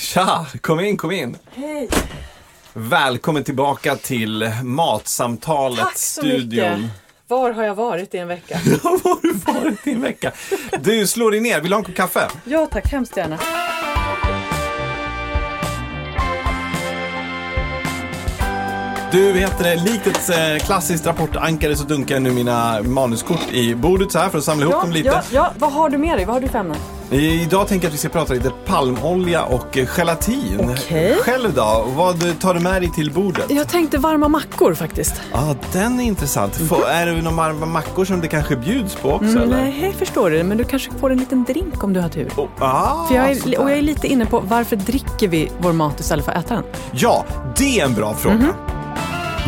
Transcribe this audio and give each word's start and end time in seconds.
Tja, 0.00 0.46
kom 0.60 0.80
in, 0.80 0.96
kom 0.96 1.10
in. 1.12 1.36
Hej! 1.54 1.88
Välkommen 2.72 3.44
tillbaka 3.44 3.96
till 3.96 4.50
Matsamtalet 4.64 5.78
Tack 5.78 5.98
så 5.98 6.20
studion. 6.20 6.80
mycket. 6.80 6.90
Var 7.28 7.50
har 7.52 7.62
jag 7.64 7.74
varit 7.74 8.14
i 8.14 8.18
en 8.18 8.28
vecka? 8.28 8.60
Var 8.82 8.90
har 8.90 9.22
du 9.22 9.32
varit 9.32 9.86
i 9.86 9.92
en 9.92 10.02
vecka? 10.02 10.32
Du, 10.80 11.06
slå 11.06 11.30
dig 11.30 11.40
ner. 11.40 11.60
Vill 11.60 11.70
du 11.70 11.74
ha 11.74 11.78
en 11.78 11.84
kopp 11.84 11.94
kaffe? 11.94 12.28
Ja 12.44 12.66
tack, 12.66 12.92
hemskt 12.92 13.16
gärna. 13.16 13.38
Du, 19.12 19.32
vet 19.32 19.58
det, 19.58 19.76
likt 19.76 20.06
ett 20.06 20.30
eh, 20.30 20.66
klassiskt 20.66 21.06
rapportankare 21.06 21.76
så 21.76 21.84
dunkar 21.84 22.14
jag 22.14 22.22
nu 22.22 22.30
mina 22.30 22.82
manuskort 22.82 23.52
i 23.52 23.74
bordet 23.74 24.12
så 24.12 24.18
här 24.18 24.28
för 24.28 24.38
att 24.38 24.44
samla 24.44 24.62
ihop 24.64 24.74
Ja, 24.74 24.82
dem 24.82 24.92
lite. 24.92 25.08
ja, 25.08 25.22
ja, 25.32 25.52
vad 25.58 25.72
har 25.72 25.88
du 25.90 25.98
med 25.98 26.18
dig? 26.18 26.24
Vad 26.24 26.34
har 26.34 26.40
du 26.40 26.48
för 26.48 26.58
ämnen? 26.58 26.76
Idag 27.12 27.68
tänker 27.68 27.86
jag 27.86 27.90
att 27.90 27.94
vi 27.94 27.98
ska 27.98 28.08
prata 28.08 28.34
lite 28.34 28.50
palmolja 28.66 29.44
och 29.44 29.78
eh, 29.78 29.86
gelatin. 29.86 30.70
Okej. 30.78 31.16
Själv 31.20 31.54
då? 31.54 31.88
Vad 31.96 32.40
tar 32.40 32.54
du 32.54 32.60
med 32.60 32.82
dig 32.82 32.90
till 32.90 33.12
bordet? 33.12 33.44
Jag 33.48 33.68
tänkte 33.68 33.98
varma 33.98 34.28
mackor 34.28 34.74
faktiskt. 34.74 35.20
Ja, 35.32 35.54
den 35.72 36.00
är 36.00 36.04
intressant. 36.04 36.56
Får, 36.56 36.88
är 36.88 37.06
det 37.06 37.22
några 37.22 37.36
varma 37.36 37.66
mackor 37.66 38.04
som 38.04 38.20
det 38.20 38.28
kanske 38.28 38.56
bjuds 38.56 38.94
på 38.94 39.10
också? 39.12 39.24
Mm, 39.26 39.42
eller? 39.42 39.56
nej, 39.56 39.94
förstår 39.98 40.30
du. 40.30 40.42
Men 40.42 40.58
du 40.58 40.64
kanske 40.64 40.90
får 40.92 41.10
en 41.10 41.18
liten 41.18 41.44
drink 41.44 41.84
om 41.84 41.92
du 41.92 42.00
har 42.00 42.08
tur. 42.08 42.30
Oh, 42.36 42.48
ah, 42.58 43.06
För 43.08 43.14
jag 43.14 43.30
är, 43.30 43.60
och 43.60 43.70
jag 43.70 43.78
är 43.78 43.82
lite 43.82 44.06
inne 44.06 44.26
på 44.26 44.40
varför 44.40 44.76
dricker 44.76 45.28
vi 45.28 45.50
vår 45.58 45.72
mat 45.72 46.00
istället 46.00 46.24
för 46.24 46.32
att 46.32 46.44
äta 46.44 46.54
den? 46.54 46.64
Ja, 46.92 47.24
det 47.56 47.80
är 47.80 47.84
en 47.84 47.94
bra 47.94 48.14
fråga. 48.14 48.36
Mhm. 48.36 48.52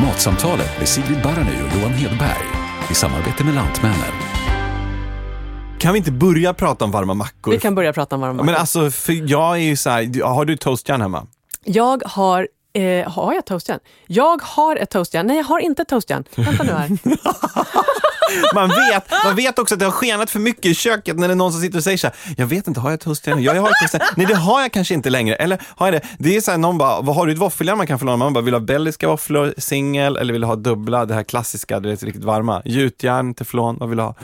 Matsamtalet 0.07 0.79
med 0.79 0.89
Sigrid 0.89 1.23
Barany 1.23 1.57
och 1.71 1.79
Johan 1.79 1.93
Hedberg 1.93 2.47
i 2.91 2.95
samarbete 2.95 3.45
med 3.45 3.55
Lantmännen. 3.55 4.22
Kan 5.83 5.93
vi 5.93 5.99
inte 5.99 6.13
börja 6.13 6.55
prata 6.55 6.85
om 6.85 6.91
varma 6.91 7.15
mackor? 7.15 7.51
Vi 7.53 7.59
kan 7.59 7.75
börja 7.75 7.93
prata 7.93 8.15
om 8.15 8.21
varma 8.21 8.33
mackor. 8.33 8.47
Men 8.47 8.55
alltså, 8.55 8.91
för 8.91 9.31
jag 9.31 9.55
är 9.57 9.61
ju 9.61 9.77
så 9.77 9.91
här, 9.91 10.23
har 10.25 10.45
du 10.45 10.57
toastjärn 10.57 11.01
hemma? 11.01 11.27
Jag 11.65 12.03
har 12.07 12.49
Eh, 12.75 13.11
har 13.11 13.35
jag 13.35 13.47
toastjärn? 13.47 13.79
Jag 14.07 14.43
har 14.43 14.77
ett 14.77 14.91
toastjärn. 14.91 15.27
Nej, 15.27 15.37
jag 15.37 15.45
har 15.45 15.59
inte 15.59 15.83
ett 15.83 15.89
toastjärn. 15.89 16.25
Vänta 16.37 16.63
nu 16.63 16.73
här. 16.73 16.89
Man 18.55 18.69
vet, 18.69 19.11
man 19.25 19.37
vet 19.37 19.59
också 19.59 19.75
att 19.75 19.79
det 19.79 19.85
har 19.85 19.93
skenat 19.93 20.31
för 20.31 20.41
mycket 20.41 20.67
i 20.67 20.75
köket 20.75 21.19
när 21.19 21.29
det 21.29 21.35
är 21.35 21.37
någon 21.37 21.53
som 21.53 21.61
sitter 21.61 21.79
och 21.79 21.85
säger 21.85 21.99
så 21.99 22.07
här, 22.07 22.17
jag 22.37 22.47
vet 22.47 22.69
inte, 22.69 22.81
har 22.81 22.91
jag 22.91 23.01
toastjärn? 23.01 23.43
Ja, 23.43 23.55
jag 23.55 23.63
har 23.63 23.69
ett 23.69 23.75
toastjärn. 23.81 24.15
Nej, 24.17 24.27
det 24.27 24.35
har 24.35 24.61
jag 24.61 24.73
kanske 24.73 24.95
inte 24.95 25.11
längre. 25.11 25.37
Eller 25.37 25.59
har 25.77 25.87
jag 25.87 25.95
det? 25.95 26.01
Det 26.19 26.37
är 26.37 26.41
så 26.41 26.51
här, 26.51 26.59
någon 26.59 26.79
bara, 26.79 27.01
vad 27.01 27.17
har 27.17 27.27
du 27.27 27.33
ett 27.33 27.39
våffeljärn 27.39 27.79
man 27.79 27.87
kan 27.87 27.99
få 27.99 28.05
låna? 28.05 28.17
Man 28.17 28.33
bara, 28.33 28.41
vill 28.41 28.53
du 28.53 28.59
ha 28.59 28.65
belgiska 28.67 29.09
våfflor, 29.09 29.55
singel 29.59 30.17
eller 30.17 30.33
vill 30.33 30.41
du 30.41 30.47
ha 30.47 30.57
dubbla, 30.57 31.05
det 31.05 31.15
här 31.15 31.23
klassiska, 31.23 31.81
det 31.81 31.91
är 31.91 31.97
riktigt 31.97 32.25
varma. 32.25 32.63
Gjutjärn, 32.65 33.35
teflon, 33.35 33.77
vad 33.81 33.89
vill 33.89 33.99
du 33.99 34.05
ha? 34.05 34.15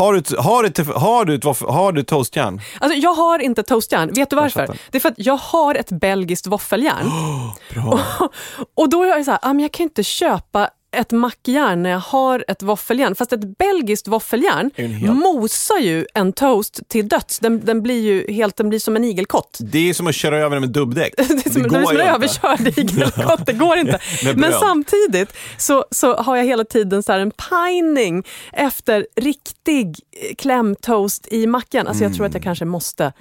Har 0.00 0.12
du, 0.12 0.36
har 0.36 0.62
du, 0.62 0.92
har 0.92 1.24
du, 1.24 1.40
har 1.66 1.92
du 1.92 2.02
toastjärn? 2.02 2.60
Alltså, 2.80 2.98
jag 2.98 3.14
har 3.14 3.38
inte 3.38 3.62
toastjärn. 3.62 4.12
Vet 4.14 4.30
du 4.30 4.36
varför? 4.36 4.76
Det 4.90 4.98
är 4.98 5.00
för 5.00 5.08
att 5.08 5.14
jag 5.18 5.36
har 5.36 5.74
ett 5.74 5.90
belgiskt 5.90 6.46
våffeljärn. 6.46 7.10
Bra. 7.74 8.00
Och 8.76 8.88
då 8.88 9.02
är 9.02 9.06
jag 9.06 9.24
så 9.24 9.30
här, 9.30 9.40
ah, 9.42 9.52
men 9.52 9.60
jag 9.60 9.72
kan 9.72 9.84
inte 9.84 10.02
köpa 10.02 10.70
ett 10.92 11.12
mackjärn 11.12 11.82
när 11.82 11.90
jag 11.90 11.98
har 11.98 12.44
ett 12.48 12.62
våffeljärn. 12.62 13.14
Fast 13.14 13.32
ett 13.32 13.58
belgiskt 13.58 14.08
våffeljärn 14.08 14.70
helt- 14.76 15.16
mosar 15.16 15.78
ju 15.78 16.06
en 16.14 16.32
toast 16.32 16.80
till 16.88 17.08
döds. 17.08 17.38
Den, 17.38 17.60
den 17.64 17.82
blir 17.82 18.00
ju 18.00 18.32
helt, 18.32 18.56
den 18.56 18.68
blir 18.68 18.78
som 18.78 18.96
en 18.96 19.04
igelkott. 19.04 19.58
Det 19.60 19.90
är 19.90 19.94
som 19.94 20.06
att 20.06 20.14
köra 20.14 20.38
över 20.38 20.50
den 20.56 20.60
med 20.60 20.70
dubbdäck. 20.70 21.14
Det 21.16 21.22
är 21.46 21.50
som, 21.50 21.62
det 21.62 21.78
är 21.78 21.84
som 21.84 21.96
en 21.96 22.00
överkörd 22.00 22.78
igelkott, 22.78 23.46
det 23.46 23.52
går 23.52 23.78
inte. 23.78 23.98
Men 24.34 24.52
samtidigt 24.52 25.32
så, 25.58 25.84
så 25.90 26.14
har 26.16 26.36
jag 26.36 26.44
hela 26.44 26.64
tiden 26.64 27.02
så 27.02 27.12
en 27.12 27.30
pining 27.30 28.24
efter 28.52 29.06
riktig 29.16 29.86
eh, 29.88 30.34
klämtoast 30.34 31.28
i 31.30 31.46
mackan. 31.46 31.86
Alltså 31.86 32.04
jag 32.04 32.14
tror 32.14 32.26
att 32.26 32.34
jag 32.34 32.42
kanske 32.42 32.64
måste 32.64 33.12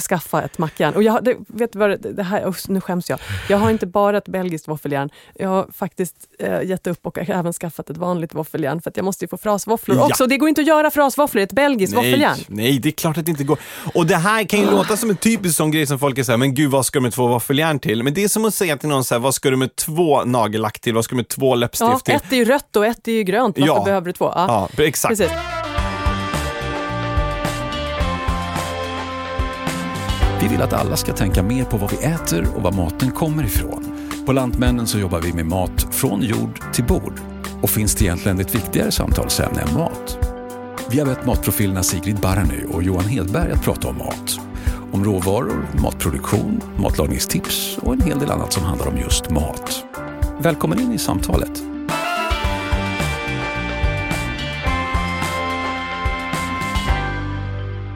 skaffa 0.00 0.42
ett 0.42 0.58
mackjärn. 0.58 0.94
Och 0.94 1.02
jag, 1.02 1.24
det, 1.24 1.36
vet 1.46 1.74
vad, 1.76 1.90
det, 1.90 1.96
det 2.12 2.22
här, 2.22 2.48
usch, 2.48 2.68
nu 2.68 2.80
skäms 2.80 3.10
jag. 3.10 3.18
Jag 3.48 3.58
har 3.58 3.70
inte 3.70 3.86
bara 3.86 4.18
ett 4.18 4.28
belgiskt 4.28 4.68
våffeljärn. 4.68 5.10
Jag 5.34 5.48
har 5.48 5.66
faktiskt 5.74 6.16
eh, 6.38 6.62
gett 6.62 6.86
upp 6.86 7.06
och 7.06 7.18
även 7.18 7.52
skaffat 7.52 7.90
ett 7.90 7.96
vanligt 7.96 8.34
våffeljärn 8.34 8.82
för 8.82 8.90
att 8.90 8.96
jag 8.96 9.04
måste 9.04 9.24
ju 9.24 9.28
få 9.28 9.36
frasvåfflor 9.38 9.96
Ja. 9.96 10.06
också. 10.06 10.26
Det 10.26 10.36
går 10.36 10.48
inte 10.48 10.60
att 10.60 10.66
göra 10.66 10.90
frasvåfflor 10.90 11.40
i 11.40 11.44
ett 11.44 11.52
belgiskt 11.52 11.94
Nej, 11.94 12.04
våffeljärn. 12.04 12.36
nej, 12.48 12.78
det 12.78 12.88
är 12.88 12.92
klart 12.92 13.18
att 13.18 13.24
det 13.24 13.30
inte 13.30 13.44
går. 13.44 13.58
Och 13.94 14.06
det 14.06 14.16
här 14.16 14.44
kan 14.44 14.60
ju 14.60 14.70
låta 14.70 14.96
som 14.96 15.10
en 15.10 15.16
typisk 15.16 15.56
sån 15.56 15.70
grej 15.70 15.86
som 15.86 15.98
folk 15.98 16.18
är 16.18 16.22
såhär, 16.22 16.36
men 16.36 16.54
gud 16.54 16.70
vad 16.70 16.86
ska 16.86 16.98
du 16.98 17.02
med 17.02 17.12
två 17.12 17.26
våffeljärn 17.26 17.78
till? 17.78 18.02
Men 18.02 18.14
det 18.14 18.24
är 18.24 18.28
som 18.28 18.44
att 18.44 18.54
säga 18.54 18.76
till 18.76 18.88
någon 18.88 19.04
så 19.04 19.14
här, 19.14 19.20
vad 19.20 19.34
ska 19.34 19.50
du 19.50 19.56
med 19.56 19.76
två 19.76 20.24
nagellack 20.24 20.80
till? 20.80 20.94
Vad 20.94 21.04
ska 21.04 21.12
du 21.12 21.16
med 21.16 21.28
två 21.28 21.54
läppstift 21.54 21.90
Ja, 21.90 21.98
till? 21.98 22.14
ett 22.14 22.32
är 22.32 22.36
ju 22.36 22.44
rött 22.44 22.76
och 22.76 22.86
ett 22.86 23.08
är 23.08 23.12
ju 23.12 23.22
grönt. 23.22 23.58
Varför 23.58 23.74
Ja. 23.74 23.84
behöver 23.84 24.06
du 24.06 24.12
två? 24.12 24.32
Ja, 24.34 24.68
exakt. 24.78 25.18
Precis. 25.18 25.36
Vi 30.42 30.48
vill 30.48 30.62
att 30.62 30.72
alla 30.72 30.96
ska 30.96 31.12
tänka 31.12 31.42
mer 31.42 31.64
på 31.64 31.76
vad 31.76 31.90
vi 31.90 31.96
äter 31.96 32.46
och 32.56 32.62
var 32.62 32.72
maten 32.72 33.10
kommer 33.10 33.44
ifrån. 33.44 33.84
På 34.26 34.32
Lantmännen 34.32 34.86
så 34.86 34.98
jobbar 34.98 35.20
vi 35.20 35.32
med 35.32 35.46
mat 35.46 35.86
från 35.90 36.22
jord 36.22 36.60
till 36.72 36.84
bord. 36.84 37.20
Och 37.62 37.70
finns 37.70 37.94
det 37.94 38.04
egentligen 38.04 38.40
ett 38.40 38.54
viktigare 38.54 38.90
samtalsämne 38.90 39.60
än 39.60 39.74
mat? 39.74 40.18
Vi 40.90 40.98
har 40.98 41.06
bett 41.06 41.26
matprofilerna 41.26 41.82
Sigrid 41.82 42.16
Barany 42.16 42.64
och 42.72 42.82
Johan 42.82 43.04
Hedberg 43.04 43.52
att 43.52 43.64
prata 43.64 43.88
om 43.88 43.98
mat. 43.98 44.40
Om 44.92 45.04
råvaror, 45.04 45.66
matproduktion, 45.82 46.60
matlagningstips 46.76 47.78
och 47.78 47.92
en 47.92 48.00
hel 48.00 48.18
del 48.18 48.30
annat 48.30 48.52
som 48.52 48.64
handlar 48.64 48.88
om 48.88 48.98
just 48.98 49.30
mat. 49.30 49.84
Välkommen 50.40 50.80
in 50.80 50.92
i 50.92 50.98
samtalet. 50.98 51.71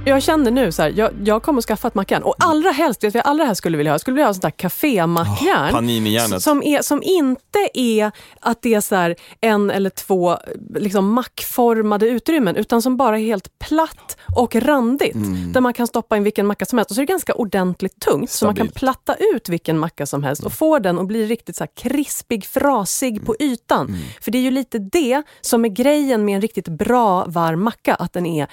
Jag 0.09 0.22
känner 0.22 0.50
nu 0.50 0.72
så 0.72 0.83
här, 0.83 0.93
jag, 0.97 1.11
jag 1.25 1.43
kommer 1.43 1.59
att 1.59 1.65
skaffa 1.65 1.89
ett 1.89 1.94
mackjärn. 1.94 2.22
Och 2.22 2.34
allra 2.39 2.71
helst, 2.71 3.05
vet 3.05 3.15
jag 3.15 3.27
allra 3.27 3.44
helst 3.44 3.59
skulle 3.59 3.77
vilja 3.77 3.93
ha? 3.93 3.99
Skulle 3.99 4.15
vilja 4.15 4.27
ha 4.27 4.34
sånt 4.34 4.43
där 4.43 4.50
kafémackjärn. 4.50 5.72
Paninijärnet. 5.72 6.43
som, 6.43 6.62
är, 6.62 6.83
som 6.83 7.03
inte 7.03 7.69
är 7.75 8.12
att 8.41 8.62
det 8.62 8.75
är 8.75 8.81
så 8.81 8.94
här 8.94 9.17
en 9.41 9.71
eller 9.71 9.91
två 9.91 10.39
liksom 10.75 11.12
mackformade 11.12 12.09
utrymmen, 12.09 12.56
utan 12.56 12.83
som 12.83 12.97
bara 12.97 13.19
är 13.19 13.22
helt 13.22 13.59
platt 13.59 14.17
och 14.37 14.56
randigt. 14.56 15.15
Mm. 15.15 15.53
Där 15.53 15.61
man 15.61 15.72
kan 15.75 15.87
stoppa 15.87 16.17
in 16.17 16.23
vilken 16.23 16.47
macka 16.47 16.65
som 16.67 16.78
helst. 16.78 16.91
Och 16.91 16.94
så 16.94 17.00
är 17.00 17.06
det 17.06 17.12
ganska 17.12 17.34
ordentligt 17.34 18.00
tungt, 18.00 18.31
så 18.31 18.44
man 18.47 18.55
kan 18.55 18.69
platta 18.69 19.15
ut 19.34 19.49
vilken 19.49 19.78
macka 19.78 20.06
som 20.06 20.25
helst 20.25 20.44
och 20.44 20.53
få 20.53 20.78
den 20.78 20.99
att 20.99 21.06
bli 21.06 21.27
riktigt 21.27 21.56
så 21.56 21.65
här 21.65 21.71
krispig, 21.77 22.47
frasig 22.47 23.27
på 23.27 23.37
ytan. 23.38 23.87
Mm. 23.87 24.00
För 24.21 24.31
det 24.31 24.38
är 24.38 24.43
ju 24.43 24.50
lite 24.50 24.78
det 24.78 25.23
som 25.41 25.65
är 25.65 25.69
grejen 25.69 26.25
med 26.25 26.34
en 26.34 26.41
riktigt 26.41 26.69
bra 26.69 27.25
varm 27.25 27.62
macka, 27.62 27.94
att 27.94 28.12
den 28.12 28.27
är 28.27 28.47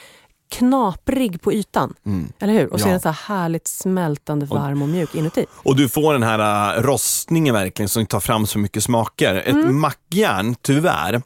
knaprig 0.54 1.42
på 1.42 1.54
ytan. 1.54 1.94
Eller 2.40 2.54
hur? 2.54 2.74
Och 2.74 2.80
så 2.80 2.86
Mm. 2.86 2.88
Ja. 2.88 2.88
är 2.88 2.92
den 2.92 3.02
så 3.02 3.10
här 3.10 3.36
härligt 3.38 3.68
smältande 3.68 4.46
varm 4.46 4.82
och 4.82 4.90
mjuk 4.90 5.16
inuti. 5.16 5.46
Och 5.54 5.76
du 5.76 5.90
får 5.90 6.14
den 6.14 6.24
här 6.24 6.78
uh, 6.78 6.84
rostningen 6.84 7.54
verkligen 7.54 7.90
som 7.90 8.06
tar 8.06 8.20
fram 8.20 8.48
så 8.48 8.60
mycket 8.60 8.84
smaker. 8.84 9.36
Ett 9.36 9.48
Mm. 9.48 9.80
mackjärn, 9.82 10.56
tyvärr, 10.62 11.22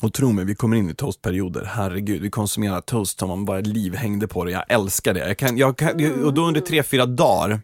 och 0.00 0.12
tro 0.12 0.32
mig, 0.32 0.44
vi 0.44 0.54
kommer 0.54 0.76
in 0.76 0.90
i 0.90 0.94
toastperioder. 0.94 1.64
Herregud, 1.74 2.22
vi 2.22 2.30
konsumerar 2.30 2.80
toast 2.80 3.18
som 3.18 3.30
om 3.30 3.44
bara 3.44 3.60
liv 3.60 3.94
hängde 3.94 4.28
på 4.28 4.44
det. 4.44 4.50
Jag 4.50 4.64
älskar 4.68 5.14
det. 5.14 5.28
Jag 5.28 5.36
kan, 5.38 5.56
jag 5.58 5.76
kan, 5.76 6.24
och 6.24 6.34
då 6.34 6.42
under 6.46 6.60
tre, 6.60 6.82
fyra 6.82 7.06
dagar 7.06 7.60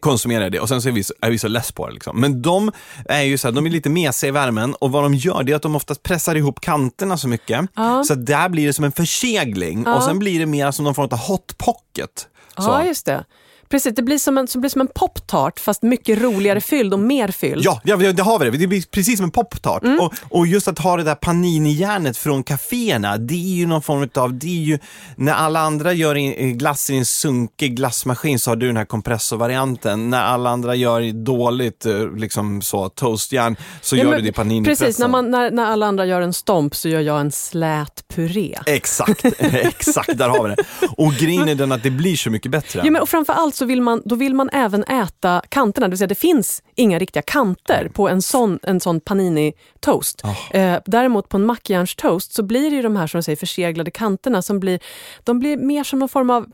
konsumerar 0.00 0.42
jag 0.42 0.52
det 0.52 0.60
och 0.60 0.68
sen 0.68 0.82
så 0.82 0.88
är 0.88 0.92
vi 0.92 1.04
så, 1.04 1.14
är 1.20 1.30
vi 1.30 1.38
så 1.38 1.48
less 1.48 1.72
på 1.72 1.86
det. 1.86 1.92
Liksom. 1.92 2.20
Men 2.20 2.42
de 2.42 2.72
är 3.04 3.22
ju 3.22 3.38
så 3.38 3.48
här, 3.48 3.52
de 3.52 3.66
är 3.66 3.70
lite 3.70 3.90
mesiga 3.90 4.28
i 4.28 4.32
värmen 4.32 4.74
och 4.74 4.92
vad 4.92 5.02
de 5.02 5.14
gör 5.14 5.42
det 5.42 5.52
är 5.52 5.56
att 5.56 5.62
de 5.62 5.76
oftast 5.76 6.02
pressar 6.02 6.34
ihop 6.34 6.60
kanterna 6.60 7.16
så 7.16 7.28
mycket 7.28 7.66
Ja. 7.76 8.04
så 8.04 8.14
där 8.14 8.48
blir 8.48 8.66
det 8.66 8.72
som 8.72 8.84
en 8.84 8.92
försegling 8.92 9.86
och 9.86 10.02
sen 10.02 10.18
blir 10.18 10.38
det 10.38 10.46
mer 10.46 10.70
som 10.70 10.84
någon 10.84 10.94
form 10.94 11.08
av 11.12 11.18
hot 11.18 11.58
pocket. 11.58 12.28
Så. 12.56 12.62
Ja, 12.62 12.84
just 12.84 13.06
det. 13.06 13.24
Precis, 13.70 13.94
det 13.94 14.02
blir 14.02 14.18
som 14.18 14.38
en, 14.38 14.46
blir 14.54 14.70
som 14.70 14.80
en 14.80 14.88
poptart 14.94 15.60
fast 15.60 15.82
mycket 15.82 16.18
roligare 16.18 16.60
fylld 16.60 16.94
och 16.94 17.00
mer 17.00 17.28
fylld. 17.28 17.64
Ja, 17.64 17.80
ja, 17.84 17.96
det 17.96 18.22
har 18.22 18.38
vi 18.38 18.50
det. 18.50 18.58
Det 18.58 18.66
blir 18.66 18.82
precis 18.90 19.16
som 19.16 19.24
en 19.24 19.30
poptart. 19.30 19.82
Mm. 19.82 20.00
Och, 20.00 20.14
och 20.30 20.46
just 20.46 20.68
att 20.68 20.78
ha 20.78 20.96
det 20.96 21.02
där 21.02 21.14
paninijärnet 21.14 22.16
från 22.16 22.42
kaféerna, 22.42 23.16
det 23.16 23.34
är 23.34 23.56
ju 23.56 23.66
någon 23.66 23.82
form 23.82 24.08
av, 24.14 24.34
det 24.34 24.46
är 24.46 24.62
ju, 24.62 24.78
när 25.16 25.32
alla 25.32 25.60
andra 25.60 25.92
gör 25.92 26.14
glass 26.52 26.90
i 26.90 26.96
en 26.96 27.06
sunkig 27.06 27.76
glassmaskin 27.76 28.38
så 28.38 28.50
har 28.50 28.56
du 28.56 28.66
den 28.66 28.76
här 28.76 28.84
kompressorvarianten. 28.84 30.10
När 30.10 30.22
alla 30.22 30.50
andra 30.50 30.74
gör 30.74 31.12
dåligt, 31.24 31.86
eh, 31.86 32.16
liksom 32.16 32.62
så, 32.62 32.88
toastjärn, 32.88 33.56
så 33.80 33.96
Ja, 33.96 34.02
gör 34.02 34.10
men 34.10 34.18
du 34.18 34.22
det 34.22 34.28
i 34.28 34.32
paninipressen. 34.32 34.86
Precis, 34.86 34.98
när, 34.98 35.08
man, 35.08 35.30
när, 35.30 35.50
när 35.50 35.64
alla 35.64 35.86
andra 35.86 36.06
gör 36.06 36.20
en 36.20 36.32
stomp 36.32 36.74
så 36.74 36.88
gör 36.88 37.00
jag 37.00 37.20
en 37.20 37.32
slät 37.32 38.04
puré. 38.08 38.58
Exakt, 38.66 39.24
exakt, 39.38 40.18
där 40.18 40.28
har 40.28 40.48
vi 40.48 40.54
det. 40.54 40.64
Och 40.96 41.12
grejen 41.12 41.48
är 41.48 41.54
den 41.54 41.72
att 41.72 41.82
det 41.82 41.90
blir 41.90 42.16
så 42.16 42.30
mycket 42.30 42.50
bättre. 42.50 42.80
Ja, 42.84 42.90
men 42.90 43.02
och 43.02 43.08
framför 43.08 43.32
allt 43.32 43.59
så 43.60 43.66
vill 43.66 43.82
man, 43.82 44.02
då 44.04 44.14
vill 44.14 44.34
man 44.34 44.50
även 44.52 44.84
äta 44.84 45.42
kanterna, 45.48 45.86
det 45.86 45.90
vill 45.90 45.98
säga 45.98 46.08
det 46.08 46.14
finns 46.14 46.62
inga 46.74 46.98
riktiga 46.98 47.22
kanter 47.22 47.90
på 47.94 48.08
en 48.08 48.22
sån, 48.22 48.58
en 48.62 48.80
sån 48.80 49.00
panini-toast. 49.00 50.22
Eh, 50.50 50.78
däremot 50.86 51.28
på 51.28 51.36
en 51.36 51.46
mackjärnstoast 51.46 52.32
så 52.32 52.42
blir 52.42 52.70
det 52.70 52.76
ju 52.76 52.82
de 52.82 52.96
här 52.96 53.06
som 53.06 53.22
säger 53.22 53.36
förseglade 53.36 53.90
kanterna 53.90 54.42
som 54.42 54.60
blir, 54.60 54.80
de 55.24 55.38
blir 55.38 55.56
mer 55.56 55.84
som 55.84 55.98
någon 55.98 56.08
form 56.08 56.30
av, 56.30 56.46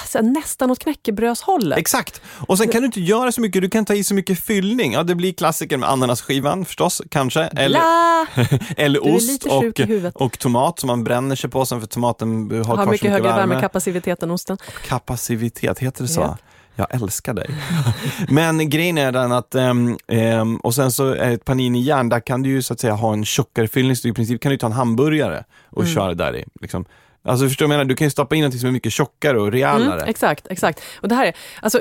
alltså, 0.00 0.20
nästan 0.20 0.70
åt 0.70 0.78
knäckebrödshållet. 0.78 1.78
Exakt. 1.78 2.20
Och 2.46 2.58
sen 2.58 2.68
kan 2.68 2.82
du 2.82 2.86
inte 2.86 3.00
göra 3.00 3.32
så 3.32 3.40
mycket, 3.40 3.62
du 3.62 3.68
kan 3.70 3.84
ta 3.84 3.94
i 3.94 4.04
så 4.04 4.14
mycket 4.14 4.40
fyllning. 4.40 4.92
Ja, 4.92 5.02
det 5.02 5.14
blir 5.14 5.32
klassiker 5.32 5.76
med 5.76 5.88
ananasskivan 5.88 6.64
förstås, 6.64 7.02
kanske. 7.08 7.40
Eller, 7.42 7.80
eller 8.80 9.14
ost 9.16 9.46
och, 9.46 10.22
och 10.22 10.38
tomat 10.38 10.78
som 10.78 10.86
man 10.86 11.04
bränner 11.04 11.36
sig 11.36 11.50
på 11.50 11.66
sen 11.66 11.80
för 11.80 11.86
tomaten 11.88 12.50
har, 12.50 12.76
Har 12.76 12.84
så 12.84 12.90
mycket 12.90 13.10
högre 13.10 13.28
värme. 13.28 13.38
värmekapacitet 13.46 14.22
än 14.22 14.30
osten. 14.30 14.58
Kapacitet, 14.88 15.78
heter 15.78 16.02
det 16.02 16.08
så? 16.08 16.20
Ja. 16.20 16.36
Jag 16.76 16.94
älskar 16.94 17.34
dig. 17.34 17.50
Men 18.28 18.70
grejen 18.70 18.98
är 18.98 19.12
den 19.12 19.32
att, 19.32 19.54
ehm, 19.54 19.96
ehm, 20.08 20.56
och 20.56 20.74
sen 20.74 20.92
så 20.92 21.08
är 21.14 21.30
ett 21.30 21.44
panini-järn, 21.44 22.08
där 22.08 22.20
kan 22.20 22.42
du 22.42 22.50
ju 22.50 22.62
så 22.62 22.72
att 22.72 22.80
säga 22.80 22.92
ha 22.92 23.12
en 23.12 23.24
tjockare 23.24 23.68
fyllning, 23.68 23.96
så 23.96 24.08
i 24.08 24.12
princip 24.12 24.42
kan 24.42 24.50
du 24.52 24.58
ta 24.58 24.66
en 24.66 24.72
hamburgare 24.72 25.44
och 25.70 25.82
Mm. 25.82 25.94
köra 25.94 26.14
där 26.14 26.36
i. 26.36 26.44
Liksom. 26.60 26.84
Alltså 27.24 27.48
förstår 27.48 27.64
du 27.64 27.68
vad 27.68 27.74
jag 27.74 27.78
menar? 27.78 27.88
Du 27.88 27.96
kan 27.96 28.06
ju 28.06 28.10
stoppa 28.10 28.36
in 28.36 28.44
något 28.44 28.58
som 28.60 28.68
är 28.68 28.72
mycket 28.72 28.92
tjockare 28.92 29.40
och 29.40 29.52
rejälare. 29.52 30.00
Mm, 30.00 30.08
exakt, 30.08 30.46
exakt. 30.50 30.82
Och 31.00 31.08
det 31.08 31.14
här 31.14 31.26
är, 31.26 31.36
alltså, 31.62 31.80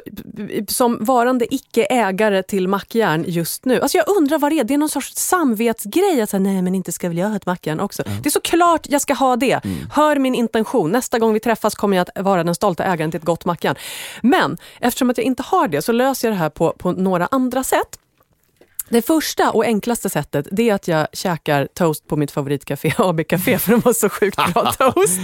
som 0.67 0.97
varande 1.05 1.55
icke-ägare 1.55 2.43
till 2.43 2.67
mackjärn 2.67 3.25
just 3.27 3.65
nu, 3.65 3.81
alltså 3.81 3.97
jag 3.97 4.09
undrar 4.17 4.39
vad 4.39 4.51
det 4.51 4.59
är. 4.59 4.63
Det 4.63 4.73
är 4.73 4.77
någon 4.77 4.89
sorts 4.89 5.13
samvetsgrej 5.15 6.21
att 6.21 6.29
säga, 6.29 6.39
nej 6.39 6.61
men 6.61 6.75
inte 6.75 6.91
ska 6.91 7.07
väl 7.07 7.17
jag 7.17 7.29
ha 7.29 7.35
ett 7.35 7.45
mackjärn 7.45 7.79
också. 7.79 8.03
Det 8.23 8.29
är 8.29 8.31
såklart 8.31 8.87
jag 8.89 9.01
ska 9.01 9.13
ha 9.13 9.35
det. 9.35 9.59
Hör 9.91 10.15
min 10.15 10.35
intention. 10.35 10.91
Nästa 10.91 11.19
gång 11.19 11.33
vi 11.33 11.39
träffas 11.39 11.75
kommer 11.75 11.97
jag 11.97 12.07
att 12.15 12.23
vara 12.25 12.43
den 12.43 12.55
stolta 12.55 12.83
ägaren 12.83 13.11
till 13.11 13.17
ett 13.17 13.25
gott 13.25 13.45
mackjärn. 13.45 13.75
Men 14.21 14.57
eftersom 14.79 15.09
att 15.09 15.17
jag 15.17 15.25
inte 15.25 15.43
har 15.43 15.67
det 15.67 15.81
så 15.81 15.91
löser 15.91 16.27
jag 16.27 16.35
det 16.35 16.39
här 16.39 16.49
på, 16.49 16.73
på 16.77 16.91
några 16.91 17.27
andra 17.31 17.63
sätt. 17.63 17.97
Det 18.91 19.01
första 19.01 19.51
och 19.51 19.65
enklaste 19.65 20.09
sättet 20.09 20.47
det 20.51 20.69
är 20.69 20.73
att 20.73 20.87
jag 20.87 21.07
käkar 21.13 21.67
toast 21.73 22.07
på 22.07 22.15
mitt 22.15 22.31
favoritcafé, 22.31 22.93
AB 22.97 23.27
Café, 23.27 23.59
för 23.59 23.71
de 23.71 23.81
har 23.85 23.93
så 23.93 24.09
sjukt 24.09 24.53
bra 24.53 24.71
toast. 24.77 25.19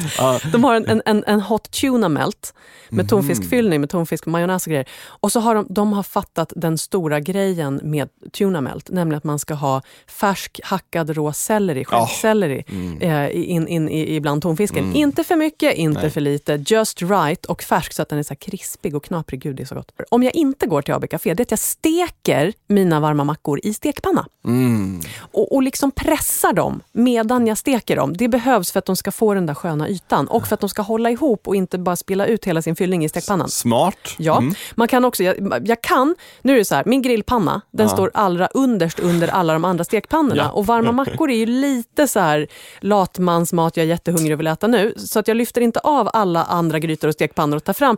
De 0.52 0.64
har 0.64 0.76
en, 0.76 1.02
en, 1.06 1.24
en, 1.28 1.42
hot 1.42 1.72
tuna 1.72 2.10
melt 2.10 2.54
med 2.90 3.10
tonfiskfyllning, 3.10 3.82
med 3.82 3.90
tonfisk, 3.90 4.26
majonnäs 4.26 4.68
och 4.68 4.72
grejer. 4.72 4.90
Och 5.06 5.32
så 5.32 5.40
har 5.40 5.56
de, 5.56 5.68
de 5.70 5.94
har 5.94 6.04
fattat 6.04 6.54
den 6.56 6.78
stora 6.78 7.20
grejen 7.20 7.80
med 7.84 8.10
tuna 8.32 8.62
melt, 8.62 8.90
nämligen 8.90 9.18
att 9.18 9.24
man 9.24 9.40
ska 9.40 9.54
ha 9.54 9.82
färsk 10.08 10.60
hackad 10.64 11.10
rå 11.10 11.34
selleri, 11.34 11.86
stjälkselleri, 11.86 12.64
eh, 13.02 13.52
in, 13.52 13.68
in, 13.68 13.90
i, 13.90 14.16
ibland 14.16 14.42
tonfisken. 14.42 14.96
Inte 14.96 15.24
för 15.24 15.36
mycket, 15.36 15.76
inte 15.76 16.10
för 16.10 16.22
lite, 16.22 16.64
just 16.68 17.02
right 17.02 17.46
och 17.46 17.64
färsk 17.64 17.94
så 17.94 18.02
att 18.02 18.10
den 18.10 18.20
är 18.20 18.24
så 18.24 18.36
krispig 18.36 18.96
och 18.96 19.04
knaprig. 19.04 19.42
Gud, 19.42 19.56
det 19.56 19.64
är 19.64 19.66
så 19.66 19.76
gott. 19.76 19.92
Om 20.10 20.24
jag 20.24 20.36
inte 20.36 20.68
går 20.68 20.82
till 20.82 20.94
AB 20.94 21.10
Café, 21.10 21.34
det 21.34 21.42
är 21.42 21.46
att 21.46 21.52
jag 21.52 21.60
steker 21.60 22.54
mina 22.68 23.00
varma 23.00 23.24
mackor 23.24 23.57
i 23.64 23.74
stekpanna. 23.74 24.26
Och, 25.34 25.56
och 25.56 25.64
liksom 25.64 25.92
pressar 25.92 26.54
dem 26.54 26.82
medan 26.92 27.48
jag 27.48 27.58
steker 27.58 27.96
dem. 27.96 28.18
Det 28.18 28.28
behövs 28.28 28.72
för 28.72 28.80
att 28.80 28.86
de 28.86 28.96
ska 28.96 29.12
få 29.12 29.34
den 29.34 29.46
där 29.46 29.54
sköna 29.54 29.90
ytan 29.90 30.28
och 30.28 30.48
för 30.48 30.54
att 30.54 30.60
de 30.60 30.70
ska 30.70 30.82
hålla 30.82 31.10
ihop 31.12 31.48
och 31.48 31.56
inte 31.56 31.78
bara 31.78 31.96
spilla 31.96 32.26
ut 32.26 32.46
hela 32.46 32.62
sin 32.62 32.76
fyllning 32.76 33.06
i 33.06 33.10
stekpannan. 33.10 33.50
Smart. 33.50 33.96
Ja, 34.18 34.38
Mm. 34.38 34.54
man 34.76 34.88
kan 34.88 35.06
också, 35.06 35.24
jag, 35.24 35.64
jag 35.68 35.82
kan, 35.82 36.16
nu 36.42 36.54
är 36.54 36.58
det 36.58 36.66
så 36.66 36.76
här, 36.76 36.84
min 36.86 37.02
grillpanna, 37.02 37.62
den 37.72 37.90
står 37.90 38.12
allra 38.14 38.48
underst 38.48 39.00
under 39.00 39.28
alla 39.28 39.54
de 39.54 39.66
andra 39.66 39.84
stekpannorna. 39.84 40.36
Ja. 40.44 40.50
Och 40.52 40.66
varma 40.66 40.92
mackor 40.92 41.32
är 41.32 41.36
ju 41.38 41.46
lite 41.46 42.08
så 42.08 42.20
här 42.20 42.48
latmansmat, 42.80 43.78
jag 43.78 43.84
är 43.84 43.88
jättehungrig 43.88 44.34
och 44.34 44.40
vill 44.40 44.48
äta 44.48 44.68
nu. 44.68 44.94
Så 44.98 45.20
att 45.20 45.28
jag 45.28 45.38
lyfter 45.38 45.62
inte 45.62 45.80
av 45.80 46.10
alla 46.14 46.44
andra 46.44 46.80
grytor 46.80 47.08
och 47.08 47.14
stekpannor 47.14 47.56
och 47.58 47.64
tar 47.64 47.74
fram 47.74 47.98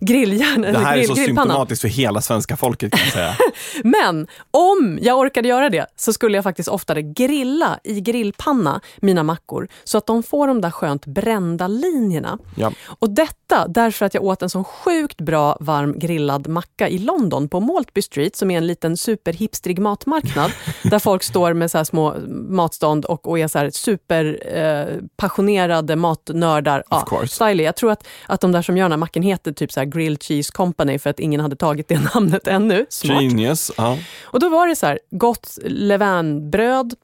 grilljärn 0.00 0.62
Det 0.62 0.78
här 0.78 0.92
är 0.92 0.96
grill, 0.96 1.08
så 1.08 1.14
grillpannan. 1.14 1.46
symptomatiskt 1.46 1.80
för 1.82 1.88
hela 1.88 2.20
svenska 2.20 2.56
folket 2.56 2.92
kan 2.92 3.00
jag 3.04 3.12
säga. 3.12 3.34
Men 3.84 4.26
om 4.50 4.89
jag 5.02 5.18
orkade 5.18 5.48
göra 5.48 5.70
det 5.70 5.86
så 5.96 6.12
skulle 6.12 6.36
jag 6.36 6.44
faktiskt 6.44 6.68
oftare 6.68 7.02
grilla 7.02 7.78
i 7.84 8.00
grillpanna 8.00 8.80
mina 8.96 9.22
mackor 9.22 9.68
så 9.84 9.98
att 9.98 10.06
de 10.06 10.22
får 10.22 10.46
de 10.46 10.60
där 10.60 10.70
skönt 10.70 11.06
brända 11.06 11.68
linjerna. 11.68 12.38
Ja. 12.56 12.72
Och 12.86 13.10
detta 13.10 13.68
därför 13.68 14.06
att 14.06 14.14
jag 14.14 14.24
åt 14.24 14.42
en 14.42 14.50
sån 14.50 14.64
sjukt 14.64 15.20
bra 15.20 15.56
varm 15.60 15.98
grillad 15.98 16.48
macka 16.48 16.88
i 16.88 16.98
London 16.98 17.48
på 17.48 17.60
Maltby 17.60 18.02
Street 18.02 18.36
som 18.36 18.50
är 18.50 18.58
en 18.58 18.66
liten 18.66 18.96
superhipstrig 18.96 19.78
matmarknad 19.78 20.50
där 20.82 20.98
folk 20.98 21.22
står 21.22 21.52
med 21.52 21.70
så 21.70 21.78
här 21.78 21.84
små 21.84 22.14
matstånd 22.48 23.04
och, 23.04 23.28
och 23.28 23.38
är 23.38 23.48
så 23.48 23.58
här 23.58 23.70
superpassionerade 23.70 25.92
eh, 25.92 25.96
matnördar. 25.96 26.84
Course. 27.06 27.34
styliga. 27.34 27.68
Jag 27.68 27.76
tror 27.76 27.92
att, 27.92 28.06
att 28.26 28.40
de 28.40 28.52
där 28.52 28.62
som 28.62 28.76
gör 28.76 28.84
den 28.84 28.92
här 28.92 28.98
macken 28.98 29.22
heter 29.22 29.52
typ 29.52 29.72
så 29.72 29.80
här 29.80 29.86
Grilled 29.86 30.22
Cheese 30.22 30.52
Company 30.52 30.98
för 30.98 31.10
att 31.10 31.20
ingen 31.20 31.40
hade 31.40 31.56
tagit 31.56 31.88
det 31.88 32.00
namnet 32.14 32.46
ännu. 32.46 32.86
Smart. 32.88 33.22
Genius. 33.22 33.72
Ja. 33.76 33.98
Och 34.22 34.40
då 34.40 34.48
var 34.48 34.66
det 34.70 34.76
så 34.76 34.86
här, 34.86 34.98
gott 35.10 35.58
levainbröd, 35.64 36.94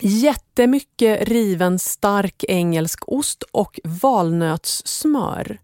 jättemycket 0.00 1.28
riven 1.28 1.78
stark 1.78 2.44
engelsk 2.48 3.08
ost 3.08 3.42
och 3.42 3.80
valnötssmör. 3.84 5.58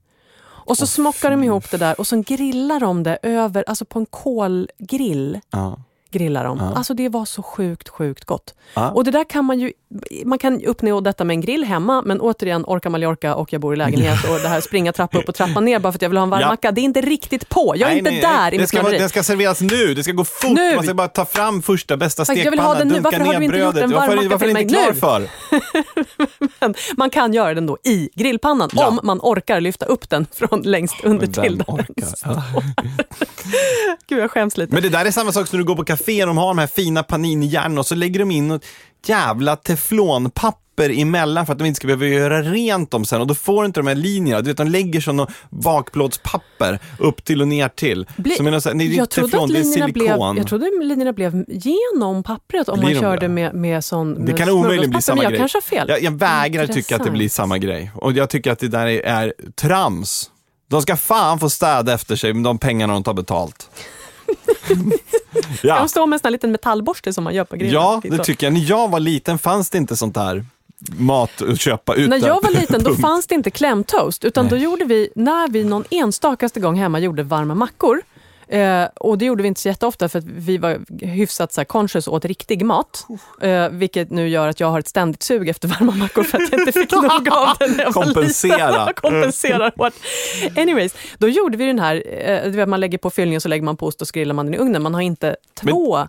Och 0.66 0.78
så 0.78 0.86
smockar 0.86 1.30
de 1.30 1.44
ihop 1.44 1.70
det 1.70 1.76
där 1.76 2.00
och 2.00 2.06
så 2.06 2.20
grillar 2.20 2.80
de 2.80 3.02
det 3.02 3.18
över, 3.22 3.64
alltså 3.66 3.84
på 3.84 3.98
en 3.98 4.06
kolgrill. 4.06 5.40
Ja. 5.50 5.78
Grillar 6.18 6.44
de. 6.44 6.60
Alltså 6.60 6.94
det 6.94 7.08
var 7.08 7.24
så 7.24 7.42
sjukt, 7.42 7.88
sjukt 7.88 8.24
gott. 8.24 8.54
Ja. 8.74 8.90
Och 8.90 9.04
det 9.04 9.10
där 9.10 9.24
kan 9.24 9.44
man 9.44 9.58
ju, 9.60 9.72
man 10.24 10.38
kan 10.38 10.64
uppnå 10.64 11.00
detta 11.00 11.24
med 11.24 11.34
en 11.34 11.40
grill 11.40 11.64
hemma, 11.64 12.02
men 12.02 12.20
återigen, 12.20 12.64
orka 12.64 12.90
Mallorca 12.90 13.34
och 13.34 13.52
jag 13.52 13.60
bor 13.60 13.74
i 13.74 13.76
lägenhet 13.76 14.24
och 14.30 14.38
det 14.42 14.48
här 14.48 14.60
springa 14.60 14.92
trappa 14.92 15.18
upp 15.18 15.28
och 15.28 15.34
trappa 15.34 15.60
ner 15.60 15.78
bara 15.78 15.92
för 15.92 15.98
att 15.98 16.02
jag 16.02 16.08
vill 16.08 16.18
ha 16.18 16.22
en 16.22 16.30
varm 16.30 16.40
Ja. 16.40 16.48
macka, 16.48 16.72
det 16.72 16.80
är 16.80 16.82
inte 16.82 17.00
riktigt 17.00 17.48
på. 17.48 17.74
Jag 17.76 17.80
är 17.80 17.86
Nej, 17.86 17.98
inte 17.98 18.10
nej, 18.10 18.20
där 18.20 18.54
i 18.54 18.58
mitt 18.58 18.68
ska, 18.68 18.82
det 18.82 19.08
ska 19.08 19.22
serveras 19.22 19.60
nu, 19.60 19.94
det 19.94 20.02
ska 20.02 20.12
gå 20.12 20.24
fort. 20.24 20.50
Nu! 20.50 20.74
Man 20.74 20.84
ska 20.84 20.94
bara 20.94 21.08
ta 21.08 21.24
fram 21.24 21.62
första 21.62 21.96
bästa 21.96 22.24
Fast 22.24 22.38
jag 22.38 22.50
vill 22.50 22.60
ha 22.60 22.74
stekpanna, 22.74 22.90
den 22.90 22.96
nu. 22.96 23.00
Varför 23.00 23.20
har 23.20 23.34
du 23.34 23.44
inte 23.44 23.58
gjort 23.58 23.74
brödet. 23.74 23.82
en 23.84 23.90
varm 23.90 24.00
varför 24.00 24.16
macka 24.16 24.28
varför 24.28 24.46
till 24.46 24.56
inte 24.56 24.74
mig 24.74 24.84
klar 24.84 24.92
nu? 24.92 25.00
för? 25.00 26.56
Men 26.60 26.74
man 26.96 27.10
kan 27.10 27.32
göra 27.32 27.54
den 27.54 27.66
då 27.66 27.78
i 27.84 28.10
grillpannan 28.14 28.70
Ja. 28.72 28.86
om 28.88 29.00
man 29.02 29.18
orkar 29.22 29.60
lyfta 29.60 29.86
upp 29.86 30.10
den 30.10 30.26
från 30.32 30.62
längst 30.62 30.94
under 31.04 31.26
till. 31.26 31.62
orkar? 31.66 32.08
Ja. 32.24 32.42
Gud, 34.08 34.18
jag 34.22 34.30
skäms 34.30 34.56
lite. 34.56 34.74
Men 34.74 34.82
det 34.82 34.88
där 34.88 35.04
är 35.04 35.10
samma 35.10 35.32
sak 35.32 35.46
som 35.48 35.56
när 35.58 35.64
du 35.64 35.68
går 35.68 35.76
på 35.76 35.84
café 35.84 36.05
och 36.08 36.26
de 36.26 36.38
har 36.38 36.48
de 36.48 36.58
här 36.58 36.66
fina 36.66 37.02
paninijärnen 37.02 37.78
och 37.78 37.86
så 37.86 37.94
lägger 37.94 38.18
de 38.20 38.30
in 38.30 38.48
något 38.48 38.64
jävla 39.06 39.56
teflonpapper 39.56 41.00
emellan 41.00 41.46
för 41.46 41.52
att 41.52 41.58
de 41.58 41.64
inte 41.64 41.76
ska 41.76 41.86
behöva 41.86 42.06
göra 42.06 42.42
rent 42.42 42.90
dem 42.90 43.04
sen 43.04 43.20
och 43.20 43.26
då 43.26 43.34
får 43.34 43.66
inte 43.66 43.80
de 43.80 43.86
här 43.86 43.94
linjerna. 43.94 44.40
Du 44.40 44.50
vet, 44.50 44.56
de 44.56 44.66
lägger 44.68 45.12
något 45.12 45.30
bakplåtspapper 45.50 46.78
upp 46.98 47.24
till 47.24 47.42
och 47.42 47.48
ner 47.48 47.68
till. 47.68 48.06
Bli- 48.16 48.34
Som 48.36 48.60
så 48.60 48.68
här, 48.68 48.74
nej, 48.74 48.96
jag, 48.96 49.10
trodde 49.10 49.28
teflon, 49.30 49.44
att 49.44 49.50
linjerna 49.50 49.88
blev, 49.88 50.06
jag 50.36 50.46
trodde 50.48 50.70
linjerna 50.82 51.12
blev 51.12 51.44
genom 51.48 52.22
pappret 52.22 52.68
om 52.68 52.78
Blir 52.80 52.86
man 52.88 52.94
de 52.94 53.00
körde 53.00 53.20
det? 53.20 53.28
med, 53.28 53.54
med 53.54 53.84
sån 53.84 54.14
Det 54.14 54.20
med 54.20 54.36
kan 54.36 54.50
omöjligen 54.50 54.90
bli 54.90 55.02
samma 55.02 55.22
jag 55.22 55.32
grej. 55.32 55.40
har 55.40 55.60
fel. 55.60 55.88
Jag, 55.88 56.02
jag 56.02 56.18
vägrar 56.18 56.66
tycka 56.66 56.78
att 56.78 56.88
det 56.88 56.94
Intressant. 56.94 57.12
blir 57.16 57.28
samma 57.28 57.58
grej. 57.58 57.90
Och 57.94 58.12
jag 58.12 58.30
tycker 58.30 58.52
att 58.52 58.58
det 58.58 58.68
där 58.68 58.86
är, 58.86 59.00
är 59.00 59.32
trams. 59.54 60.30
De 60.70 60.82
ska 60.82 60.96
fan 60.96 61.38
få 61.38 61.50
städa 61.50 61.94
efter 61.94 62.16
sig 62.16 62.32
med 62.32 62.44
de 62.44 62.58
pengarna 62.58 62.92
de 62.92 63.02
tar 63.02 63.14
betalt. 63.14 63.70
Ska 65.58 65.68
ja, 65.68 65.78
de 65.78 65.88
stå 65.88 66.06
med 66.06 66.16
en 66.16 66.20
sån 66.20 66.26
här 66.26 66.30
liten 66.30 66.52
metallborste 66.52 67.12
som 67.12 67.24
man 67.24 67.34
gör 67.34 67.44
på 67.44 67.56
grillen? 67.56 67.74
ja, 67.74 68.00
det 68.04 68.16
så. 68.16 68.24
tycker 68.24 68.46
jag. 68.46 68.54
När 68.54 68.70
jag 68.70 68.90
var 68.90 69.00
liten 69.00 69.38
fanns 69.38 69.70
det 69.70 69.78
inte 69.78 69.96
sånt 69.96 70.14
där 70.14 70.44
mat 70.98 71.42
att 71.42 71.60
köpa 71.60 71.94
ute. 71.94 72.10
När 72.10 72.26
jag 72.26 72.42
var 72.42 72.50
liten 72.50 72.82
då 72.82 72.94
fanns 73.02 73.26
det 73.26 73.34
inte 73.34 73.50
klämtoast, 73.50 74.24
utan 74.24 74.48
då 74.48 74.56
gjorde 74.56 74.84
vi, 74.84 75.08
när 75.14 75.48
vi 75.48 75.64
någon 75.64 75.84
enstakaste 75.90 76.60
gång 76.60 76.76
hemma 76.76 76.98
gjorde 76.98 77.22
varma 77.22 77.54
mackor, 77.54 78.02
eh, 78.48 78.84
och 78.94 79.18
det 79.18 79.24
gjorde 79.24 79.42
vi 79.42 79.48
inte 79.48 79.60
så 79.60 79.68
jätteofta 79.68 80.08
för 80.08 80.18
att 80.18 80.24
vi 80.24 80.58
var 80.58 80.78
hyfsat 81.06 81.52
så 81.52 81.60
här, 81.60 81.64
conscious 81.64 82.08
och 82.08 82.14
åt 82.14 82.24
riktig 82.24 82.64
mat. 82.64 83.06
Eh, 83.40 83.68
vilket 83.68 84.10
nu 84.10 84.28
gör 84.28 84.48
att 84.48 84.60
jag 84.60 84.70
har 84.70 84.78
ett 84.78 84.88
ständigt 84.88 85.22
sug 85.22 85.48
efter 85.48 85.68
varma 85.68 85.92
mackor 85.92 86.22
för 86.22 86.38
att 86.38 86.52
jag 86.52 86.60
inte 86.60 86.72
fick 86.72 86.92
nog 86.92 87.04
av 87.28 87.56
det 87.58 87.66
när 87.66 87.84
jag 87.84 87.92
var 87.92 88.04
Kompensera. 88.04 88.80
liten. 88.80 88.94
Kompenserar 89.10 89.72
hårt. 89.76 89.94
Anyways, 90.56 90.94
då 91.18 91.28
gjorde 91.28 91.56
vi 91.56 91.66
den 91.66 91.78
här, 91.78 92.02
eh, 92.56 92.66
man 92.66 92.80
lägger 92.80 92.98
på 92.98 93.10
fyllningen 93.10 93.40
så 93.40 93.48
lägger 93.48 93.64
man 93.64 93.76
på 93.76 93.86
ost 93.86 94.02
och 94.02 94.08
så 94.08 94.12
grillar 94.12 94.34
man 94.34 94.46
den 94.46 94.54
i 94.54 94.58
ugnen. 94.58 94.82
Man 94.82 94.94
har 94.94 95.00
inte 95.00 95.36
två 95.62 96.08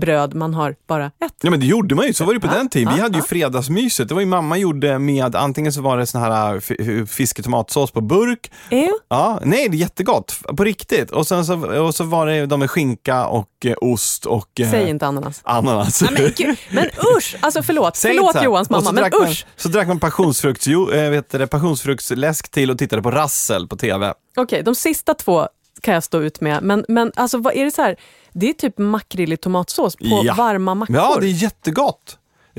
bröd, 0.00 0.34
man 0.34 0.54
har 0.54 0.74
bara 0.86 1.06
ett. 1.06 1.12
Ja 1.42 1.50
men 1.50 1.60
det 1.60 1.66
gjorde 1.66 1.94
man 1.94 2.06
ju, 2.06 2.12
så 2.12 2.24
var 2.24 2.34
det 2.34 2.40
på 2.40 2.46
den 2.46 2.68
tiden. 2.68 2.94
Vi 2.94 3.00
hade 3.00 3.18
ju 3.18 3.24
fredagsmyset. 3.24 4.08
Det 4.08 4.14
var 4.14 4.20
ju 4.20 4.26
mamma 4.26 4.56
gjorde 4.58 4.98
med, 4.98 5.36
antingen 5.36 5.72
så 5.72 5.82
var 5.82 5.96
det 5.98 6.06
sån 6.06 6.20
här 6.20 6.52
äh, 6.54 6.56
f- 6.68 7.08
fisk 7.10 7.38
och 7.38 7.44
tomatsås 7.44 7.90
på 7.90 8.00
burk. 8.00 8.50
Ew. 8.70 8.88
Ja, 9.08 9.40
nej 9.44 9.68
det 9.68 9.76
är 9.76 9.78
jättegott, 9.78 10.36
på 10.56 10.64
riktigt. 10.64 11.10
Och 11.10 11.26
sen 11.26 11.44
så, 11.44 11.82
och 11.86 11.94
så 11.94 12.04
var 12.04 12.26
det 12.26 12.46
de 12.46 12.60
med 12.60 12.70
skinka 12.70 13.26
och 13.26 13.50
eh, 13.64 13.74
ost 13.80 14.26
och 14.26 14.60
eh, 14.60 14.70
Säg 14.70 14.88
inte 14.88 15.06
ananas. 15.06 15.40
ananas. 15.44 16.02
Men, 16.02 16.32
gud, 16.36 16.58
men 16.70 16.84
usch! 17.16 17.36
Alltså 17.40 17.62
förlåt, 17.62 17.96
Säg 17.96 18.14
förlåt. 18.16 18.42
Johans 18.44 18.70
mamma, 18.70 18.92
men 18.92 19.02
drack 19.02 19.12
man, 19.20 19.28
usch! 19.28 19.46
Så 19.56 19.68
drack 19.68 19.88
man 19.88 20.00
passionsfrukts, 20.00 20.66
jo, 20.66 20.90
äh, 20.90 21.10
vet 21.10 21.30
det, 21.30 21.46
passionsfruktsläsk 21.46 22.48
till 22.50 22.70
och 22.70 22.78
tittade 22.78 23.02
på 23.02 23.10
Rassel 23.10 23.68
på 23.68 23.76
TV. 23.76 24.12
Okej, 24.36 24.62
de 24.62 24.74
sista 24.74 25.14
två 25.14 25.48
kan 25.80 25.94
jag 25.94 26.04
stå 26.04 26.20
ut 26.22 26.40
med. 26.40 26.62
Men, 26.62 26.84
men 26.88 27.12
alltså, 27.14 27.38
vad 27.38 27.54
är 27.56 27.64
det 27.64 27.70
så 27.70 27.82
här? 27.82 27.96
Det 28.38 28.48
är 28.48 28.52
typ 28.52 28.78
makrill 28.78 29.32
i 29.32 29.36
tomatsås 29.36 29.96
på 29.96 30.22
Ja. 30.24 30.34
varma 30.34 30.74
mackor. 30.74 30.96
Ja, 30.96 31.16
det 31.20 31.26
är 31.26 31.30
jättegott. 31.30 32.18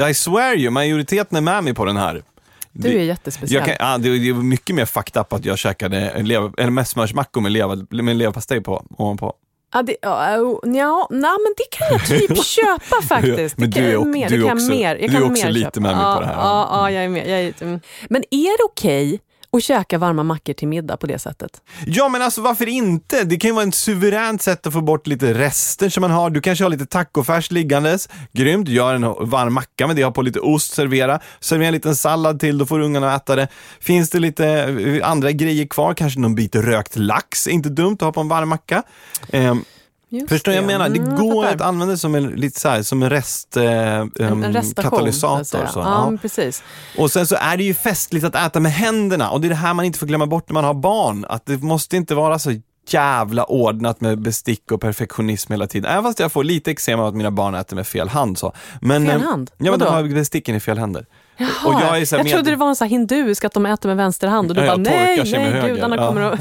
I 0.09 0.13
swear 0.13 0.55
you, 0.55 0.71
majoriteten 0.71 1.37
är 1.37 1.41
med 1.41 1.63
mig 1.63 1.73
på 1.73 1.85
den 1.85 1.97
här. 1.97 2.23
Du 2.71 2.99
är 2.99 3.03
jättespeciell. 3.03 3.65
Kan, 3.65 3.75
ja, 3.79 3.97
det, 3.97 4.09
är 4.09 4.33
mycket 4.33 4.75
mer 4.75 4.85
fucked 4.85 5.21
up 5.21 5.33
att 5.33 5.45
jag 5.45 5.57
käkade 5.57 6.69
mässmörsmackor 6.69 7.41
med, 7.41 7.51
lev, 7.51 7.85
med 7.89 8.15
leverpastej 8.15 8.61
på, 8.61 8.85
ovanpå. 8.97 9.33
Ja, 9.73 9.81
det, 9.81 9.95
ja, 10.01 10.29
ja, 10.63 11.07
nej, 11.11 11.21
men 11.21 11.53
det 11.57 11.77
kan 11.77 11.87
jag 11.91 12.05
typ 12.07 12.43
köpa 12.45 13.01
faktiskt. 13.07 13.57
Men 13.57 13.69
du 13.69 13.91
är 13.91 13.99
mer, 14.05 14.29
du 14.29 14.47
är 14.47 14.53
också- 14.53 14.69
mer, 14.69 14.95
jag 14.95 15.11
du 15.11 15.17
är 15.17 15.23
också 15.31 15.45
mer 15.45 15.51
lite 15.51 15.65
köpa. 15.65 15.79
med 15.79 15.95
mig 15.95 16.15
på 16.15 16.19
det 16.21 16.25
här. 16.27 16.33
Ja, 16.33 16.67
ja 16.71 16.91
jag 16.91 17.03
är 17.03 17.09
med. 17.09 17.27
Jag 17.29 17.39
är. 17.39 17.79
Men 18.09 18.23
är 18.31 18.57
det 18.57 18.63
okej 18.71 19.19
och 19.51 19.61
käka 19.61 19.97
varma 19.97 20.23
mackor 20.23 20.53
till 20.53 20.67
middag 20.67 20.97
på 20.97 21.07
det 21.07 21.19
sättet. 21.19 21.61
Ja, 21.85 22.09
men 22.09 22.21
alltså 22.21 22.41
varför 22.41 22.67
inte? 22.67 23.23
Det 23.23 23.37
kan 23.37 23.49
ju 23.49 23.55
vara 23.55 23.67
ett 23.67 23.75
suveränt 23.75 24.41
sätt 24.41 24.67
att 24.67 24.73
få 24.73 24.81
bort 24.81 25.07
lite 25.07 25.33
rester 25.33 25.89
som 25.89 26.01
man 26.01 26.11
har. 26.11 26.29
Du 26.29 26.41
kanske 26.41 26.65
har 26.65 26.69
lite 26.69 26.85
tacofärs 26.85 27.51
liggandes. 27.51 28.09
Grymt, 28.31 28.67
gör 28.67 28.95
en 28.95 29.01
varm 29.29 29.53
macka 29.53 29.87
med 29.87 29.95
det, 29.95 30.03
ha 30.03 30.11
på 30.11 30.21
lite 30.21 30.39
ost, 30.39 30.73
servera. 30.73 31.19
Servera 31.39 31.67
en 31.67 31.73
liten 31.73 31.95
sallad 31.95 32.39
till, 32.39 32.57
då 32.57 32.65
får 32.65 32.79
ungarna 32.79 33.15
äta 33.15 33.35
det. 33.35 33.47
Finns 33.79 34.09
det 34.09 34.19
lite 34.19 34.47
eh, 34.47 35.09
andra 35.09 35.31
grejer 35.31 35.67
kvar, 35.67 35.93
kanske 35.93 36.19
någon 36.19 36.35
bit 36.35 36.55
rökt 36.55 36.95
lax, 36.95 37.47
inte 37.47 37.69
dumt 37.69 37.93
att 37.93 38.01
ha 38.01 38.11
på 38.11 38.21
en 38.21 38.27
varm 38.27 38.49
macka. 38.49 38.83
Ehm, 39.31 39.63
Just 40.09 40.29
Förstår 40.29 40.53
jag 40.53 40.65
menar? 40.65 40.89
Det 40.89 40.99
Mm, 40.99 41.15
går 41.15 41.45
att 41.45 41.61
använda 41.61 41.91
det 41.93 41.97
som 41.97 42.15
en, 42.15 42.27
lite 42.27 42.59
så 42.59 42.69
här, 42.69 42.83
som 42.83 43.03
en 43.03 43.09
rest, 43.09 43.57
eh, 43.57 43.63
en, 43.63 44.11
ehm, 44.19 44.43
en 44.43 44.53
restation. 44.53 44.91
katalysator. 44.91 45.43
så 45.43 45.79
ja, 45.79 46.09
ja. 46.11 46.17
precis. 46.21 46.63
Och 46.97 47.11
sen 47.11 47.27
så 47.27 47.35
är 47.35 47.57
det 47.57 47.63
ju 47.63 47.73
festligt 47.73 48.25
att 48.25 48.35
äta 48.35 48.59
med 48.59 48.71
händerna 48.73 49.29
och 49.29 49.41
det 49.41 49.47
är 49.47 49.49
det 49.49 49.55
här 49.55 49.73
man 49.73 49.85
inte 49.85 49.99
får 49.99 50.07
glömma 50.07 50.25
bort 50.25 50.49
när 50.49 50.53
man 50.53 50.63
har 50.63 50.73
barn. 50.73 51.25
Att 51.29 51.45
det 51.45 51.63
måste 51.63 51.97
inte 51.97 52.15
vara 52.15 52.39
så 52.39 52.51
jävla 52.89 53.43
ordnat 53.43 54.01
med 54.01 54.21
bestick 54.21 54.71
och 54.71 54.81
perfektionism 54.81 55.53
hela 55.53 55.67
tiden. 55.67 55.91
Även 55.91 56.03
fast 56.03 56.19
jag 56.19 56.31
får 56.31 56.43
lite 56.43 56.71
eksem 56.71 56.99
av 56.99 57.05
att 57.05 57.15
mina 57.15 57.31
barn 57.31 57.55
äter 57.55 57.75
med 57.75 57.87
fel 57.87 58.09
hand. 58.09 58.37
Så. 58.37 58.53
Men, 58.81 59.05
Fel 59.07 59.21
eh, 59.21 59.27
hand? 59.27 59.51
Ja, 59.57 59.71
men 59.71 59.79
de 59.79 59.85
har 59.85 60.03
besticken 60.03 60.55
i 60.55 60.59
fel 60.59 60.77
händer. 60.77 61.05
Jaha, 61.37 61.49
Och 61.65 61.81
jag 61.81 62.01
är 62.01 62.05
så 62.05 62.15
jag 62.15 62.23
med- 62.23 62.33
trodde 62.33 62.49
det 62.49 62.55
var 62.55 62.69
en 62.69 62.75
så 62.75 62.85
hinduisk, 62.85 63.45
att 63.45 63.53
de 63.53 63.65
äter 63.65 63.89
med 63.89 63.97
vänster 63.97 64.27
hand 64.27 64.49
och 64.49 64.55
du 64.55 64.61
Ja, 64.61 64.67
bara 64.67 64.77
nej, 64.77 65.23
nej, 65.31 65.67
gudarna 65.69 65.95
Ja. 65.95 66.07
kommer 66.07 66.21
att... 66.21 66.39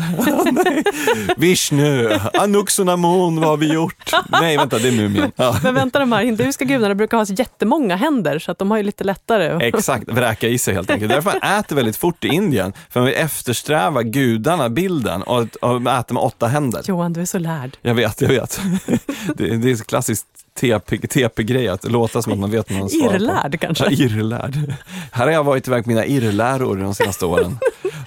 Vishnu, 1.37 2.19
Anuxonamun, 2.35 3.41
vad 3.41 3.49
har 3.49 3.57
vi 3.57 3.73
gjort? 3.73 4.13
Nej, 4.29 4.57
vänta, 4.57 4.79
det 4.79 4.89
är 4.89 4.93
Mumien. 4.93 5.33
Ja. 5.37 5.57
Men 5.63 5.75
vänta, 5.75 5.99
de 5.99 6.13
här 6.13 6.23
hinduiska 6.25 6.65
gudarna 6.65 6.95
brukar 6.95 7.17
ha 7.17 7.25
jättemånga 7.29 7.97
händer 7.97 8.39
så 8.39 8.51
att 8.53 8.59
de 8.59 8.71
har 8.71 8.79
ju 8.79 8.83
lite 8.85 9.05
lättare. 9.05 9.67
Exakt, 9.69 10.09
vräka 10.09 10.49
i 10.49 10.59
sig 10.59 10.75
helt 10.75 10.91
enkelt. 10.91 11.13
Därför 11.13 11.33
man 11.43 11.59
äter 11.59 11.77
väldigt 11.77 11.97
fort 11.97 12.25
i 12.25 12.29
Indien. 12.29 12.73
För 12.91 13.01
man 13.01 13.07
vill 13.07 13.17
eftersträva 13.17 14.03
gudarna, 14.03 14.69
bilden, 14.69 15.23
och, 15.23 15.47
och 15.61 15.81
äter 15.81 16.15
med 16.15 16.23
åtta 16.23 16.47
händer. 16.47 16.83
Johan, 16.85 17.13
du 17.13 17.21
är 17.21 17.25
så 17.25 17.39
lärd. 17.39 17.77
Jag 17.83 17.95
vet, 17.95 18.21
jag 18.21 18.29
vet. 18.29 18.61
Det, 19.35 19.57
det 19.57 19.71
är 19.71 19.85
klassiskt 19.85 20.27
TP-grej 20.57 21.69
att 21.69 21.85
låta 21.85 22.23
som 22.23 22.33
att 22.33 22.39
man 22.39 22.51
vet 22.51 22.71
vad 22.71 22.79
man 22.79 22.89
svarar 22.89 23.09
på. 23.09 23.15
Irrlärd 23.15 23.61
kanske. 23.61 23.85
Ja, 23.85 23.91
irrlärd. 23.91 24.75
Här 25.13 25.27
har 25.27 25.33
jag 25.33 25.45
varit 25.45 25.69
iväg 25.69 25.85
på 25.85 25.91
mina 25.91 26.07
irrläror 26.07 26.77
de 26.77 26.95
senaste 26.95 27.27
åren 27.27 27.59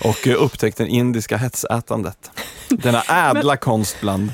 och 0.03 0.27
eh, 0.27 0.43
upptäckt 0.43 0.77
det 0.77 0.87
indiska 0.87 1.37
hetsätandet. 1.37 2.31
Denna 2.69 3.01
ädla 3.01 3.57
konst 3.57 3.97
bland... 4.01 4.33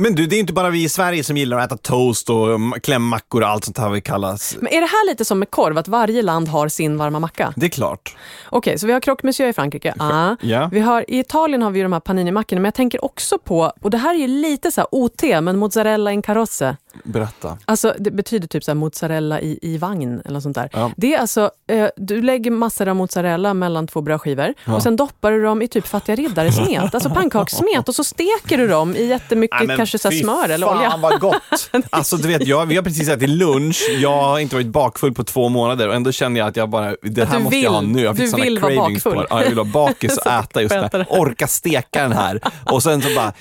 Men 0.00 0.14
du, 0.14 0.26
det 0.26 0.36
är 0.36 0.40
inte 0.40 0.52
bara 0.52 0.70
vi 0.70 0.84
i 0.84 0.88
Sverige 0.88 1.24
som 1.24 1.36
gillar 1.36 1.58
att 1.58 1.72
äta 1.72 1.76
toast 1.76 2.30
och 2.30 2.54
mm, 2.54 2.80
klämmackor 2.80 3.42
och 3.42 3.48
allt 3.48 3.64
sånt 3.64 3.78
här 3.78 3.90
vi 3.90 4.00
kallas. 4.00 4.56
Men 4.60 4.72
är 4.72 4.80
det 4.80 4.86
här 4.86 5.10
lite 5.10 5.24
som 5.24 5.38
med 5.38 5.50
korv, 5.50 5.78
att 5.78 5.88
varje 5.88 6.22
land 6.22 6.48
har 6.48 6.68
sin 6.68 6.96
varma 6.96 7.20
macka? 7.20 7.52
Det 7.56 7.66
är 7.66 7.70
klart. 7.70 8.16
Okej, 8.50 8.78
så 8.78 8.86
vi 8.86 8.92
har 8.92 9.00
croque 9.00 9.26
monsieur 9.26 9.50
i 9.50 9.52
Frankrike. 9.52 9.94
Ah. 9.98 10.36
Ja. 10.40 10.68
Vi 10.72 10.80
har, 10.80 11.04
I 11.08 11.18
Italien 11.18 11.62
har 11.62 11.70
vi 11.70 11.78
ju 11.78 11.82
de 11.82 11.92
här 11.92 12.00
panini-mackorna, 12.00 12.60
men 12.60 12.64
jag 12.64 12.74
tänker 12.74 13.04
också 13.04 13.38
på, 13.38 13.72
och 13.80 13.90
det 13.90 13.98
här 13.98 14.14
är 14.14 14.18
ju 14.18 14.28
lite 14.28 14.70
så 14.70 14.80
här 14.80 14.88
OT, 14.92 15.22
men 15.22 15.58
mozzarella 15.58 16.12
in 16.12 16.22
carrozze. 16.22 16.76
Berätta. 17.04 17.58
Alltså 17.64 17.94
det 17.98 18.10
betyder 18.10 18.48
typ 18.48 18.64
så 18.64 18.70
här 18.70 18.76
mozzarella 18.76 19.40
i, 19.40 19.58
i 19.62 19.78
vagn 19.78 20.20
eller 20.24 20.32
något 20.34 20.42
sånt 20.42 20.54
där. 20.56 20.68
Ja. 20.72 20.90
Det 20.96 21.14
är 21.14 21.18
alltså, 21.20 21.50
eh, 21.70 21.88
du 21.96 22.22
lägger 22.22 22.50
massor 22.50 22.88
av 22.88 22.96
mozzarella 22.96 23.54
mellan 23.54 23.86
två 23.86 24.00
brödskivor 24.00 24.54
och 24.66 24.82
sen 24.82 24.96
doppar 24.96 25.32
du 25.32 25.42
dem 25.42 25.62
i 25.62 25.68
typ 25.68 25.86
fattiga 25.86 26.16
riddare-smet, 26.16 26.94
alltså 26.94 27.10
pannkakssmet 27.10 27.88
och 27.88 27.94
så 27.94 28.04
steker 28.04 28.58
du 28.58 28.68
dem 28.68 28.96
i 28.96 29.06
jättemycket 29.06 29.66
Nej, 29.66 29.76
kanske 29.76 29.98
så 29.98 30.10
smör 30.10 30.48
eller 30.48 30.66
fan 30.66 30.76
olja. 30.76 30.96
vad 31.02 31.20
gott! 31.20 31.34
Alltså 31.90 32.16
du 32.16 32.28
vet, 32.28 32.46
jag, 32.46 32.66
vi 32.66 32.76
har 32.76 32.82
precis 32.82 33.08
ätit 33.08 33.28
lunch, 33.28 33.88
jag 34.00 34.22
har 34.22 34.38
inte 34.38 34.54
varit 34.56 34.66
bakfull 34.66 35.14
på 35.14 35.24
två 35.24 35.48
månader 35.48 35.88
och 35.88 35.94
ändå 35.94 36.12
känner 36.12 36.40
jag 36.40 36.48
att 36.48 36.56
jag 36.56 36.68
bara, 36.70 36.94
det 37.02 37.24
här 37.24 37.38
måste 37.38 37.56
jag 37.58 37.70
ha 37.70 37.80
vill- 37.80 37.88
nu. 37.88 38.02
Jag 38.02 38.16
fick 38.16 38.38
vill 38.44 38.58
vara 38.58 38.72
cravings 38.74 39.02
på 39.02 39.10
bakfull. 39.10 39.22
det. 39.22 39.26
Ja, 39.30 39.40
jag 39.40 39.46
vill 39.48 39.56
vara 39.56 39.68
bakis 39.68 40.16
och 40.18 40.26
äta 40.32 40.62
just 40.62 40.74
det. 40.92 41.06
Orka 41.08 41.46
steka 41.46 42.02
den 42.02 42.12
här 42.12 42.40
och 42.64 42.82
sen 42.82 43.02
så 43.02 43.14
bara 43.14 43.32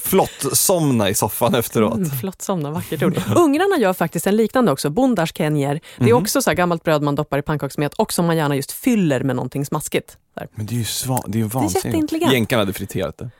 flott 0.00 0.44
somna 0.52 1.08
i 1.10 1.14
soffan 1.14 1.54
efteråt. 1.54 1.94
Mm, 1.94 2.10
flott 2.20 2.42
somna, 2.42 2.70
vackert 2.70 3.02
ord. 3.04 3.22
Ungrarna 3.36 3.76
gör 3.78 3.92
faktiskt 3.92 4.26
en 4.26 4.36
liknande 4.36 4.72
också, 4.72 4.90
bondars 4.90 5.32
kenjer. 5.36 5.80
Det 5.98 6.04
är 6.04 6.08
Mhm. 6.08 6.22
också 6.22 6.42
så 6.42 6.50
här 6.50 6.54
gammalt 6.56 6.82
bröd 6.84 7.02
man 7.02 7.14
doppar 7.14 7.38
i 7.38 7.42
pannkakssmet 7.42 7.94
och 7.94 8.12
som 8.12 8.26
man 8.26 8.36
gärna 8.36 8.56
just 8.56 8.72
fyller 8.72 9.20
med 9.20 9.36
någonting 9.36 9.66
smaskigt. 9.66 10.18
Där. 10.36 10.48
Men 10.54 10.66
det 10.66 10.74
är 10.74 10.78
ju, 10.78 10.84
sva, 10.84 11.22
det 11.26 11.38
är 11.38 11.42
ju 11.42 11.48
vansinnigt. 11.48 12.12
Jänkarna 12.32 12.62
hade 12.62 12.72
friterat 12.72 13.18
det. 13.18 13.30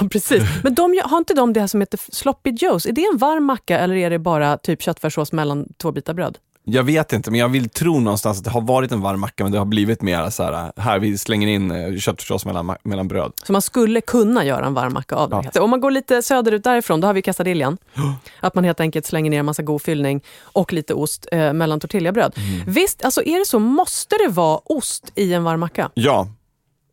Ja, 0.00 0.08
precis. 0.08 0.42
Men 0.62 0.74
de, 0.74 1.00
har 1.04 1.18
inte 1.18 1.34
de 1.34 1.52
det 1.52 1.60
här 1.60 1.66
som 1.66 1.80
heter 1.80 2.00
sloppy 2.12 2.50
joes? 2.50 2.86
Är 2.86 2.92
det 2.92 3.04
en 3.12 3.18
varm 3.18 3.44
macka 3.44 3.78
eller 3.78 3.94
är 3.94 4.10
det 4.10 4.18
bara 4.18 4.56
typ 4.56 4.82
köttfärssås 4.82 5.32
mellan 5.32 5.66
två 5.82 5.92
bitar 5.92 6.14
bröd? 6.14 6.38
Jag 6.72 6.82
vet 6.82 7.12
inte, 7.12 7.30
men 7.30 7.40
jag 7.40 7.48
vill 7.48 7.68
tro 7.68 8.00
någonstans 8.00 8.38
att 8.38 8.44
det 8.44 8.50
har 8.50 8.60
varit 8.60 8.92
en 8.92 9.00
varm 9.00 9.20
macka, 9.20 9.42
men 9.42 9.52
det 9.52 9.58
har 9.58 9.64
blivit 9.64 10.02
mer 10.02 10.30
så 10.30 10.42
här, 10.42 10.72
här 10.76 10.98
vi 10.98 11.18
slänger 11.18 11.48
in 11.48 11.70
eh, 11.70 11.96
köttfärssås 11.98 12.44
mellan, 12.46 12.76
mellan 12.82 13.08
bröd. 13.08 13.32
Så 13.46 13.52
man 13.52 13.62
skulle 13.62 14.00
kunna 14.00 14.44
göra 14.44 14.66
en 14.66 14.74
varm 14.74 14.92
macka 14.92 15.14
av 15.16 15.30
det. 15.30 15.50
Ja. 15.54 15.62
Om 15.62 15.70
man 15.70 15.80
går 15.80 15.90
lite 15.90 16.22
söderut 16.22 16.64
därifrån, 16.64 17.00
då 17.00 17.06
har 17.06 17.14
vi 17.14 17.22
quesadillan. 17.22 17.78
Att 18.40 18.54
man 18.54 18.64
helt 18.64 18.80
enkelt 18.80 19.06
slänger 19.06 19.30
ner 19.30 19.38
en 19.38 19.46
massa 19.46 19.62
god 19.62 19.82
fyllning 19.82 20.20
och 20.42 20.72
lite 20.72 20.94
ost 20.94 21.26
eh, 21.32 21.52
mellan 21.52 21.80
tortillabröd. 21.80 22.32
Mm. 22.36 22.72
Visst, 22.72 23.04
alltså 23.04 23.22
är 23.22 23.38
det 23.38 23.46
så, 23.46 23.58
måste 23.58 24.16
det 24.16 24.28
vara 24.28 24.60
ost 24.64 25.12
i 25.14 25.34
en 25.34 25.44
varm 25.44 25.60
macka? 25.60 25.90
Ja. 25.94 26.28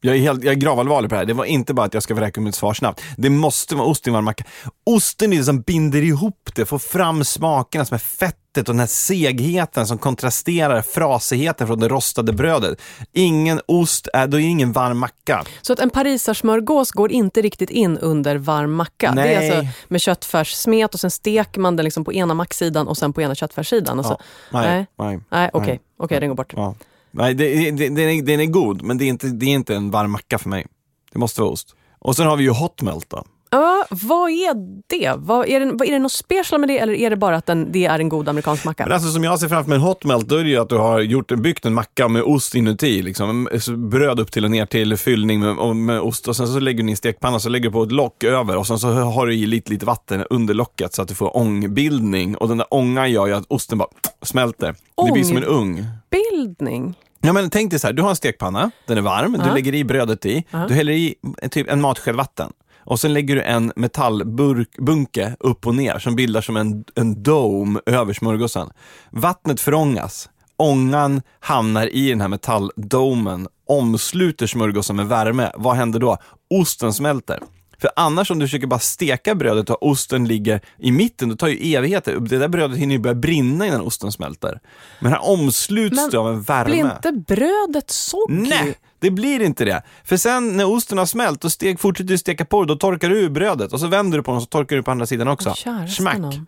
Jag 0.02 0.16
är, 0.16 0.20
helt, 0.20 0.44
jag 0.44 0.52
är 0.52 0.56
gravallvarlig 0.58 1.10
på 1.10 1.16
det 1.16 1.20
här. 1.20 1.26
Det 1.26 1.34
var 1.34 1.46
inte 1.46 1.74
bara 1.74 1.86
att 1.86 1.94
jag 1.94 2.04
ska 2.04 2.14
vräka 2.14 2.42
mitt 2.42 2.56
svar 2.56 2.74
snabbt. 2.74 3.02
Det 3.18 3.30
måste 3.30 3.76
vara 3.76 3.88
ost 3.88 4.08
i 4.08 4.10
varm 4.10 4.26
macka. 4.26 4.44
Osten 4.86 5.34
är 5.34 5.38
det 5.38 5.44
som 5.44 5.62
binder 5.62 6.02
ihop 6.02 6.50
det, 6.56 6.66
får 6.66 6.80
fram 6.80 7.24
smakerna 7.24 7.86
som 7.86 7.96
är 7.96 8.00
fettet 8.00 8.38
och 8.58 8.64
den 8.64 8.80
här 8.80 8.88
segheten 8.88 9.88
som 9.88 9.98
kontrasterar 9.98 10.82
frasigheten 10.82 11.68
från 11.68 11.80
det 11.80 11.88
rostade 11.88 12.34
brödet. 12.34 12.82
Ingen 13.14 13.62
ost, 13.66 14.08
är, 14.14 14.28
då 14.28 14.38
är 14.38 14.42
det 14.42 14.48
ingen 14.48 14.72
varm 14.72 14.98
macka. 14.98 15.44
Så 15.62 15.74
att 15.74 15.80
en 15.80 15.90
parisarsmörgås 15.90 16.92
går 16.92 17.12
inte 17.12 17.42
riktigt 17.42 17.70
in 17.70 17.98
under 17.98 18.36
varm 18.36 18.74
macka. 18.74 19.12
Det 19.12 19.22
är 19.22 19.40
Nej. 19.40 19.50
alltså 19.50 19.68
med 19.88 20.02
köttfärssmet 20.02 20.94
och 20.94 21.00
sen 21.00 21.12
steker 21.12 21.60
man 21.60 21.76
den 21.76 21.84
liksom 21.84 22.04
på 22.04 22.14
ena 22.14 22.34
macksidan 22.34 22.88
och 22.88 22.98
sen 22.98 23.14
på 23.14 23.22
ena 23.22 23.36
köttfärssidan. 23.36 24.00
Och 24.00 24.06
så. 24.06 24.18
Ja. 24.52 24.62
Nej, 24.62 24.70
Nej. 24.70 24.86
nej. 24.98 25.20
Nej, 25.30 25.50
okej, 25.54 25.68
Nej. 25.68 25.80
okej, 26.00 26.20
den 26.20 26.30
går 26.30 26.36
bort. 26.36 26.54
Ja. 26.56 26.76
Nej, 27.12 27.34
det, 27.34 27.72
det, 27.72 27.90
den, 27.90 28.00
är, 28.00 28.22
den 28.22 28.40
är 28.40 28.46
god, 28.46 28.82
men 28.82 28.98
det 28.98 29.06
är, 29.06 29.10
inte, 29.10 29.28
det 29.28 29.46
är 29.46 29.50
inte 29.50 29.76
en 29.76 29.92
varm 29.92 30.12
macka 30.12 30.38
för 30.38 30.50
mig. 30.50 30.66
Det 31.12 31.20
måste 31.20 31.42
vara 31.42 31.52
ost. 31.52 31.76
Och 32.00 32.16
sen 32.16 32.28
har 32.28 32.38
vi 32.38 32.44
ju 32.44 32.50
hot 32.50 32.82
melt 32.82 33.10
då. 33.10 33.24
Ja, 33.50 33.86
vad 33.90 34.30
är 34.30 34.54
det? 34.88 35.14
Vad, 35.18 35.48
är, 35.48 35.60
det 35.60 35.72
vad, 35.72 35.88
är 35.88 35.92
det 35.92 36.00
något 36.00 36.12
special 36.12 36.60
med 36.60 36.70
det 36.70 36.80
eller 36.80 36.94
är 36.94 37.10
det 37.10 37.16
bara 37.16 37.36
att 37.36 37.46
den, 37.46 37.72
det 37.72 37.86
är 37.86 38.00
en 38.00 38.10
god 38.10 38.30
amerikansk 38.30 38.66
macka? 38.66 38.84
Men 38.84 38.94
alltså 38.94 39.12
som 39.12 39.24
jag 39.24 39.40
ser 39.40 39.48
framför 39.48 39.70
mig 39.70 39.76
en 39.76 39.82
hot 39.82 40.04
melt, 40.04 40.28
då 40.28 40.36
är 40.36 40.44
det 40.44 40.50
ju 40.50 40.58
att 40.58 40.70
du 40.70 40.78
har 40.78 41.00
gjort, 41.00 41.32
byggt 41.32 41.66
en 41.66 41.74
macka 41.74 42.08
med 42.08 42.24
ost 42.24 42.56
inuti. 42.56 43.02
Liksom. 43.02 43.48
Bröd 43.78 44.20
upp 44.20 44.32
till 44.32 44.46
och 44.46 44.52
ner 44.52 44.66
till, 44.66 44.98
fyllning 44.98 45.40
med, 45.40 45.76
med 45.76 46.00
ost 46.02 46.28
och 46.28 46.36
sen 46.36 46.48
så 46.48 46.60
lägger 46.60 46.84
du 46.84 46.90
i 46.90 46.92
en 46.92 46.98
stekpanna, 46.98 47.40
så 47.40 47.50
lägger 47.50 47.66
du 47.66 47.72
på 47.72 47.84
ett 47.84 47.92
lock 47.92 48.24
över 48.24 48.58
och 48.58 48.68
sen 48.68 48.80
så 48.80 48.88
har 48.88 49.28
du 49.28 49.34
i 49.34 49.46
lite, 49.46 49.72
lite 49.72 49.86
vatten 49.86 50.24
under 50.30 50.54
locket 50.54 50.94
så 50.94 51.02
att 51.02 51.08
du 51.08 51.16
får 51.16 51.38
ångbildning. 51.38 52.38
Och 52.38 52.48
den 52.48 52.58
där 52.58 52.68
ångan 52.74 53.12
gör 53.12 53.28
ju 53.28 53.34
att 53.34 53.46
osten 53.48 53.78
bara 53.78 53.90
smälter. 54.22 54.76
Det 55.06 55.12
blir 55.12 55.24
som 55.24 55.38
en 55.38 55.44
ugn. 55.44 55.86
Bildning? 56.12 56.96
Ja, 57.22 57.34
men 57.34 57.50
tänk 57.50 57.72
dig 57.72 57.80
så 57.80 57.88
här, 57.88 57.94
du 57.94 58.02
har 58.02 58.10
en 58.10 58.16
stekpanna, 58.16 58.72
den 58.88 58.98
är 58.98 59.02
varm, 59.02 59.32
du 59.32 59.40
Ja. 59.48 59.54
lägger 59.54 59.76
i 59.76 59.84
brödet 59.84 60.26
i, 60.26 60.44
du 60.68 60.74
häller 60.74 60.94
i 60.94 61.16
typ 61.52 61.70
en 61.72 61.82
matsked 61.82 62.16
vatten. 62.16 62.52
Och 62.80 63.00
sen 63.00 63.14
lägger 63.14 63.36
du 63.36 63.42
en 63.42 63.74
metallbunke 63.76 65.36
upp 65.40 65.68
och 65.68 65.76
ner 65.76 66.00
som 66.00 66.16
bildar 66.16 66.42
som 66.42 66.58
en, 66.58 66.84
en 66.96 67.24
dome 67.24 67.80
över 67.86 68.14
smörgåsen. 68.14 68.70
Vattnet 69.12 69.62
förångas, 69.62 70.30
ångan 70.58 71.22
hamnar 71.40 71.88
i 71.96 72.10
den 72.10 72.22
här 72.22 72.28
metalldomen, 72.28 73.48
omsluter 73.68 74.48
smörgåsen 74.48 74.96
med 74.96 75.08
värme. 75.08 75.52
Vad 75.56 75.76
händer 75.76 76.00
då? 76.00 76.18
Osten 76.50 76.94
smälter. 76.94 77.40
För 77.82 77.90
annars 77.96 78.32
om 78.32 78.40
du 78.40 78.46
försöker 78.46 78.68
bara 78.68 78.80
steka 78.80 79.36
brödet 79.36 79.70
och 79.70 79.88
osten 79.88 80.28
ligger 80.28 80.62
i 80.78 80.92
mitten, 80.92 81.30
då 81.30 81.36
tar 81.36 81.48
ju 81.48 81.76
evigheter. 81.76 82.20
Det 82.20 82.38
där 82.38 82.48
brödet 82.48 82.78
hinner 82.78 82.96
ju 82.96 83.00
börja 83.00 83.16
brinna 83.16 83.68
innan 83.68 83.82
osten 83.82 84.12
smälter. 84.12 84.60
Men 85.00 85.12
här 85.12 85.30
omsluts 85.30 85.96
Men 85.96 86.10
det 86.10 86.18
av 86.18 86.30
en 86.30 86.42
värme. 86.42 86.72
Blir 86.72 86.84
inte 86.84 87.34
brödet 87.36 87.92
soggy? 87.92 88.50
Nej, 88.50 88.76
det 89.00 89.12
blir 89.12 89.42
inte 89.42 89.66
det. 89.66 89.84
För 90.04 90.18
sen 90.18 90.58
när 90.58 90.66
osten 90.72 90.98
har 90.98 91.06
smält, 91.06 91.42
då 91.42 91.50
steg, 91.50 91.80
fortsätter 91.80 92.10
du 92.10 92.18
steka 92.18 92.46
på 92.46 92.64
det, 92.64 92.68
då 92.74 92.76
torkar 92.76 93.10
du 93.10 93.20
ur 93.20 93.30
brödet 93.30 93.74
och 93.74 93.80
så 93.80 93.88
vänder 93.88 94.18
du 94.18 94.24
på 94.24 94.32
den 94.32 94.36
och 94.38 94.44
så 94.44 94.48
torkar 94.48 94.76
du 94.76 94.84
på 94.84 94.92
andra 94.92 95.06
sidan 95.06 95.28
också. 95.28 95.54
Smack. 95.90 96.18
nån. 96.18 96.48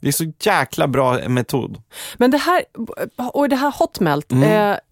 Det 0.00 0.08
är 0.08 0.12
så 0.12 0.32
jäkla 0.40 0.88
bra 0.88 1.28
metod. 1.28 1.82
Men 2.16 2.30
det 2.30 2.38
här, 2.38 2.62
och 3.32 3.48
det 3.48 3.56
här 3.56 3.72
hot 3.78 4.00
melt, 4.00 4.32
Mm. 4.32 4.42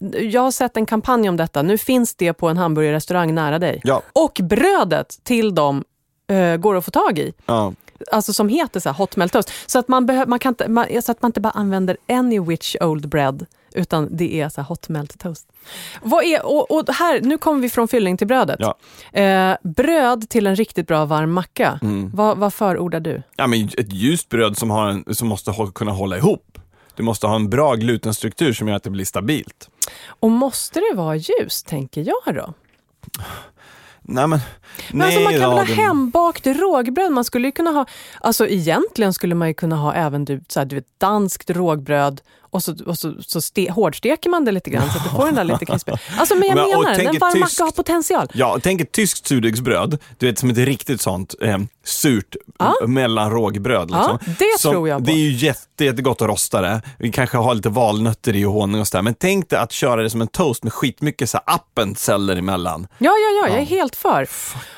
eh, 0.01 0.21
jag 0.25 0.41
har 0.41 0.51
sett 0.51 0.77
en 0.77 0.85
kampanj 0.85 1.29
om 1.29 1.37
detta. 1.37 1.61
Nu 1.61 1.77
finns 1.77 2.15
det 2.15 2.33
på 2.33 2.47
en 2.49 2.57
hamburgerrestaurang 2.57 3.33
nära 3.35 3.59
dig. 3.59 3.81
Ja. 3.83 4.01
Och 4.13 4.39
brödet 4.43 5.19
till 5.23 5.55
dem 5.55 5.83
eh, 6.27 6.55
går 6.57 6.75
att 6.75 6.85
få 6.85 6.91
tag 6.91 7.19
i. 7.19 7.33
Ja. 7.45 7.73
Alltså 8.11 8.33
som 8.33 8.49
heter 8.49 8.79
så 8.79 8.89
här 8.89 8.95
hot 8.97 9.15
melt 9.15 9.33
toast. 9.33 9.51
Så 9.65 9.79
att 9.79 9.87
man, 9.87 10.09
behö- 10.09 10.27
man, 10.27 10.39
kan 10.39 10.49
inte, 10.51 10.67
man, 10.67 10.85
så 11.01 11.11
att 11.11 11.21
man 11.21 11.29
inte 11.29 11.41
bara 11.41 11.49
använder 11.53 11.97
any 12.09 12.39
which 12.39 12.75
old 12.81 13.09
bread, 13.09 13.45
utan 13.75 14.07
det 14.17 14.41
är 14.41 14.49
så 14.49 14.61
hot 14.61 14.89
melt 14.89 15.19
toast. 15.19 15.47
Vad 16.01 16.23
är, 16.23 16.45
och, 16.45 16.71
och 16.71 16.93
här, 16.93 17.21
nu 17.21 17.37
kommer 17.37 17.61
vi 17.61 17.69
från 17.69 17.87
fyllning 17.87 18.17
till 18.17 18.27
brödet. 18.27 18.59
Ja. 18.59 18.77
Eh, 19.21 19.57
bröd 19.63 20.29
till 20.29 20.47
en 20.47 20.55
riktigt 20.55 20.87
bra 20.87 21.05
varm 21.05 21.31
macka. 21.31 21.79
Mm. 21.81 22.11
Vad, 22.13 22.37
vad 22.37 22.53
förordar 22.53 22.99
du? 22.99 23.23
ja, 23.35 23.47
men 23.47 23.65
ett 23.77 23.93
ljust 23.93 24.29
bröd 24.29 24.57
som, 24.57 24.69
har 24.69 24.87
en, 24.89 25.15
som 25.15 25.27
måste 25.27 25.51
hå- 25.51 25.71
kunna 25.71 25.91
hålla 25.91 26.17
ihop. 26.17 26.57
Du 26.95 27.03
måste 27.03 27.27
ha 27.27 27.35
en 27.35 27.49
bra 27.49 27.75
glutenstruktur 27.75 28.53
som 28.53 28.67
gör 28.67 28.75
att 28.75 28.83
det 28.83 28.89
blir 28.89 29.05
stabilt. 29.05 29.69
Och 30.07 30.31
måste 30.31 30.79
det 30.79 30.95
vara 30.95 31.15
ljus, 31.15 31.63
tänker 31.63 32.01
jag 32.07 32.35
då? 32.35 32.53
Nej, 34.07 34.27
men, 34.27 34.39
Men 34.91 35.01
alltså 35.01 35.19
man 35.19 35.33
kan 35.33 35.41
väl 35.55 35.67
ha 35.67 35.75
hembakt 35.75 36.47
rågbröd? 36.47 37.11
Man 37.11 37.23
skulle 37.23 37.51
kunna 37.51 37.69
ha, 37.71 37.85
alltså 38.21 38.47
egentligen 38.47 39.13
skulle 39.13 39.35
man 39.35 39.47
ju 39.47 39.53
kunna 39.53 39.75
ha 39.75 39.93
även 39.93 40.25
du, 40.25 40.41
så 40.47 40.59
här, 40.59 40.65
du 40.65 40.75
vet, 40.75 40.99
danskt 40.99 41.49
rågbröd 41.49 42.21
och 42.55 42.63
så, 42.63 42.75
och 42.85 42.97
så, 42.97 43.13
så 43.21 43.41
ste, 43.41 43.71
hårdsteker 43.71 44.29
man 44.29 44.45
det 44.45 44.51
lite 44.51 44.69
grann 44.69 44.89
så 44.91 44.97
att 44.97 45.03
du 45.03 45.09
får 45.09 45.25
den 45.25 45.35
där 45.35 45.43
lite 45.43 45.65
krispiga. 45.65 45.97
Alltså 46.17 46.35
men 46.35 46.47
jag 46.47 46.55
Men, 46.55 46.69
menar, 46.69 46.99
en 46.99 47.19
varm 47.19 47.33
tyskt- 47.33 47.59
macka 47.59 47.63
har 47.65 47.71
potential. 47.71 48.27
Ja, 48.33 48.59
tänk 48.63 48.81
ett 48.81 48.91
tyskt 48.91 49.27
surdegsbröd, 49.27 49.99
du 50.17 50.25
vet 50.25 50.39
som 50.39 50.49
ett 50.49 50.57
riktigt 50.57 51.01
sånt 51.01 51.35
eh, 51.41 51.57
surt 51.83 52.35
Ja. 52.59 52.73
m- 52.83 52.93
mellan 52.93 53.31
rågbröd. 53.31 53.91
Liksom. 53.91 54.17
Ja, 54.25 54.33
det 54.39 54.59
som, 54.59 54.71
tror 54.71 54.89
jag 54.89 54.99
på. 54.99 55.05
Det 55.05 55.11
är 55.11 55.17
ju 55.17 55.31
jätte, 55.31 55.85
jättegott 55.85 56.21
att 56.21 56.27
rosta 56.27 56.61
det. 56.61 56.81
Vi 56.99 57.11
kanske 57.11 57.37
har 57.37 57.55
lite 57.55 57.69
valnötter 57.69 58.35
i 58.35 58.45
och 58.45 58.51
honung 58.53 58.81
och 58.81 58.87
sådär. 58.87 59.01
Men 59.01 59.13
tänk 59.13 59.49
dig 59.49 59.59
att 59.59 59.71
köra 59.71 60.03
det 60.03 60.09
som 60.09 60.21
en 60.21 60.27
toast 60.27 60.63
med 60.63 60.73
skitmycket 60.73 61.29
så 61.29 61.37
appenzeller 61.45 62.35
emellan. 62.35 62.87
Ja, 62.97 63.11
ja, 63.11 63.41
ja, 63.47 63.53
jag 63.53 63.61
är 63.61 63.65
helt 63.65 63.95
för. 63.95 64.27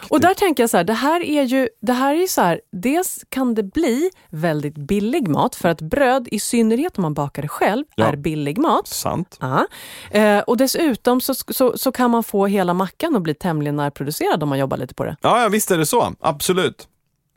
Och 0.09 0.19
där 0.19 0.33
tänker 0.33 0.63
jag 0.63 0.69
så 0.69 0.77
här, 0.77 0.83
det 0.83 0.93
här 0.93 1.21
är 1.23 1.43
ju, 1.43 1.69
det 1.81 1.93
här 1.93 2.11
är 2.15 2.19
ju 2.19 2.27
så 2.27 2.41
här, 2.41 2.61
dels 2.71 3.19
kan 3.29 3.55
det 3.55 3.63
bli 3.63 4.09
väldigt 4.29 4.75
billig 4.75 5.27
mat, 5.27 5.55
för 5.55 5.69
att 5.69 5.81
bröd, 5.81 6.27
i 6.31 6.39
synnerhet 6.39 6.97
om 6.97 7.01
man 7.01 7.13
bakar 7.13 7.41
det 7.41 7.47
själv, 7.47 7.66
Ja. 7.95 8.05
är 8.05 8.15
billig 8.15 8.57
mat. 8.57 8.87
Sant? 8.87 9.37
Ja. 9.41 9.67
Eh, 10.11 10.39
och 10.39 10.57
dessutom 10.57 11.21
så, 11.21 11.33
så, 11.33 11.77
så 11.77 11.91
kan 11.91 12.11
man 12.11 12.23
få 12.23 12.45
hela 12.45 12.73
mackan 12.73 13.15
att 13.15 13.21
bli 13.21 13.33
tämligen 13.33 13.75
närproducerad 13.75 14.43
om 14.43 14.49
man 14.49 14.59
jobbar 14.59 14.77
lite 14.77 14.93
på 14.93 15.03
det. 15.03 15.17
Ja, 15.21 15.41
ja, 15.41 15.49
visst 15.49 15.71
är 15.71 15.77
det 15.77 15.85
så. 15.85 16.13
Absolut. 16.19 16.87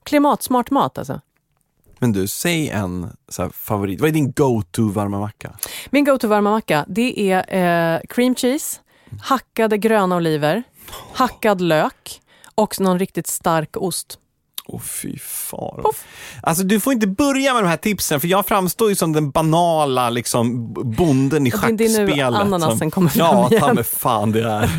Klimatsmart 0.05 0.71
mat 0.71 0.99
alltså. 0.99 1.21
Men 1.99 2.13
du, 2.13 2.27
säg 2.27 2.69
en 2.69 3.17
så 3.29 3.43
här, 3.43 3.51
favorit. 3.51 4.01
Vad 4.01 4.09
är 4.09 4.13
din 4.13 4.33
go-to 4.33 4.89
varma 4.89 5.21
macka? 5.21 5.53
Min 5.91 6.05
go-to 6.05 6.29
varma 6.29 6.51
macka, 6.51 6.85
det 6.89 7.33
är 7.33 7.95
eh, 7.95 8.01
cream 8.09 8.35
cheese, 8.35 8.81
hackade 9.23 9.79
gröna 9.79 10.17
oliver, 10.17 10.63
hackad 11.15 11.61
lök 11.61 12.21
och 12.55 12.81
någon 12.81 12.99
riktigt 12.99 13.27
stark 13.27 13.77
ost. 13.77 14.19
Åh 14.73 14.81
fy 14.81 15.19
far. 15.19 15.85
Alltså 16.43 16.65
du 16.65 16.81
får 16.81 16.93
inte 16.93 17.07
börja 17.07 17.55
med 17.55 17.63
de 17.63 17.69
här 17.69 17.77
tipsen 17.77 18.21
för 18.21 18.29
jag 18.29 18.47
framstår 18.47 18.89
ju 18.89 18.95
som 18.95 19.13
den 19.13 19.31
banala 19.31 20.11
liksom, 20.11 20.73
bonden 20.97 21.47
i 21.47 21.51
Och 21.53 21.61
det- 21.67 21.73
det 21.77 21.85
är 21.85 21.89
nu 21.89 22.07
schackspelet. 22.07 22.41
ananasen 22.41 22.79
som, 22.79 22.91
kommer 22.91 23.09
fram 23.11 23.27
Ja, 23.27 23.49
ta 23.49 23.55
igen. 23.57 23.75
mig 23.75 23.85
fan 23.85 24.33
det 24.33 24.41
är. 24.43 24.71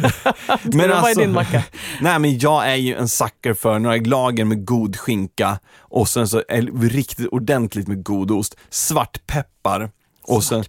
Men 0.77 0.89
vad 0.89 1.11
är 1.11 1.15
din 1.15 1.31
macka? 1.31 1.63
Nej 2.01 2.19
men 2.19 2.39
jag 2.39 2.67
är 2.71 2.75
ju 2.75 2.95
en 2.95 3.09
sucker 3.09 3.53
för 3.53 3.79
några 3.79 3.95
lager 3.95 4.45
med 4.45 4.65
god 4.65 4.95
skinka 4.97 5.59
och 5.79 6.09
sen 6.09 6.27
så 6.27 6.43
är 6.47 6.89
riktigt 6.89 7.27
ordentligt 7.27 7.87
med 7.87 8.03
god 8.03 8.31
ost, 8.31 8.55
svartpeppar. 8.69 9.89
Och 10.23 10.43
sen, 10.43 10.63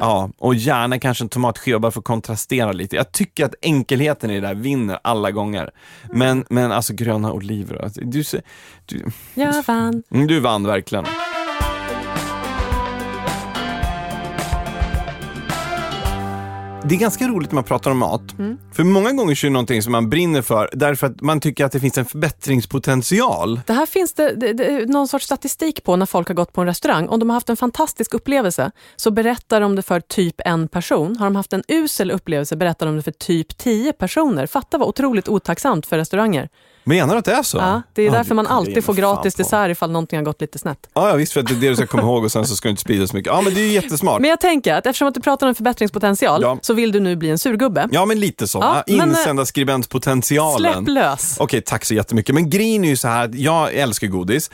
ja, 0.00 0.30
och 0.38 0.54
gärna 0.54 0.98
kanske 0.98 1.24
en 1.24 1.28
tomatskiva 1.28 1.78
bara 1.78 1.92
för 1.92 2.00
att 2.00 2.04
kontrastera 2.04 2.72
lite. 2.72 2.96
Jag 2.96 3.12
tycker 3.12 3.44
att 3.44 3.54
enkelheten 3.62 4.30
i 4.30 4.40
det 4.40 4.46
där 4.46 4.54
vinner 4.54 4.98
alla 5.02 5.30
gånger. 5.30 5.70
Men, 6.12 6.44
men 6.50 6.72
alltså 6.72 6.92
gröna 6.94 7.32
oliver, 7.32 7.90
du, 7.94 8.22
du, 8.86 9.04
Jag 9.34 9.62
vann. 9.66 10.02
Mm, 10.10 10.26
Du 10.26 10.40
vann 10.40 10.66
verkligen. 10.66 11.04
Det 16.84 16.94
är 16.94 16.98
ganska 16.98 17.28
roligt 17.28 17.50
när 17.50 17.54
man 17.54 17.64
pratar 17.64 17.90
om 17.90 17.98
mat. 17.98 18.22
För 18.72 18.84
många 18.84 19.12
gånger 19.12 19.44
är 19.44 19.48
det 19.48 19.52
någonting 19.52 19.82
som 19.82 19.92
man 19.92 20.10
brinner 20.10 20.42
för 20.42 20.70
därför 20.72 21.06
att 21.06 21.20
man 21.20 21.40
tycker 21.40 21.64
att 21.64 21.72
det 21.72 21.80
finns 21.80 21.98
en 21.98 22.04
förbättringspotential. 22.04 23.60
Det 23.66 23.72
här 23.72 23.86
finns 23.86 24.12
det, 24.12 24.34
det, 24.34 24.52
det, 24.52 24.86
någon 24.86 25.08
sorts 25.08 25.24
statistik 25.24 25.84
på 25.84 25.96
när 25.96 26.06
folk 26.06 26.28
har 26.28 26.34
gått 26.34 26.52
på 26.52 26.60
en 26.60 26.66
restaurang. 26.66 27.08
Om 27.08 27.20
de 27.20 27.30
har 27.30 27.34
haft 27.34 27.48
en 27.48 27.56
fantastisk 27.56 28.14
upplevelse 28.14 28.70
så 28.96 29.10
berättar 29.10 29.60
de 29.60 29.76
det 29.76 29.82
för 29.82 30.00
typ 30.00 30.40
en 30.44 30.68
person. 30.68 31.16
Har 31.16 31.26
de 31.26 31.36
haft 31.36 31.52
en 31.52 31.62
usel 31.68 32.10
upplevelse 32.10 32.56
berättar 32.56 32.86
de 32.86 32.96
det 32.96 33.02
för 33.02 33.12
typ 33.12 33.58
tio 33.58 33.92
personer. 33.92 34.46
Fatta 34.46 34.78
vad 34.78 34.88
otroligt 34.88 35.28
otacksamt 35.28 35.86
för 35.86 35.98
restauranger. 35.98 36.48
Menar 36.88 37.14
du 37.14 37.18
att 37.18 37.24
det 37.24 37.32
är 37.32 37.42
så? 37.42 37.58
Ja, 37.58 37.82
det 37.92 38.06
är 38.06 38.10
därför 38.10 38.34
man 38.34 38.46
alltid 38.46 38.84
får 38.84 38.94
gratis 38.94 39.34
dessert 39.34 39.70
ifall 39.70 39.90
någonting 39.90 40.18
har 40.18 40.24
gått 40.24 40.40
lite 40.40 40.58
snett. 40.58 40.78
Ja, 40.94 41.08
ja, 41.08 41.16
visst 41.16 41.32
för 41.32 41.40
att 41.40 41.46
det 41.46 41.54
är 41.54 41.60
det 41.60 41.68
du 41.68 41.76
ska 41.76 41.86
komma 41.86 42.02
ihåg 42.02 42.24
och 42.24 42.32
sen 42.32 42.46
så 42.46 42.56
ska 42.56 42.68
du 42.68 42.70
inte 42.70 42.82
sprida 42.82 43.06
så 43.06 43.16
mycket. 43.16 43.32
Ja, 43.32 43.40
men 43.40 43.54
det 43.54 43.60
är 43.60 43.64
ju 43.64 43.72
jättesmart. 43.72 44.20
Men 44.20 44.30
jag 44.30 44.40
tänker 44.40 44.74
att 44.74 44.86
eftersom 44.86 45.08
att 45.08 45.14
du 45.14 45.20
pratar 45.20 45.48
om 45.48 45.54
förbättringspotential 45.54 46.42
Ja. 46.42 46.58
så 46.62 46.74
vill 46.74 46.92
du 46.92 47.00
nu 47.00 47.16
bli 47.16 47.30
en 47.30 47.38
surgubbe. 47.38 47.88
Ja, 47.92 48.04
men 48.04 48.20
lite 48.20 48.48
så. 48.48 48.58
Ja, 48.58 48.84
eh, 48.86 48.94
Insända 48.94 49.46
skribentpotentialen. 49.46 50.72
Släpp 50.84 50.88
lös. 50.88 51.36
Okej, 51.40 51.60
tack 51.60 51.84
så 51.84 51.94
jättemycket. 51.94 52.34
Men 52.34 52.50
grejen 52.50 52.84
är 52.84 52.88
ju 52.88 52.96
så 52.96 53.08
här 53.08 53.24
att 53.24 53.34
jag 53.34 53.74
älskar 53.74 54.06
godis. 54.06 54.50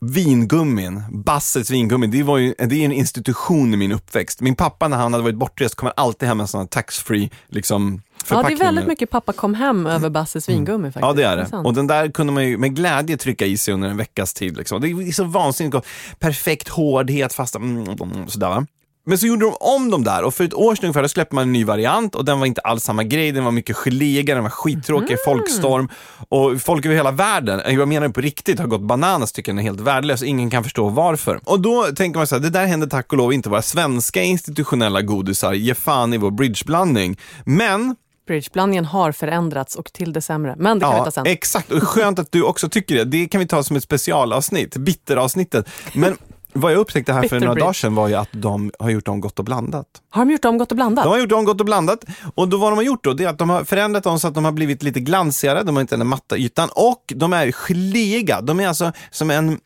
Vingummin, 0.00 1.02
Basses 1.10 1.70
vingummi, 1.70 2.06
det, 2.06 2.22
var 2.22 2.38
ju, 2.38 2.54
det 2.58 2.74
är 2.80 2.84
en 2.84 2.92
institution 2.92 3.74
i 3.74 3.76
min 3.76 3.92
uppväxt. 3.92 4.40
Min 4.40 4.56
pappa 4.56 4.88
när 4.88 4.96
han 4.96 5.12
hade 5.12 5.22
varit 5.24 5.36
bortrest 5.36 5.74
kom 5.74 5.90
alltid 5.96 6.28
hem 6.28 6.36
med 6.36 6.44
en 6.44 6.48
sån 6.48 6.60
här 6.60 6.66
tax-free 6.66 7.30
liksom, 7.48 8.02
Ja, 8.30 8.42
det 8.42 8.52
är 8.52 8.56
väldigt 8.56 8.86
mycket 8.86 9.10
pappa 9.10 9.32
kom 9.32 9.54
hem 9.54 9.86
över 9.86 10.10
Basses 10.10 10.48
vingummi 10.48 10.88
faktiskt. 10.88 11.02
Ja, 11.02 11.12
det 11.12 11.22
är 11.22 11.36
det. 11.36 11.56
Och 11.56 11.74
den 11.74 11.86
där 11.86 12.08
kunde 12.08 12.32
man 12.32 12.44
ju 12.48 12.58
med 12.58 12.76
glädje 12.76 13.16
trycka 13.16 13.46
i 13.46 13.58
sig 13.58 13.74
under 13.74 13.88
en 13.88 13.96
veckas 13.96 14.34
tid. 14.34 14.56
Liksom. 14.56 14.80
Det 14.80 14.88
är 14.88 15.12
så 15.12 15.24
vansinnigt 15.24 15.72
gott. 15.72 15.86
Perfekt 16.18 16.68
hårdhet, 16.68 17.32
fast 17.32 17.56
mm, 17.56 17.78
mm, 17.88 18.28
sådär. 18.28 18.66
Men 19.08 19.18
så 19.18 19.26
gjorde 19.26 19.44
de 19.44 19.54
om 19.60 19.90
dem 19.90 20.04
där 20.04 20.22
och 20.22 20.34
för 20.34 20.44
ett 20.44 20.54
år 20.54 20.74
sedan 20.74 20.84
ungefär 20.84 21.02
då 21.02 21.08
släppte 21.08 21.34
man 21.34 21.42
en 21.42 21.52
ny 21.52 21.64
variant 21.64 22.14
och 22.14 22.24
den 22.24 22.38
var 22.38 22.46
inte 22.46 22.60
alls 22.60 22.84
samma 22.84 23.02
grej. 23.04 23.32
Den 23.32 23.44
var 23.44 23.50
mycket 23.52 23.76
geléigare, 23.76 24.36
den 24.36 24.42
var 24.42 24.50
skittråkig, 24.50 25.10
Mm. 25.10 25.18
folkstorm 25.24 25.88
och 26.28 26.62
folk 26.62 26.86
över 26.86 26.96
hela 26.96 27.10
världen, 27.10 27.60
jag 27.74 27.88
menar 27.88 28.08
på 28.08 28.20
riktigt, 28.20 28.58
har 28.58 28.66
gått 28.66 28.80
bananas 28.80 29.32
tycker 29.32 29.52
den 29.52 29.58
är 29.58 29.62
helt 29.62 29.80
värdelös. 29.80 30.22
Ingen 30.22 30.50
kan 30.50 30.64
förstå 30.64 30.88
varför. 30.88 31.40
Och 31.44 31.60
då 31.60 31.82
tänker 31.96 32.18
man 32.18 32.26
så 32.26 32.34
här, 32.34 32.42
det 32.42 32.50
där 32.50 32.66
händer 32.66 32.86
tack 32.86 33.12
och 33.12 33.18
lov 33.18 33.32
inte 33.32 33.48
våra 33.48 33.62
svenska 33.62 34.22
institutionella 34.22 35.02
godisar. 35.02 35.52
Ge 35.52 35.74
fan 35.74 36.14
i 36.14 36.16
vår 36.16 36.30
bridgeblandning. 36.30 37.16
Men 37.44 37.96
Bridgeblandningen 38.26 38.84
har 38.84 39.12
förändrats 39.12 39.76
och 39.76 39.92
till 39.92 40.12
det 40.12 40.20
sämre. 40.20 40.54
Men 40.58 40.78
det 40.78 40.84
kan 40.84 40.94
vi 40.98 41.04
ta 41.04 41.10
sen. 41.10 41.26
Exakt, 41.26 41.72
och 41.72 41.82
skönt 41.82 42.18
att 42.18 42.32
du 42.32 42.42
också 42.42 42.68
tycker 42.68 42.94
det. 42.94 43.04
Det 43.04 43.28
kan 43.28 43.38
vi 43.38 43.46
ta 43.46 43.62
som 43.62 43.76
ett 43.76 43.82
specialavsnitt, 43.82 44.76
bitteravsnittet. 44.76 45.68
Men 45.94 46.16
vad 46.52 46.72
jag 46.72 46.78
upptäckte 46.78 47.12
här 47.12 47.28
för 47.28 47.40
några 47.40 47.54
dagar 47.54 47.72
sedan 47.72 47.94
var 47.94 48.08
ju 48.08 48.14
att 48.14 48.28
de 48.32 48.72
har 48.78 48.90
gjort 48.90 49.08
om 49.08 49.20
gott 49.20 49.38
och 49.38 49.44
blandat. 49.44 49.86
Har 50.10 50.24
de 50.24 50.32
gjort 50.32 50.44
om 50.44 50.58
gott 50.58 50.70
och 50.70 50.76
blandat? 50.76 51.04
De 51.04 51.10
har 51.10 51.18
gjort 51.18 51.32
om 51.32 51.44
gott 51.44 51.60
och 51.60 51.66
blandat 51.66 52.04
och 52.34 52.48
då 52.48 52.56
vad 52.56 52.72
de 52.72 52.76
har 52.76 52.82
gjort 52.82 53.04
då, 53.04 53.12
det 53.12 53.24
är 53.24 53.28
att 53.28 53.38
de 53.38 53.50
har 53.50 53.64
förändrat 53.64 54.04
dem 54.04 54.20
så 54.20 54.28
att 54.28 54.34
de 54.34 54.44
har 54.44 54.52
blivit 54.52 54.82
lite 54.82 55.00
glansigare, 55.00 55.62
de 55.62 55.76
har 55.76 55.80
inte 55.80 55.96
den 55.96 56.06
matta 56.06 56.36
ytan 56.36 56.68
och 56.72 57.12
de 57.16 57.32
är 57.32 57.52
geléiga. 57.52 58.40
De 58.40 58.60
är 58.60 58.68
alltså 58.68 58.92
som 59.10 59.30
en 59.30 59.58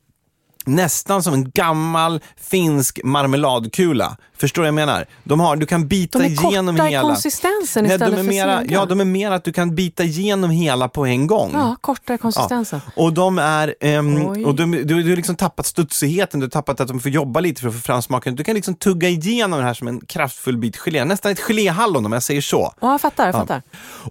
Nästan 0.70 1.22
som 1.22 1.34
en 1.34 1.50
gammal 1.50 2.20
finsk 2.36 3.00
marmeladkula. 3.04 4.16
Förstår 4.38 4.62
du 4.62 4.64
vad 4.70 4.80
jag 4.80 4.86
menar? 4.86 5.06
De 5.24 5.40
har, 5.40 5.56
du 5.56 5.66
kan 5.66 5.88
bita 5.88 6.18
De 6.18 6.24
är 6.24 6.28
igenom 6.28 6.76
korta 6.76 6.88
i 6.88 6.90
hela. 6.90 7.02
konsistensen 7.02 7.84
Nej, 7.84 7.92
istället 7.92 8.16
de 8.16 8.20
är 8.20 8.24
för 8.24 8.32
sega. 8.32 8.64
Ja, 8.68 8.84
de 8.84 9.00
är 9.00 9.04
mer 9.04 9.30
att 9.30 9.44
du 9.44 9.52
kan 9.52 9.74
bita 9.74 10.04
igenom 10.04 10.50
hela 10.50 10.88
på 10.88 11.06
en 11.06 11.26
gång. 11.26 11.50
Ja, 11.54 11.76
korta 11.80 12.14
i 12.14 12.18
konsistensen. 12.18 12.80
Och 12.96 13.12
de 13.12 13.38
är, 13.38 13.74
ehm, 13.80 14.26
och 14.26 14.54
de, 14.54 14.70
du, 14.70 14.84
du 14.84 15.08
har 15.08 15.16
liksom 15.16 15.36
tappat 15.36 15.66
studsigheten, 15.66 16.40
du 16.40 16.46
har 16.46 16.50
tappat 16.50 16.80
att 16.80 16.88
de 16.88 17.00
får 17.00 17.10
jobba 17.10 17.40
lite 17.40 17.60
för 17.60 17.68
att 17.68 17.74
få 17.74 17.80
fram 17.80 18.02
smaken. 18.02 18.36
Du 18.36 18.44
kan 18.44 18.54
liksom 18.54 18.74
tugga 18.74 19.08
igenom 19.08 19.58
det 19.58 19.64
här 19.64 19.74
som 19.74 19.88
en 19.88 20.00
kraftfull 20.00 20.56
bit 20.58 20.76
gelé, 20.76 21.04
nästan 21.04 21.32
ett 21.32 21.40
geléhallon 21.40 22.06
om 22.06 22.12
jag 22.12 22.22
säger 22.22 22.40
så. 22.40 22.74
Ja, 22.80 22.90
jag 22.90 23.00
fattar. 23.00 23.26
Jag 23.26 23.34
fattar. 23.34 23.62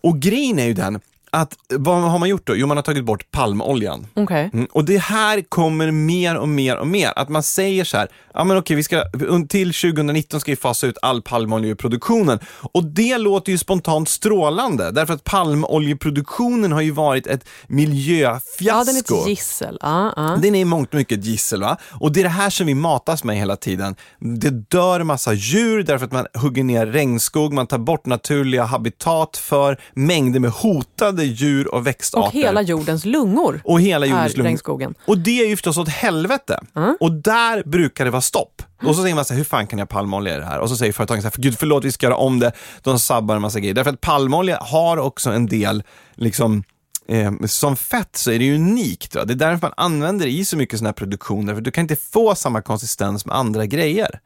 Och 0.01 0.19
grejen 0.19 0.59
är 0.59 0.65
ju 0.65 0.73
den 0.73 0.99
att 1.31 1.57
vad 1.69 2.01
har 2.01 2.19
man 2.19 2.29
gjort 2.29 2.47
då? 2.47 2.55
Jo, 2.55 2.67
man 2.67 2.77
har 2.77 2.81
tagit 2.81 3.05
bort 3.05 3.31
palmoljan. 3.31 4.07
Okej. 4.13 4.49
Mm, 4.53 4.67
och 4.71 4.85
det 4.85 4.97
här 4.97 5.41
kommer 5.49 5.91
mer 5.91 6.37
och 6.37 6.49
mer 6.49 6.77
och 6.77 6.87
mer. 6.87 7.13
Att 7.15 7.29
man 7.29 7.43
säger 7.43 7.83
så 7.83 7.97
här, 7.97 8.07
ja 8.33 8.43
men 8.43 8.57
okej, 8.57 8.75
vi 8.75 8.83
ska, 8.83 9.03
till 9.49 9.73
2019 9.73 10.39
ska 10.39 10.51
vi 10.51 10.55
fasa 10.55 10.87
ut 10.87 10.97
all 11.01 11.21
palmoljeproduktionen. 11.21 12.39
Och 12.73 12.83
det 12.83 13.17
låter 13.17 13.51
ju 13.51 13.57
spontant 13.57 14.09
strålande, 14.09 14.91
därför 14.91 15.13
att 15.13 15.23
palmoljeproduktionen 15.23 16.71
har 16.71 16.81
ju 16.81 16.91
varit 16.91 17.27
ett 17.27 17.45
miljöfiasko. 17.67 18.63
Ja, 18.65 18.83
den 18.83 18.95
är 18.95 19.21
ett 19.21 19.27
gissel. 19.27 19.77
Ja, 19.81 20.13
ja. 20.15 20.37
Den 20.41 20.55
är 20.55 20.59
i 20.59 20.65
mångt 20.65 20.89
och 20.89 20.97
mycket 20.97 21.19
ett 21.19 21.25
gissel. 21.25 21.61
Va? 21.61 21.77
Och 21.99 22.11
det 22.11 22.19
är 22.19 22.23
det 22.23 22.29
här 22.29 22.49
som 22.49 22.67
vi 22.67 22.75
matas 22.75 23.23
med 23.23 23.37
hela 23.37 23.55
tiden. 23.55 23.95
Det 24.19 24.49
dör 24.49 25.03
massa 25.03 25.33
djur 25.33 25.83
därför 25.83 26.05
att 26.05 26.11
man 26.11 26.25
hugger 26.33 26.63
ner 26.63 26.85
regnskog, 26.85 27.53
man 27.53 27.67
tar 27.67 27.77
bort 27.77 28.05
naturliga 28.05 28.63
habitat 28.63 29.37
för 29.37 29.77
mängder 29.93 30.39
med 30.39 30.51
hotade 30.51 31.18
djur 31.25 31.73
och 31.73 31.87
växtarter. 31.87 32.27
Och 32.27 32.33
hela 32.33 32.61
jordens 32.61 33.05
lungor 33.05 33.61
Och 33.63 33.81
hela 33.81 34.05
jordens 34.05 34.37
lungor. 34.37 34.47
regnskogen. 34.49 34.95
Och 35.05 35.17
det 35.17 35.41
är 35.43 35.47
ju 35.47 35.55
förstås 35.55 35.77
åt 35.77 35.89
helvete. 35.89 36.59
Och 36.99 37.11
där 37.11 37.63
brukar 37.65 38.05
det 38.05 38.11
vara 38.11 38.21
stopp. 38.21 38.61
Och 38.83 38.95
så 38.95 39.01
säger 39.01 39.15
man 39.15 39.25
så 39.25 39.33
här, 39.33 39.37
hur 39.37 39.45
fan 39.45 39.67
kan 39.67 39.79
jag 39.79 39.89
palmolja 39.89 40.37
det 40.39 40.45
här? 40.45 40.59
Och 40.59 40.69
så 40.69 40.77
säger 40.77 40.93
företagen 40.93 41.21
så 41.21 41.25
här, 41.25 41.31
för 41.31 41.41
gud 41.41 41.55
förlåt 41.59 41.85
vi 41.85 41.91
ska 41.91 42.05
göra 42.05 42.15
om 42.15 42.39
det. 42.39 42.51
De 42.81 42.99
sabbar 42.99 43.35
en 43.35 43.41
massa 43.41 43.59
grejer. 43.59 43.73
Därför 43.73 43.91
att 43.91 44.01
palmolja 44.01 44.57
har 44.61 44.97
också 44.97 45.29
en 45.29 45.45
del, 45.47 45.83
liksom, 46.15 46.63
eh, 47.07 47.31
som 47.45 47.75
fett 47.75 48.15
så 48.15 48.31
är 48.31 48.39
det 48.39 48.55
unikt. 48.55 49.15
Va? 49.15 49.25
Det 49.25 49.33
är 49.33 49.35
därför 49.35 49.61
man 49.61 49.73
använder 49.77 50.25
det 50.25 50.31
i 50.31 50.45
så 50.45 50.57
mycket 50.57 50.79
sådana 50.79 50.89
här 50.89 50.93
produktioner, 50.93 51.53
för 51.53 51.61
du 51.61 51.71
kan 51.71 51.81
inte 51.81 51.95
få 51.95 52.35
samma 52.35 52.61
konsistens 52.61 53.25
med 53.25 53.35
andra 53.35 53.65
grejer. 53.65 54.19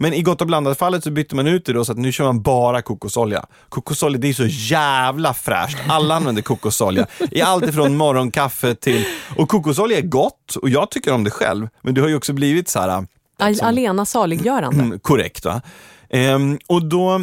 Men 0.00 0.12
i 0.14 0.22
gott 0.22 0.40
och 0.40 0.46
blandat 0.46 0.78
fallet 0.78 1.04
så 1.04 1.10
bytte 1.10 1.36
man 1.36 1.46
ut 1.46 1.64
det 1.66 1.72
då 1.72 1.84
så 1.84 1.92
att 1.92 1.98
nu 1.98 2.12
kör 2.12 2.24
man 2.24 2.42
bara 2.42 2.82
kokosolja. 2.82 3.44
Kokosolja 3.68 4.18
det 4.18 4.28
är 4.28 4.32
så 4.32 4.46
jävla 4.46 5.34
fräscht. 5.34 5.78
Alla 5.88 6.14
använder 6.14 6.42
kokosolja. 6.42 7.06
I 7.30 7.42
allt 7.42 7.64
ifrån 7.66 7.96
morgonkaffe 7.96 8.74
till... 8.74 9.04
Och 9.36 9.48
kokosolja 9.48 9.98
är 9.98 10.02
gott 10.02 10.56
och 10.62 10.68
jag 10.68 10.90
tycker 10.90 11.12
om 11.14 11.24
det 11.24 11.30
själv. 11.30 11.68
Men 11.82 11.94
det 11.94 12.00
har 12.00 12.08
ju 12.08 12.16
också 12.16 12.32
blivit 12.32 12.68
så 12.68 12.80
här 12.80 13.06
Al- 13.38 13.60
Alena 13.62 14.06
saliggörande. 14.06 14.82
Mm, 14.82 14.98
korrekt 14.98 15.44
va? 15.44 15.60
Ehm, 16.10 16.58
och 16.66 16.84
då 16.84 17.20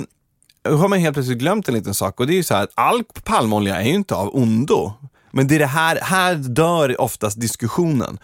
har 0.70 0.88
man 0.88 1.00
helt 1.00 1.14
plötsligt 1.14 1.38
glömt 1.38 1.68
en 1.68 1.74
liten 1.74 1.94
sak 1.94 2.20
och 2.20 2.28
det 2.28 2.34
är 2.34 2.38
ju 2.38 2.44
så 2.44 2.56
här 2.56 2.64
att 2.64 2.72
all 2.76 3.04
palmolja 3.24 3.76
är 3.82 3.88
ju 3.88 3.94
inte 3.94 4.16
av 4.16 4.36
ondo. 4.36 4.94
Men 5.36 5.48
det 5.48 5.56
är 5.56 5.60
det 5.60 5.66
här, 5.66 6.00
här 6.02 6.36
dör 6.36 7.02
oftast 7.02 7.42
diskussionen. 7.42 8.18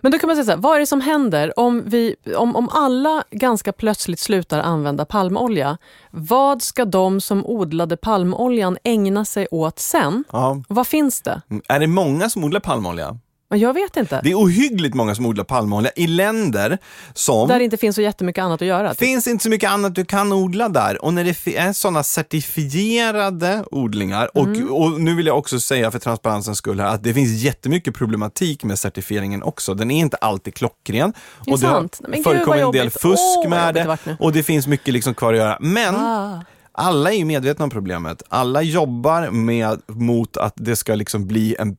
Men 0.00 0.12
då 0.12 0.18
kan 0.18 0.26
man 0.26 0.36
säga 0.36 0.44
så 0.44 0.50
här, 0.50 0.58
vad 0.58 0.76
är 0.76 0.80
det 0.80 0.86
som 0.86 1.00
händer 1.00 1.58
om, 1.58 1.82
vi, 1.86 2.16
om, 2.36 2.56
om 2.56 2.68
alla 2.68 3.24
ganska 3.30 3.72
plötsligt 3.72 4.18
slutar 4.18 4.60
använda 4.60 5.04
palmolja? 5.04 5.78
Vad 6.10 6.62
ska 6.62 6.84
de 6.84 7.20
som 7.20 7.46
odlade 7.46 7.96
palmoljan 7.96 8.78
ägna 8.84 9.24
sig 9.24 9.46
åt 9.50 9.78
sen? 9.78 10.24
Ja. 10.32 10.62
Vad 10.68 10.86
finns 10.86 11.22
det? 11.22 11.40
Är 11.68 11.80
det 11.80 11.86
många 11.86 12.30
som 12.30 12.44
odlar 12.44 12.60
palmolja? 12.60 13.18
Men 13.54 13.60
Jag 13.60 13.74
vet 13.74 13.96
inte. 13.96 14.20
Det 14.24 14.30
är 14.30 14.34
ohyggligt 14.34 14.94
många 14.94 15.14
som 15.14 15.26
odlar 15.26 15.44
palmolja 15.44 15.90
i 15.96 16.06
länder 16.06 16.78
som 17.12 17.48
Där 17.48 17.58
det 17.58 17.64
inte 17.64 17.76
finns 17.76 17.96
så 17.96 18.02
jättemycket 18.02 18.42
annat 18.44 18.62
att 18.62 18.68
göra. 18.68 18.82
Det 18.82 18.94
typ. 18.94 18.98
finns 18.98 19.26
inte 19.26 19.42
så 19.42 19.50
mycket 19.50 19.70
annat 19.70 19.94
du 19.94 20.04
kan 20.04 20.32
odla 20.32 20.68
där. 20.68 21.04
Och 21.04 21.14
när 21.14 21.24
det 21.24 21.56
är 21.56 21.72
sådana 21.72 22.02
certifierade 22.02 23.64
odlingar, 23.70 24.30
och, 24.36 24.46
Mm. 24.46 24.72
och 24.72 25.00
nu 25.00 25.14
vill 25.14 25.26
jag 25.26 25.38
också 25.38 25.60
säga 25.60 25.90
för 25.90 25.98
transparensens 25.98 26.58
skull 26.58 26.80
här, 26.80 26.86
att 26.86 27.02
det 27.02 27.14
finns 27.14 27.42
jättemycket 27.42 27.94
problematik 27.94 28.64
med 28.64 28.78
certifieringen 28.78 29.42
också. 29.42 29.74
Den 29.74 29.90
är 29.90 29.98
inte 29.98 30.16
alltid 30.16 30.54
klockren. 30.54 31.12
Det 31.44 31.50
är 31.50 31.54
och 31.54 31.60
det 31.60 31.66
har 31.66 31.74
sant. 31.74 32.00
Gud, 32.06 32.24
vad 32.24 32.34
förekommit 32.34 32.64
en 32.64 32.72
del 32.72 32.90
fusk 32.90 33.20
vad 33.36 33.50
med 33.50 33.74
det 33.74 33.96
det. 34.04 34.16
Och 34.20 34.32
det 34.32 34.42
finns 34.42 34.66
mycket 34.66 34.94
liksom 34.94 35.14
kvar 35.14 35.32
att 35.32 35.38
göra. 35.38 35.58
Men 35.60 35.94
Ah. 35.96 36.44
alla 36.72 37.12
är 37.12 37.16
ju 37.16 37.24
medvetna 37.24 37.64
om 37.64 37.70
problemet. 37.70 38.22
Alla 38.28 38.62
jobbar 38.62 39.30
med, 39.30 39.80
mot 39.86 40.36
att 40.36 40.54
det 40.56 40.76
ska 40.76 40.94
liksom 40.94 41.26
bli 41.26 41.56
en 41.58 41.76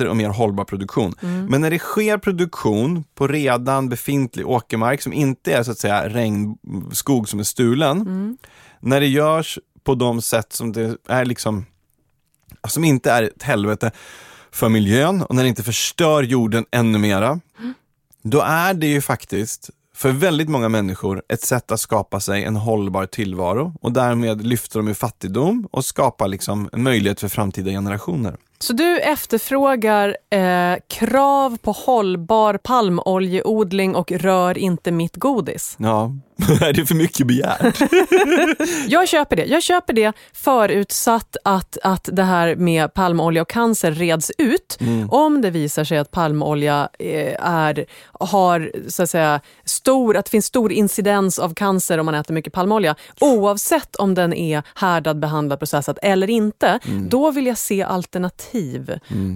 bättre 0.00 0.10
och 0.10 0.16
mer 0.16 0.28
hållbar 0.28 0.64
produktion. 0.64 1.14
Mm. 1.22 1.46
Men 1.46 1.60
när 1.60 1.70
det 1.70 1.78
sker 1.78 2.18
produktion 2.18 3.04
på 3.14 3.26
redan 3.26 3.88
befintlig 3.88 4.46
åkermark 4.46 5.02
som 5.02 5.12
inte 5.12 5.52
är 5.52 5.62
så 5.62 5.70
att 5.70 5.78
säga 5.78 6.08
regnskog 6.08 7.28
som 7.28 7.40
är 7.40 7.44
stulen. 7.44 8.00
Mm. 8.00 8.36
När 8.80 9.00
det 9.00 9.06
görs 9.06 9.58
på 9.84 9.94
de 9.94 10.22
sätt 10.22 10.52
som 10.52 10.72
det 10.72 10.96
är 11.08 11.24
liksom, 11.24 11.66
som 12.68 12.84
inte 12.84 13.10
är 13.10 13.22
ett 13.22 13.42
helvete 13.42 13.90
för 14.52 14.68
miljön 14.68 15.22
och 15.22 15.34
när 15.34 15.42
det 15.42 15.48
inte 15.48 15.62
förstör 15.62 16.22
jorden 16.22 16.66
ännu 16.72 16.98
mera. 16.98 17.40
Då 18.22 18.40
är 18.40 18.74
det 18.74 18.86
ju 18.86 19.00
faktiskt 19.00 19.70
för 19.94 20.12
väldigt 20.12 20.48
många 20.48 20.68
människor 20.68 21.22
ett 21.28 21.42
sätt 21.42 21.72
att 21.72 21.80
skapa 21.80 22.20
sig 22.20 22.44
en 22.44 22.56
hållbar 22.56 23.06
tillvaro 23.06 23.74
och 23.80 23.92
därmed 23.92 24.46
lyfta 24.46 24.78
dem 24.78 24.88
ur 24.88 24.94
fattigdom 24.94 25.68
och 25.72 25.84
skapa 25.84 26.26
liksom 26.26 26.68
en 26.72 26.82
möjlighet 26.82 27.20
för 27.20 27.28
framtida 27.28 27.70
generationer. 27.70 28.36
Så 28.62 28.72
du 28.72 28.98
efterfrågar 28.98 30.16
eh, 30.30 30.78
krav 30.88 31.58
på 31.58 31.72
hållbar 31.72 32.56
palmoljeodling 32.56 33.94
och 33.94 34.12
rör 34.12 34.58
inte 34.58 34.92
mitt 34.92 35.16
godis. 35.16 35.76
Ja, 35.78 36.12
är 36.60 36.72
det 36.72 36.86
för 36.86 36.94
mycket 36.94 37.26
begärt? 37.26 37.80
Jag 38.88 39.08
köper 39.08 39.36
det. 39.36 39.44
Jag 39.44 39.62
köper 39.62 39.92
det 39.92 40.12
förutsatt 40.32 41.36
att, 41.44 41.78
att 41.82 42.08
det 42.12 42.22
här 42.22 42.56
med 42.56 42.94
palmolja 42.94 43.42
och 43.42 43.48
cancer 43.48 43.92
reds 43.92 44.32
ut. 44.38 44.78
Om 45.08 45.40
det 45.40 45.50
visar 45.50 45.84
sig 45.84 45.98
att 45.98 46.10
palmolja 46.10 46.88
eh, 46.98 47.46
är, 47.46 47.86
har 48.12 48.72
så 48.88 49.02
att 49.02 49.10
säga, 49.10 49.40
stor, 49.64 50.16
att 50.16 50.24
det 50.24 50.30
finns 50.30 50.46
stor 50.46 50.72
incidens 50.72 51.38
av 51.38 51.54
cancer 51.54 51.98
om 51.98 52.06
man 52.06 52.14
äter 52.14 52.34
mycket 52.34 52.52
palmolja, 52.52 52.94
oavsett 53.20 53.96
om 53.96 54.14
den 54.14 54.32
är 54.34 54.62
härdad, 54.74 55.18
behandlad, 55.18 55.58
processad 55.58 55.98
eller 56.02 56.30
inte, 56.30 56.78
då 57.08 57.30
vill 57.30 57.46
jag 57.46 57.58
se 57.58 57.82
alternativ. 57.82 58.49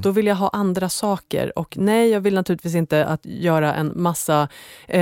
Då 0.03 0.11
vill 0.11 0.27
jag 0.27 0.35
ha 0.35 0.48
andra 0.48 0.88
saker. 0.88 1.59
Och 1.59 1.77
nej, 1.77 2.11
jag 2.11 2.20
vill 2.20 2.35
naturligtvis 2.35 2.74
inte 2.74 3.05
att 3.05 3.20
göra 3.27 3.74
en 3.74 3.92
massa 3.94 4.48
eh, 4.88 5.00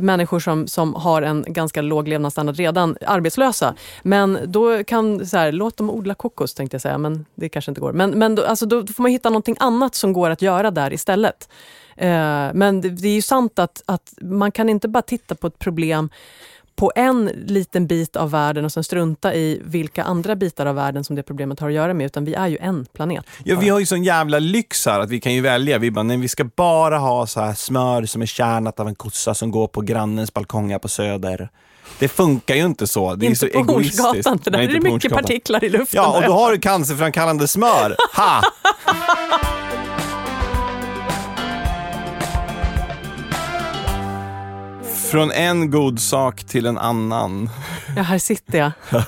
människor 0.00 0.40
som, 0.40 0.66
som 0.66 0.94
har 0.94 1.22
en 1.22 1.44
ganska 1.48 1.82
låg 1.82 2.08
levnadsstandard 2.08 2.56
redan 2.56 2.96
arbetslösa. 3.06 3.74
Men 4.02 4.38
då 4.46 4.84
kan, 4.84 5.26
så 5.26 5.36
här, 5.36 5.52
låt 5.52 5.76
dem 5.76 5.90
odla 5.90 6.14
kokos 6.14 6.54
tänkte 6.54 6.74
jag 6.74 6.82
säga, 6.82 6.98
men 6.98 7.24
det 7.34 7.48
kanske 7.48 7.70
inte 7.70 7.80
går. 7.80 7.92
Men, 7.92 8.10
men 8.10 8.34
då, 8.34 8.44
alltså, 8.44 8.66
då 8.66 8.86
får 8.86 9.02
man 9.02 9.12
hitta 9.12 9.30
någonting 9.30 9.56
annat 9.60 9.94
som 9.94 10.12
går 10.12 10.30
att 10.30 10.42
göra 10.42 10.70
där 10.70 10.92
istället. 10.92 11.48
Eh, 11.96 12.50
men 12.54 12.80
det, 12.80 12.90
det 12.90 13.08
är 13.08 13.14
ju 13.14 13.22
sant 13.22 13.58
att, 13.58 13.82
att 13.86 14.14
man 14.20 14.52
kan 14.52 14.68
inte 14.68 14.88
bara 14.88 15.02
titta 15.02 15.34
på 15.34 15.46
ett 15.46 15.58
problem 15.58 16.10
på 16.76 16.92
en 16.94 17.30
liten 17.46 17.86
bit 17.86 18.16
av 18.16 18.30
världen 18.30 18.64
och 18.64 18.72
sen 18.72 18.84
strunta 18.84 19.34
i 19.34 19.60
vilka 19.64 20.04
andra 20.04 20.36
bitar 20.36 20.66
av 20.66 20.74
världen 20.74 21.04
som 21.04 21.16
det 21.16 21.22
problemet 21.22 21.60
har 21.60 21.68
att 21.68 21.74
göra 21.74 21.94
med, 21.94 22.06
utan 22.06 22.24
vi 22.24 22.34
är 22.34 22.46
ju 22.46 22.58
en 22.60 22.86
planet. 22.92 23.26
Ja, 23.44 23.58
vi 23.60 23.68
har 23.68 23.80
ju 23.80 23.86
sån 23.86 24.04
jävla 24.04 24.38
lyx 24.38 24.86
här 24.86 25.00
att 25.00 25.10
vi 25.10 25.20
kan 25.20 25.34
ju 25.34 25.40
välja. 25.40 25.78
Vi 25.78 25.90
bara, 25.90 26.02
nej, 26.02 26.16
vi 26.16 26.28
ska 26.28 26.44
bara 26.44 26.98
ha 26.98 27.26
så 27.26 27.40
här 27.40 27.54
smör 27.54 28.04
som 28.04 28.22
är 28.22 28.26
kärnat 28.26 28.80
av 28.80 28.88
en 28.88 28.94
kossa 28.94 29.34
som 29.34 29.50
går 29.50 29.66
på 29.66 29.80
grannens 29.80 30.34
balkong 30.34 30.70
här 30.70 30.78
på 30.78 30.88
Söder. 30.88 31.48
Det 31.98 32.08
funkar 32.08 32.54
ju 32.54 32.64
inte 32.66 32.86
så. 32.86 33.14
Det 33.14 33.26
är 33.26 33.28
inte 33.28 33.40
så 33.40 33.46
på 33.46 33.58
egoistiskt. 33.58 34.44
För 34.44 34.50
där 34.50 34.58
är 34.58 34.68
det 34.68 34.80
mycket 34.80 35.12
partiklar 35.12 35.64
i 35.64 35.68
luften. 35.68 36.02
Ja, 36.02 36.16
och 36.16 36.22
då 36.22 36.32
har 36.32 36.52
du 36.52 36.58
cancerframkallande 36.58 37.48
smör. 37.48 37.96
Ha! 38.16 38.42
Från 45.14 45.32
en 45.32 45.70
god 45.70 46.00
sak 46.00 46.44
till 46.44 46.66
en 46.66 46.78
annan. 46.78 47.50
Ja, 47.96 48.02
här 48.02 48.18
sitter 48.18 48.58
jag. 48.58 48.72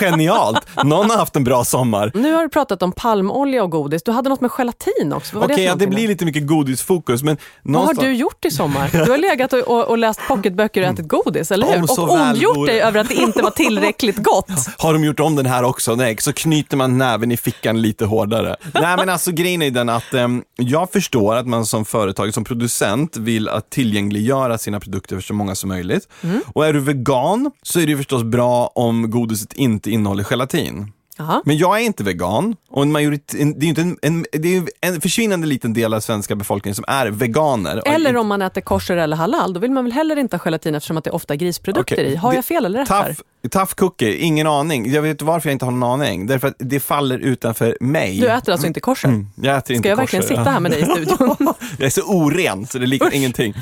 Genialt! 0.00 0.66
Någon 0.84 1.10
har 1.10 1.16
haft 1.16 1.36
en 1.36 1.44
bra 1.44 1.64
sommar. 1.64 2.10
Nu 2.14 2.32
har 2.32 2.42
du 2.42 2.48
pratat 2.48 2.82
om 2.82 2.92
palmolja 2.92 3.62
och 3.62 3.70
godis. 3.70 4.02
Du 4.02 4.12
hade 4.12 4.28
något 4.28 4.40
med 4.40 4.50
gelatin 4.50 5.12
också. 5.12 5.36
Vad 5.38 5.44
Okej, 5.44 5.56
det, 5.56 5.62
för 5.62 5.68
ja, 5.68 5.74
det 5.74 5.86
blir 5.86 6.08
lite 6.08 6.24
mycket 6.24 6.46
godisfokus, 6.46 7.22
men 7.22 7.36
Vad 7.62 7.72
någonstans... 7.72 7.98
har 7.98 8.06
du 8.06 8.14
gjort 8.14 8.44
i 8.44 8.50
sommar? 8.50 8.90
Du 9.06 9.10
har 9.10 9.18
legat 9.18 9.52
och, 9.52 9.58
och, 9.60 9.84
och 9.84 9.98
läst 9.98 10.20
pocketböcker 10.28 10.82
och 10.82 10.88
ätit 10.88 11.08
godis, 11.08 11.50
eller 11.50 11.66
hur? 11.66 11.82
Och 11.82 11.98
ondgjort 11.98 12.56
vore. 12.56 12.72
dig 12.72 12.80
över 12.80 13.00
att 13.00 13.08
det 13.08 13.14
inte 13.14 13.42
var 13.42 13.50
tillräckligt 13.50 14.16
gott. 14.22 14.50
Har 14.78 14.92
de 14.92 15.04
gjort 15.04 15.20
om 15.20 15.36
den 15.36 15.46
här 15.46 15.62
också? 15.62 15.94
Nej, 15.94 16.16
så 16.20 16.32
knyter 16.32 16.76
man 16.76 16.98
näven 16.98 17.32
i 17.32 17.36
fickan 17.36 17.82
lite 17.82 18.04
hårdare. 18.04 18.56
Nej 18.74 18.96
men 18.96 19.08
alltså 19.08 19.32
grejen 19.32 19.62
är 19.62 19.70
den 19.70 19.88
att 19.88 20.14
em, 20.14 20.42
jag 20.56 20.92
förstår 20.92 21.36
att 21.36 21.46
man 21.46 21.66
som 21.66 21.84
företag, 21.84 22.34
som 22.34 22.44
producent 22.44 23.16
vill 23.16 23.48
att 23.48 23.70
tillgängliggöra 23.70 24.58
sina 24.58 24.80
produkter 24.80 25.16
för 25.16 25.22
så 25.22 25.34
många 25.34 25.54
som 25.54 25.68
möjligt. 25.68 26.08
Och 26.52 26.66
är 26.66 26.72
du 26.72 26.80
vegan 26.80 27.50
så 27.62 27.80
är 27.80 27.86
det 27.86 27.96
förstås 27.96 28.22
bra 28.22 28.66
om 28.74 29.10
godiset 29.16 29.52
inte 29.52 29.90
innehåller 29.90 30.24
gelatin. 30.24 30.92
Jaha. 31.18 31.42
Men 31.44 31.56
jag 31.56 31.80
är 31.80 31.82
inte 31.82 32.04
vegan 32.04 32.56
och 32.70 32.82
en 32.82 32.92
det 32.92 33.00
är 33.00 33.64
inte 33.64 33.80
en, 33.82 33.98
en, 34.02 34.26
det 34.32 34.56
är 34.56 34.64
en 34.80 35.00
försvinnande 35.00 35.46
liten 35.46 35.72
del 35.72 35.94
av 35.94 36.00
svenska 36.00 36.36
befolkningen 36.36 36.74
som 36.74 36.84
är 36.88 37.06
veganer. 37.06 37.82
Eller 37.86 38.16
om 38.16 38.26
man 38.26 38.42
äter 38.42 38.60
kosher 38.60 38.96
eller 38.96 39.16
halal, 39.16 39.52
då 39.52 39.60
vill 39.60 39.70
man 39.70 39.84
väl 39.84 39.92
heller 39.92 40.16
inte 40.16 40.36
ha 40.36 40.44
gelatin 40.44 40.74
eftersom 40.74 40.96
att 40.96 41.04
det 41.04 41.10
är 41.10 41.14
ofta 41.14 41.36
grisprodukter 41.36 41.94
Okej, 41.94 42.12
i. 42.12 42.16
Har 42.16 42.30
det- 42.30 42.36
jag 42.36 42.44
fel 42.44 42.64
eller 42.64 42.78
rätt 42.78 42.88
här? 42.88 43.04
Tough, 43.04 43.20
tough 43.50 43.74
cookie, 43.74 44.16
ingen 44.16 44.46
aning. 44.46 44.92
Jag 44.92 45.02
vet 45.02 45.22
varför 45.22 45.48
jag 45.48 45.54
inte 45.54 45.64
har 45.64 45.72
någon 45.72 46.00
aning. 46.00 46.26
Därför 46.26 46.48
att 46.48 46.54
det 46.58 46.80
faller 46.80 47.18
utanför 47.18 47.76
mig. 47.80 48.20
Du 48.20 48.28
äter 48.28 48.52
alltså 48.52 48.66
inte 48.66 48.80
kosher? 48.80 49.08
Mm, 49.08 49.26
jag 49.42 49.56
äter 49.56 49.76
inte 49.76 49.82
Ska 49.82 49.88
jag 49.88 49.96
verkligen 49.96 50.22
kosher, 50.22 50.36
sitta 50.36 50.50
här 50.50 50.60
med 50.60 50.70
dig 50.70 50.80
i 50.80 50.84
studion? 50.84 51.36
Jag 51.78 51.86
är 51.86 51.90
så 51.90 52.02
oren 52.02 52.66
så 52.66 52.78
det 52.78 52.86
liknar 52.86 53.14
ingenting. 53.14 53.54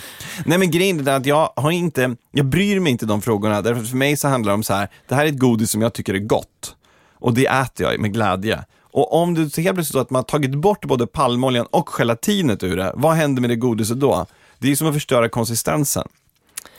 Nej 0.46 0.58
men 0.58 0.70
grejen 0.70 1.08
är 1.08 1.16
att 1.16 1.26
jag 1.26 1.52
har 1.56 1.70
inte, 1.70 2.16
jag 2.32 2.46
bryr 2.46 2.80
mig 2.80 2.92
inte 2.92 3.06
de 3.06 3.22
frågorna. 3.22 3.62
Därför 3.62 3.82
att 3.82 3.88
för 3.88 3.96
mig 3.96 4.16
så 4.16 4.28
handlar 4.28 4.50
det 4.50 4.54
om 4.54 4.62
så 4.62 4.74
här, 4.74 4.88
det 5.08 5.14
här 5.14 5.24
är 5.24 5.28
ett 5.28 5.38
godis 5.38 5.70
som 5.70 5.82
jag 5.82 5.92
tycker 5.92 6.14
är 6.14 6.18
gott. 6.18 6.76
Och 7.24 7.34
det 7.34 7.46
äter 7.46 7.90
jag 7.90 8.00
med 8.00 8.12
glädje. 8.12 8.64
Och 8.80 9.12
om 9.12 9.34
det 9.34 9.50
så 9.50 9.60
helt 9.60 9.74
plötsligt 9.74 9.92
så 9.92 9.98
att 9.98 10.10
man 10.10 10.18
har 10.18 10.24
tagit 10.24 10.54
bort 10.54 10.84
både 10.84 11.06
palmoljan 11.06 11.66
och 11.70 11.88
gelatinet 11.88 12.62
ur 12.62 12.76
det, 12.76 12.92
vad 12.94 13.14
händer 13.14 13.40
med 13.40 13.50
det 13.50 13.56
godiset 13.56 14.00
då? 14.00 14.26
Det 14.58 14.66
är 14.66 14.68
ju 14.68 14.76
som 14.76 14.88
att 14.88 14.94
förstöra 14.94 15.28
konsistensen. 15.28 16.08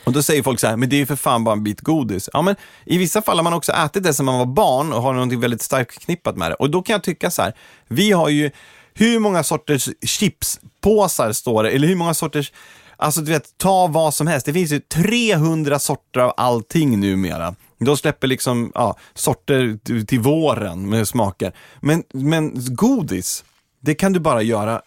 Och 0.04 0.12
då 0.12 0.22
säger 0.22 0.42
folk 0.42 0.60
så 0.60 0.66
här, 0.66 0.76
men 0.76 0.88
det 0.88 0.96
är 0.96 0.98
ju 0.98 1.06
för 1.06 1.16
fan 1.16 1.44
bara 1.44 1.52
en 1.52 1.64
bit 1.64 1.80
godis. 1.80 2.28
Ja 2.32 2.42
men 2.42 2.56
i 2.84 2.98
vissa 2.98 3.22
fall 3.22 3.36
har 3.36 3.44
man 3.44 3.52
också 3.52 3.72
ätit 3.72 4.02
det 4.02 4.14
som 4.14 4.26
man 4.26 4.38
var 4.38 4.46
barn 4.46 4.92
och 4.92 5.02
har 5.02 5.14
något 5.14 5.32
väldigt 5.32 5.62
starkt 5.62 5.94
förknippat 5.94 6.36
med 6.36 6.50
det. 6.50 6.54
Och 6.54 6.70
då 6.70 6.82
kan 6.82 6.92
jag 6.92 7.02
tycka 7.02 7.30
så 7.30 7.42
här, 7.42 7.52
vi 7.88 8.12
har 8.12 8.28
ju 8.28 8.50
hur 8.94 9.18
många 9.18 9.42
sorters 9.42 9.88
chipspåsar 10.02 11.32
står 11.32 11.62
det, 11.62 11.70
eller 11.70 11.88
hur 11.88 11.96
många 11.96 12.14
sorters 12.14 12.52
Alltså 12.98 13.20
du 13.20 13.32
vet, 13.32 13.58
ta 13.58 13.86
vad 13.86 14.14
som 14.14 14.26
helst. 14.26 14.46
Det 14.46 14.52
finns 14.52 14.72
ju 14.72 14.80
300 14.80 15.78
sorter 15.78 16.20
av 16.20 16.34
allting 16.36 17.00
numera. 17.00 17.54
De 17.78 17.96
släpper 17.96 18.26
liksom 18.26 18.72
ja, 18.74 18.96
sorter 19.14 19.78
till- 20.06 20.20
våren 20.20 20.88
med 20.88 21.08
smaker. 21.08 21.52
Men, 21.80 22.02
men 22.12 22.52
godis, 22.74 23.44
det 23.80 23.94
kan 23.94 24.12
du 24.12 24.20
bara 24.20 24.42
göra 24.42 24.82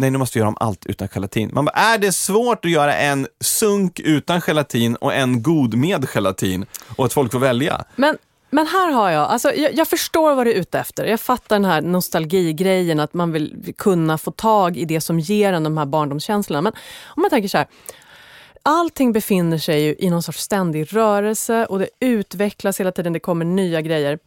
Nej, 0.00 0.10
nu 0.10 0.18
måste 0.18 0.38
vi 0.38 0.40
göra 0.40 0.48
om 0.48 0.56
allt 0.60 0.86
utan 0.86 1.08
gelatin. 1.08 1.50
Man 1.52 1.64
bara, 1.64 1.76
är 1.76 1.98
det 1.98 2.12
svårt 2.12 2.64
att 2.64 2.70
göra 2.70 2.94
en 2.96 3.26
sunk 3.40 4.00
utan 4.00 4.40
gelatin 4.40 4.96
och 4.96 5.14
en 5.14 5.42
god 5.42 5.74
med 5.74 6.08
gelatin 6.08 6.66
och 6.96 7.04
att 7.04 7.12
folk 7.12 7.32
får 7.32 7.38
välja? 7.38 7.84
Men, 7.96 8.18
men 8.50 8.66
här 8.66 8.92
har 8.92 9.10
jag, 9.10 9.28
alltså, 9.30 9.54
jag, 9.54 9.74
jag 9.74 9.88
förstår 9.88 10.34
vad 10.34 10.46
du 10.46 10.50
är 10.52 10.56
ute 10.56 10.78
efter. 10.78 11.04
Jag 11.04 11.20
fattar 11.20 11.56
den 11.56 11.64
här 11.64 11.80
nostalgigrejen, 11.80 13.00
att 13.00 13.14
man 13.14 13.32
vill 13.32 13.74
kunna 13.78 14.18
få 14.18 14.30
tag 14.30 14.76
i 14.76 14.84
det 14.84 15.00
som 15.00 15.20
ger 15.20 15.52
en 15.52 15.64
de 15.64 15.78
här 15.78 15.86
barndomskänslorna. 15.86 16.62
Men 16.62 16.72
om 17.04 17.20
man 17.22 17.30
tänker 17.30 17.48
så 17.48 17.58
här, 17.58 17.66
allting 18.68 19.12
befinner 19.12 19.58
sig 19.58 19.82
ju 19.82 19.94
i 19.98 20.10
någon 20.10 20.22
sorts 20.22 20.40
ständig 20.42 20.96
rörelse 20.96 21.66
och 21.66 21.78
det 21.78 21.88
utvecklas 22.00 22.80
hela 22.80 22.92
tiden, 22.92 23.12
det 23.12 23.20
kommer 23.20 23.44
nya 23.44 23.80
grejer. 23.80 24.18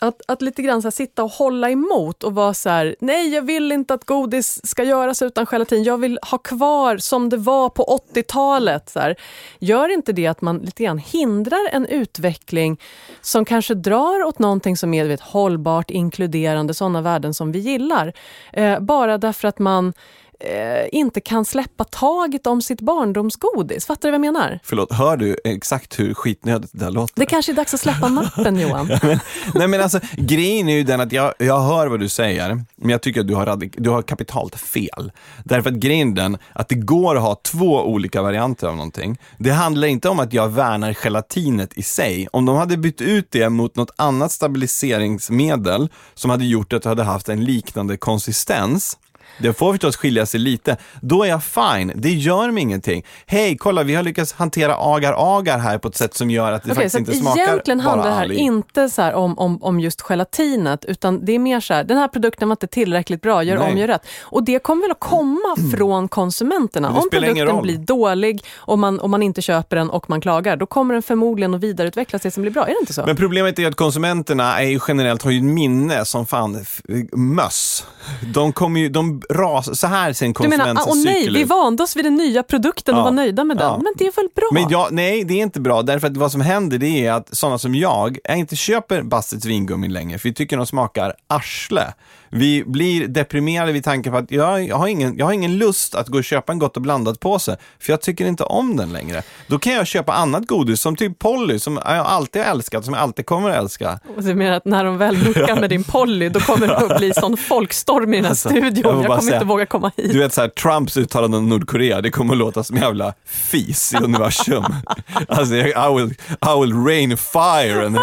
att, 0.00 0.22
att 0.28 0.42
lite 0.42 0.62
grann 0.62 0.82
så 0.82 0.86
här, 0.86 0.90
sitta 0.90 1.24
och 1.24 1.30
hålla 1.30 1.70
emot 1.70 2.24
och 2.24 2.34
vara 2.34 2.54
så 2.54 2.68
här, 2.68 2.96
nej 3.00 3.34
jag 3.34 3.42
vill 3.42 3.72
inte 3.72 3.94
att 3.94 4.04
godis 4.04 4.66
ska 4.66 4.84
göras 4.84 5.22
utan 5.22 5.46
gelatin, 5.46 5.82
jag 5.82 5.98
vill 5.98 6.18
ha 6.30 6.38
kvar 6.38 6.96
som 6.96 7.28
det 7.28 7.36
var 7.36 7.68
på 7.68 8.00
80-talet. 8.14 8.88
Så 8.88 9.00
här. 9.00 9.16
Gör 9.58 9.88
inte 9.88 10.12
det 10.12 10.26
att 10.26 10.40
man 10.40 10.58
lite 10.58 10.82
grann 10.82 10.98
hindrar 10.98 11.68
en 11.72 11.86
utveckling 11.86 12.80
som 13.20 13.44
kanske 13.44 13.74
drar 13.74 14.24
åt 14.24 14.38
någonting 14.38 14.76
som 14.76 14.94
är 14.94 15.04
vet, 15.04 15.20
hållbart, 15.20 15.90
inkluderande, 15.90 16.74
sådana 16.74 17.00
värden 17.02 17.34
som 17.34 17.52
vi 17.52 17.58
gillar. 17.58 18.12
Eh, 18.52 18.80
bara 18.80 19.18
därför 19.18 19.48
att 19.48 19.58
man 19.58 19.92
eh, 20.40 20.88
inte 20.92 21.20
kan 21.20 21.44
släppa 21.44 21.84
taget 21.84 22.46
om 22.46 22.62
sitt 22.62 22.80
barndomsgodis. 22.80 23.86
Fattar 23.86 24.08
du 24.08 24.18
vad 24.18 24.26
jag 24.26 24.32
menar? 24.32 24.58
Förlåt, 24.64 24.92
hör 24.92 25.16
du 25.16 25.36
exakt 25.44 25.98
hur 25.98 26.14
skitnödigt 26.14 26.70
det 26.72 26.84
där 26.84 26.90
låter? 26.90 27.14
Det 27.16 27.26
kanske 27.26 27.52
är 27.52 27.56
dags 27.56 27.74
att 27.74 27.80
släppa 27.80 28.08
nappen 28.08 28.60
Johan. 28.60 28.86
men, 29.02 29.20
nej 29.54 29.68
men 29.68 29.80
alltså, 29.80 30.00
grejen 30.16 30.68
är 30.68 30.76
ju 30.76 30.82
den 30.82 31.00
att 31.00 31.12
jag, 31.12 31.34
jag 31.38 31.60
hör 31.60 31.86
vad 31.86 32.00
du 32.00 32.08
säger, 32.08 32.64
men 32.76 32.90
jag 32.90 33.02
tycker 33.02 33.20
att 33.20 33.28
du 33.28 33.34
har, 33.34 33.80
du 33.80 33.90
har 33.90 34.02
kapitalt 34.02 34.56
fel. 34.60 35.12
Därför 35.44 35.70
att 35.70 35.76
grejen 35.76 36.10
är 36.10 36.16
den 36.16 36.38
att 36.52 36.68
det 36.68 36.74
går 36.74 37.16
att 37.16 37.22
ha 37.22 37.34
två 37.34 37.84
olika 37.84 38.22
varianter 38.22 38.66
av 38.66 38.76
någonting. 38.76 39.18
Det 39.38 39.50
handlar 39.50 39.88
inte 39.88 40.08
om 40.08 40.20
att 40.20 40.32
jag 40.32 40.48
värnar 40.48 40.94
gelatinet 40.94 41.78
i 41.78 41.82
sig. 41.82 42.28
Om 42.32 42.46
de 42.46 42.56
hade 42.56 42.76
bytt 42.76 43.00
ut 43.00 43.26
det 43.30 43.48
mot 43.48 43.76
något 43.76 43.90
annat 43.96 44.32
stabiliseringsmedel 44.32 45.88
som 46.14 46.30
hade 46.30 46.44
gjort 46.44 46.72
att 46.72 46.82
du 46.82 46.88
hade 46.88 47.02
haft 47.02 47.28
en 47.28 47.44
liknande 47.44 47.96
konsistens, 47.96 48.98
det 49.42 49.52
får 49.52 49.72
förstås 49.72 49.96
skilja 49.96 50.26
sig 50.26 50.40
lite. 50.40 50.76
Då 51.00 51.22
är 51.22 51.28
jag 51.28 51.44
fine. 51.44 51.92
Det 51.94 52.10
gör 52.10 52.50
mig 52.50 52.62
ingenting. 52.62 53.04
Hej, 53.26 53.56
kolla 53.56 53.82
vi 53.82 53.94
har 53.94 54.02
lyckats 54.02 54.32
hantera 54.32 54.76
agar-agar 54.78 55.58
här 55.58 55.78
på 55.78 55.88
ett 55.88 55.96
sätt 55.96 56.14
som 56.14 56.30
gör 56.30 56.52
att 56.52 56.62
det 56.62 56.72
Okej, 56.72 56.74
faktiskt 56.74 56.98
inte 56.98 57.12
smakar 57.12 57.42
egentligen 57.42 57.80
handlar 57.80 58.08
det 58.08 58.14
här 58.14 58.22
alg. 58.22 58.36
inte 58.36 58.90
så 58.90 59.12
om, 59.12 59.38
om, 59.38 59.62
om 59.62 59.80
just 59.80 60.00
gelatinet, 60.00 60.84
utan 60.84 61.24
det 61.24 61.32
är 61.32 61.38
mer 61.38 61.60
så 61.60 61.74
här, 61.74 61.84
den 61.84 61.96
här 61.96 62.08
produkten 62.08 62.48
var 62.48 62.52
inte 62.52 62.66
tillräckligt 62.66 63.22
bra, 63.22 63.42
gör 63.42 63.58
Nej. 63.58 63.72
om, 63.72 63.78
gör 63.78 63.86
rätt. 63.86 64.06
Och 64.22 64.44
det 64.44 64.58
kommer 64.58 64.82
väl 64.82 64.90
att 64.90 65.00
komma 65.00 65.56
från 65.76 66.08
konsumenterna. 66.08 66.90
Om 66.90 67.10
produkten 67.10 67.62
blir 67.62 67.78
dålig 67.78 68.44
och 68.56 68.78
man, 68.78 69.00
och 69.00 69.10
man 69.10 69.22
inte 69.22 69.42
köper 69.42 69.76
den 69.76 69.90
och 69.90 70.10
man 70.10 70.20
klagar, 70.20 70.56
då 70.56 70.66
kommer 70.66 70.94
den 70.94 71.02
förmodligen 71.02 71.54
att 71.54 71.60
vidareutvecklas 71.60 72.22
det 72.22 72.30
som 72.30 72.42
blir 72.42 72.52
bra. 72.52 72.62
Är 72.62 72.72
det 72.72 72.80
inte 72.80 72.92
så? 72.92 73.02
Men 73.06 73.16
problemet 73.16 73.58
är 73.58 73.68
att 73.68 73.76
konsumenterna 73.76 74.60
är 74.60 74.68
ju 74.68 74.80
generellt 74.88 75.22
har 75.22 75.30
ju 75.30 75.42
minne 75.42 76.04
som 76.04 76.26
fan 76.26 76.64
möss. 77.12 77.86
De 78.34 78.52
kommer 78.52 78.80
ju, 78.80 78.88
de 78.88 79.22
ras, 79.30 79.80
så 79.80 79.86
här 79.86 80.12
ser 80.12 80.26
en 80.26 80.32
du 80.32 80.48
menar, 80.48 80.74
ah, 80.76 80.84
åh 80.86 80.96
nej, 81.04 81.30
vi 81.30 81.40
ut. 81.42 81.48
vande 81.48 81.82
oss 81.82 81.96
vid 81.96 82.04
den 82.04 82.14
nya 82.14 82.42
produkten 82.42 82.94
och 82.94 83.00
Ja. 83.00 83.04
var 83.04 83.10
nöjda 83.10 83.44
med 83.44 83.56
den. 83.56 83.66
Ja. 83.66 83.76
Men 83.82 83.92
det 83.96 84.06
är 84.06 84.12
väl 84.16 84.28
bra? 84.34 84.48
Men 84.52 84.68
ja, 84.70 84.88
nej, 84.90 85.24
det 85.24 85.34
är 85.34 85.42
inte 85.42 85.60
bra, 85.60 85.82
därför 85.82 86.06
att 86.06 86.16
vad 86.16 86.32
som 86.32 86.40
händer 86.40 86.78
det 86.78 87.06
är 87.06 87.12
att 87.12 87.36
sådana 87.36 87.58
som 87.58 87.74
jag, 87.74 88.18
jag 88.24 88.36
inte 88.38 88.56
köper 88.56 89.02
Bassets 89.02 89.44
vingummi 89.44 89.88
längre, 89.88 90.18
för 90.18 90.28
vi 90.28 90.34
tycker 90.34 90.56
de 90.56 90.66
smakar 90.66 91.14
arsle. 91.26 91.84
Vi 92.32 92.64
blir 92.66 93.08
deprimerade 93.08 93.72
vid 93.72 93.84
tanken 93.84 94.12
på 94.12 94.18
att 94.18 94.30
jag, 94.30 94.64
jag, 94.68 94.76
har 94.76 94.86
ingen, 94.86 95.16
jag 95.18 95.26
har 95.26 95.32
ingen 95.32 95.58
lust 95.58 95.94
att 95.94 96.08
gå 96.08 96.18
och 96.18 96.24
köpa 96.24 96.52
en 96.52 96.58
Gott 96.58 96.76
och 96.76 96.82
blandat 96.82 97.20
påse, 97.20 97.56
för 97.80 97.92
jag 97.92 98.00
tycker 98.00 98.26
inte 98.26 98.44
om 98.44 98.76
den 98.76 98.92
längre. 98.92 99.22
Då 99.46 99.58
kan 99.58 99.72
jag 99.72 99.86
köpa 99.86 100.12
annat 100.12 100.46
godis, 100.46 100.80
som 100.80 100.96
typ 100.96 101.18
Polly, 101.18 101.58
som 101.58 101.76
jag 101.84 101.96
alltid 102.06 102.42
har 102.42 102.50
älskat, 102.50 102.84
som 102.84 102.94
jag 102.94 103.02
alltid 103.02 103.26
kommer 103.26 103.50
att 103.50 103.56
älska. 103.56 104.00
Och 104.16 104.22
du 104.24 104.34
menar 104.34 104.56
att 104.56 104.64
när 104.64 104.84
de 104.84 104.98
väl 104.98 105.16
muckar 105.18 105.56
med 105.60 105.70
din 105.70 105.84
Polly, 105.84 106.28
då 106.28 106.40
kommer 106.40 106.66
det 106.66 106.76
att 106.76 106.98
bli 106.98 107.12
sån 107.14 107.36
folkstorm 107.36 108.14
i 108.14 108.16
den 108.16 108.24
här 108.24 108.30
Alltså, 108.30 108.48
jag 108.50 108.58
studion. 108.72 109.02
Jag 109.02 109.09
kommer 109.18 109.30
säga- 109.30 109.36
inte 109.36 109.46
våga 109.46 109.66
komma 109.66 109.92
hit. 109.96 110.12
Du 110.12 110.18
vet 110.18 110.34
så 110.34 110.40
här, 110.40 110.48
Trumps 110.48 110.96
uttalande 110.96 111.36
om 111.36 111.48
Nordkorea, 111.48 112.00
det 112.00 112.10
kommer 112.10 112.32
att 112.34 112.38
låta 112.38 112.64
som 112.64 112.76
jävla 112.76 113.14
fis 113.26 113.94
i 113.94 113.96
universum. 113.96 114.64
alltså, 115.28 115.54
I 115.54 115.62
will, 115.96 116.10
I 116.30 116.60
will 116.60 116.84
rain 116.86 117.16
fire 117.16 117.86
and, 117.86 117.98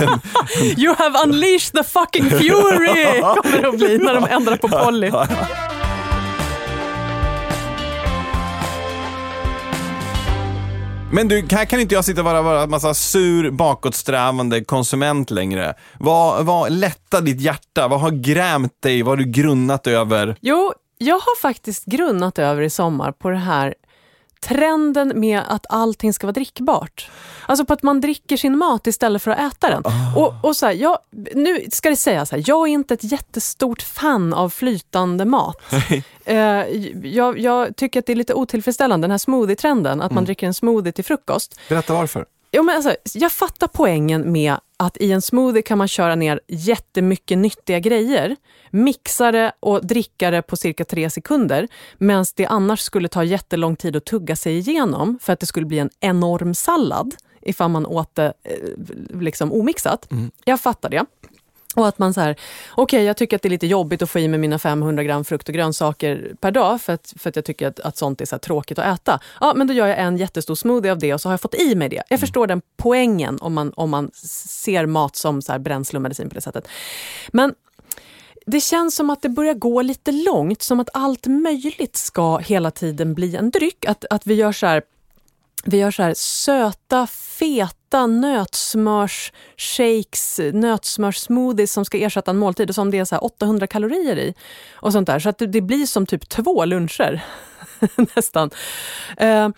and 0.00 0.20
You 0.78 0.94
have 0.98 1.18
unleashed 1.24 1.72
the 1.72 1.84
fucking 1.84 2.30
fury! 2.30 3.20
kommer 3.20 3.62
det 3.62 3.68
att 3.68 3.76
bli 3.78 3.98
när 3.98 4.14
de 4.14 4.24
ändrar 4.30 4.56
på 4.56 4.68
Polly. 4.84 5.10
Men 11.12 11.28
du, 11.28 11.46
här 11.50 11.64
kan 11.64 11.80
inte 11.80 11.94
jag 11.94 12.04
sitta 12.04 12.20
och 12.20 12.24
vara, 12.24 12.42
vara 12.42 12.62
en 12.62 12.70
massa 12.70 12.94
sur, 12.94 13.50
bakåtsträvande 13.50 14.64
konsument 14.64 15.30
längre. 15.30 15.74
Vad, 15.98 16.46
vad 16.46 16.72
lättar 16.72 17.20
ditt 17.20 17.40
hjärta? 17.40 17.88
Vad 17.88 18.00
har 18.00 18.10
grämt 18.10 18.82
dig? 18.82 19.02
Vad 19.02 19.12
har 19.12 19.24
du 19.24 19.30
grunnat 19.30 19.86
över? 19.86 20.36
Jo, 20.40 20.72
jag 20.98 21.14
har 21.14 21.40
faktiskt 21.40 21.84
grunnat 21.84 22.38
över 22.38 22.62
i 22.62 22.70
sommar 22.70 23.12
på 23.12 23.30
det 23.30 23.36
här 23.36 23.74
trenden 24.40 25.20
med 25.20 25.42
att 25.48 25.66
allting 25.68 26.12
ska 26.12 26.26
vara 26.26 26.32
drickbart. 26.32 27.10
Alltså 27.46 27.64
på 27.64 27.72
att 27.72 27.82
man 27.82 28.00
dricker 28.00 28.36
sin 28.36 28.58
mat 28.58 28.86
istället 28.86 29.22
för 29.22 29.30
att 29.30 29.52
äta 29.52 29.70
den. 29.70 29.82
Och, 30.16 30.34
och 30.42 30.56
så 30.56 30.66
här, 30.66 30.72
jag, 30.72 30.98
nu 31.34 31.64
ska 31.72 31.90
det 31.90 31.96
sägas, 31.96 32.30
här, 32.30 32.42
jag 32.46 32.68
är 32.68 32.72
inte 32.72 32.94
ett 32.94 33.12
jättestort 33.12 33.82
fan 33.82 34.34
av 34.34 34.50
flytande 34.50 35.24
mat. 35.24 35.56
Eh, 36.24 36.36
jag, 37.02 37.38
jag 37.38 37.76
tycker 37.76 38.00
att 38.00 38.06
det 38.06 38.12
är 38.12 38.16
lite 38.16 38.34
otillfredsställande, 38.34 39.04
den 39.04 39.10
här 39.10 39.18
smoothie-trenden, 39.18 40.00
att 40.00 40.12
man 40.12 40.24
dricker 40.24 40.46
en 40.46 40.54
smoothie 40.54 40.92
till 40.92 41.04
frukost. 41.04 41.60
Berätta 41.68 41.94
varför. 41.94 42.26
Jo, 42.52 42.62
men 42.62 42.76
alltså, 42.76 42.96
jag 43.14 43.32
fattar 43.32 43.66
poängen 43.66 44.32
med 44.32 44.56
att 44.80 44.96
i 44.96 45.12
en 45.12 45.22
smoothie 45.22 45.62
kan 45.62 45.78
man 45.78 45.88
köra 45.88 46.14
ner 46.14 46.40
jättemycket 46.48 47.38
nyttiga 47.38 47.78
grejer, 47.78 48.36
mixa 48.70 49.32
det 49.32 49.52
och 49.60 49.86
dricka 49.86 50.30
det 50.30 50.42
på 50.42 50.56
cirka 50.56 50.84
tre 50.84 51.10
sekunder, 51.10 51.68
medan 51.98 52.24
det 52.36 52.46
annars 52.46 52.80
skulle 52.80 53.08
ta 53.08 53.24
jättelång 53.24 53.76
tid 53.76 53.96
att 53.96 54.04
tugga 54.04 54.36
sig 54.36 54.58
igenom 54.58 55.18
för 55.22 55.32
att 55.32 55.40
det 55.40 55.46
skulle 55.46 55.66
bli 55.66 55.78
en 55.78 55.90
enorm 56.00 56.54
sallad 56.54 57.14
ifall 57.42 57.70
man 57.70 57.86
åt 57.86 58.14
det 58.14 58.32
eh, 58.42 59.20
liksom 59.20 59.52
omixat. 59.52 60.08
Jag 60.44 60.60
fattar 60.60 60.88
det. 60.90 61.04
Och 61.74 61.88
att 61.88 61.98
man 61.98 62.14
så 62.14 62.20
här, 62.20 62.36
okej 62.70 63.04
jag 63.04 63.16
tycker 63.16 63.36
att 63.36 63.42
det 63.42 63.48
är 63.48 63.50
lite 63.50 63.66
jobbigt 63.66 64.02
att 64.02 64.10
få 64.10 64.18
i 64.18 64.28
mig 64.28 64.38
mina 64.38 64.58
500 64.58 65.02
gram 65.04 65.24
frukt 65.24 65.48
och 65.48 65.54
grönsaker 65.54 66.34
per 66.40 66.50
dag 66.50 66.80
för 66.80 66.92
att, 66.92 67.14
för 67.16 67.28
att 67.28 67.36
jag 67.36 67.44
tycker 67.44 67.66
att, 67.68 67.80
att 67.80 67.96
sånt 67.96 68.20
är 68.20 68.24
så 68.24 68.38
tråkigt 68.38 68.78
att 68.78 69.00
äta. 69.00 69.20
Ja, 69.40 69.52
men 69.56 69.66
då 69.66 69.74
gör 69.74 69.86
jag 69.86 69.98
en 69.98 70.16
jättestor 70.16 70.54
smoothie 70.54 70.92
av 70.92 70.98
det 70.98 71.14
och 71.14 71.20
så 71.20 71.28
har 71.28 71.32
jag 71.32 71.40
fått 71.40 71.54
i 71.54 71.74
mig 71.74 71.88
det. 71.88 72.02
Jag 72.08 72.20
förstår 72.20 72.46
den 72.46 72.62
poängen 72.76 73.38
om 73.40 73.54
man, 73.54 73.72
om 73.76 73.90
man 73.90 74.10
ser 74.14 74.86
mat 74.86 75.16
som 75.16 75.42
så 75.42 75.52
här 75.52 75.58
bränsle 75.58 75.96
och 75.96 76.02
medicin 76.02 76.28
på 76.28 76.34
det 76.34 76.40
sättet. 76.40 76.68
Men 77.28 77.54
det 78.46 78.60
känns 78.60 78.96
som 78.96 79.10
att 79.10 79.22
det 79.22 79.28
börjar 79.28 79.54
gå 79.54 79.82
lite 79.82 80.12
långt, 80.12 80.62
som 80.62 80.80
att 80.80 80.88
allt 80.92 81.26
möjligt 81.26 81.96
ska 81.96 82.36
hela 82.36 82.70
tiden 82.70 83.14
bli 83.14 83.36
en 83.36 83.50
dryck. 83.50 83.84
Att, 83.84 84.04
att 84.10 84.26
vi 84.26 84.34
gör 84.34 84.52
så 84.52 84.66
här 84.66 84.82
vi 85.64 85.76
gör 85.76 85.90
så 85.90 86.02
här 86.02 86.14
söta, 86.14 87.06
feta 87.06 88.06
nötsmörs-shakes, 88.06 90.52
nötsmörs-smoothies 90.52 91.72
som 91.72 91.84
ska 91.84 91.98
ersätta 91.98 92.30
en 92.30 92.38
måltid 92.38 92.68
och 92.68 92.74
som 92.74 92.90
det 92.90 92.98
är 92.98 93.04
så 93.04 93.14
här 93.14 93.24
800 93.24 93.66
kalorier 93.66 94.18
i. 94.18 94.34
Och 94.72 94.92
sånt 94.92 95.06
där. 95.06 95.18
Så 95.18 95.28
att 95.28 95.38
det, 95.38 95.60
blir 95.60 95.86
som 95.86 96.06
typ 96.06 96.28
två 96.28 96.64
luncher. 96.64 97.24
Nästan. 98.16 98.50
Eh, 99.16 99.48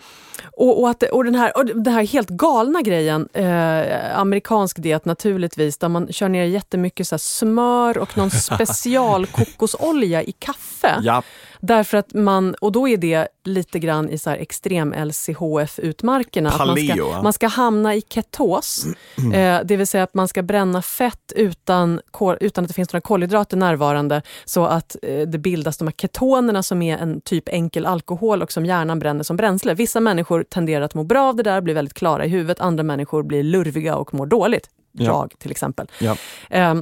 och, 0.51 0.81
och, 0.81 0.89
att, 0.89 1.03
och, 1.03 1.25
den 1.25 1.35
här, 1.35 1.57
och 1.57 1.65
den 1.65 1.93
här 1.93 2.07
helt 2.07 2.29
galna 2.29 2.81
grejen, 2.81 3.29
eh, 3.33 4.19
amerikansk 4.19 4.81
diet 4.81 5.05
naturligtvis, 5.05 5.77
där 5.77 5.89
man 5.89 6.13
kör 6.13 6.29
ner 6.29 6.43
jättemycket 6.43 7.07
så 7.07 7.17
smör 7.17 7.97
och 7.97 8.17
någon 8.17 8.31
special 8.31 9.25
kokosolja 9.25 10.23
i 10.23 10.31
kaffe. 10.31 10.99
Ja. 11.01 11.23
Därför 11.65 11.97
att 11.97 12.13
man, 12.13 12.55
och 12.61 12.71
då 12.71 12.87
är 12.87 12.97
det 12.97 13.27
lite 13.43 13.79
grann 13.79 14.09
i 14.09 14.17
så 14.17 14.29
här 14.29 14.37
extrem 14.37 14.93
LCHF-utmarkerna. 14.93 16.49
Att 16.49 16.67
man, 16.67 16.77
ska, 16.77 17.21
man 17.21 17.33
ska 17.33 17.47
hamna 17.47 17.95
i 17.95 18.01
ketos, 18.01 18.85
eh, 19.33 19.59
det 19.65 19.77
vill 19.77 19.87
säga 19.87 20.03
att 20.03 20.13
man 20.13 20.27
ska 20.27 20.41
bränna 20.41 20.81
fett 20.81 21.33
utan, 21.35 22.01
utan 22.39 22.63
att 22.63 22.67
det 22.67 22.73
finns 22.73 22.93
några 22.93 23.01
kolhydrater 23.01 23.57
närvarande 23.57 24.21
så 24.45 24.65
att 24.65 24.95
eh, 25.01 25.27
det 25.27 25.37
bildas 25.37 25.77
de 25.77 25.87
här 25.87 25.93
ketonerna 25.97 26.63
som 26.63 26.81
är 26.81 26.97
en 26.97 27.21
typ 27.21 27.49
enkel 27.49 27.85
alkohol 27.85 28.41
och 28.41 28.51
som 28.51 28.65
hjärnan 28.65 28.99
bränner 28.99 29.23
som 29.23 29.37
bränsle. 29.37 29.73
Vissa 29.73 29.99
människor 29.99 30.43
tenderar 30.43 30.85
att 30.85 30.93
må 30.93 31.03
bra 31.03 31.29
av 31.29 31.35
det 31.35 31.43
där, 31.43 31.61
blir 31.61 31.73
väldigt 31.73 31.93
klara 31.93 32.25
i 32.25 32.29
huvudet. 32.29 32.59
Andra 32.59 32.83
människor 32.83 33.23
blir 33.23 33.43
lurviga 33.43 33.95
och 33.95 34.13
mår 34.13 34.25
dåligt. 34.25 34.69
Ja. 34.91 35.05
Jag 35.05 35.39
till 35.39 35.51
exempel. 35.51 35.87
Ja. 35.99 36.15
Eh, 36.49 36.75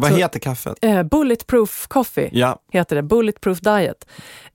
Vad 0.00 0.10
Så- 0.10 0.16
heter 0.16 0.40
kaffet? 0.40 0.74
eh, 0.82 1.02
bulletproof 1.02 1.86
coffee 1.88 2.28
Ja. 2.32 2.58
heter 2.72 2.96
det, 2.96 3.02
Bulletproof 3.02 3.60
Diet. 3.60 4.06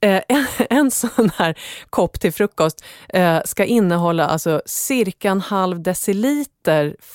Eh, 0.02 0.22
en, 0.30 0.46
en 0.70 0.92
sån 0.92 1.32
här 1.38 1.56
kopp 1.90 2.20
till 2.20 2.34
frukost 2.34 2.84
eh, 3.10 3.40
ska 3.46 3.66
innehålla 3.66 4.28
alltså 4.28 4.62
cirka 4.66 5.30
en 5.30 5.42
halv 5.42 5.82
deciliter 5.84 6.55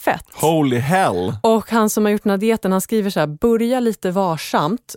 fett. 0.04 0.24
Holy 0.32 0.76
hell. 0.78 1.34
Och 1.42 1.70
han 1.70 1.90
som 1.90 2.04
har 2.04 2.12
gjort 2.12 2.22
den 2.22 2.30
här 2.30 2.38
dieten, 2.38 2.72
han 2.72 2.80
skriver 2.80 3.10
så 3.10 3.20
här, 3.20 3.26
börja 3.26 3.80
lite 3.80 4.10
varsamt 4.10 4.96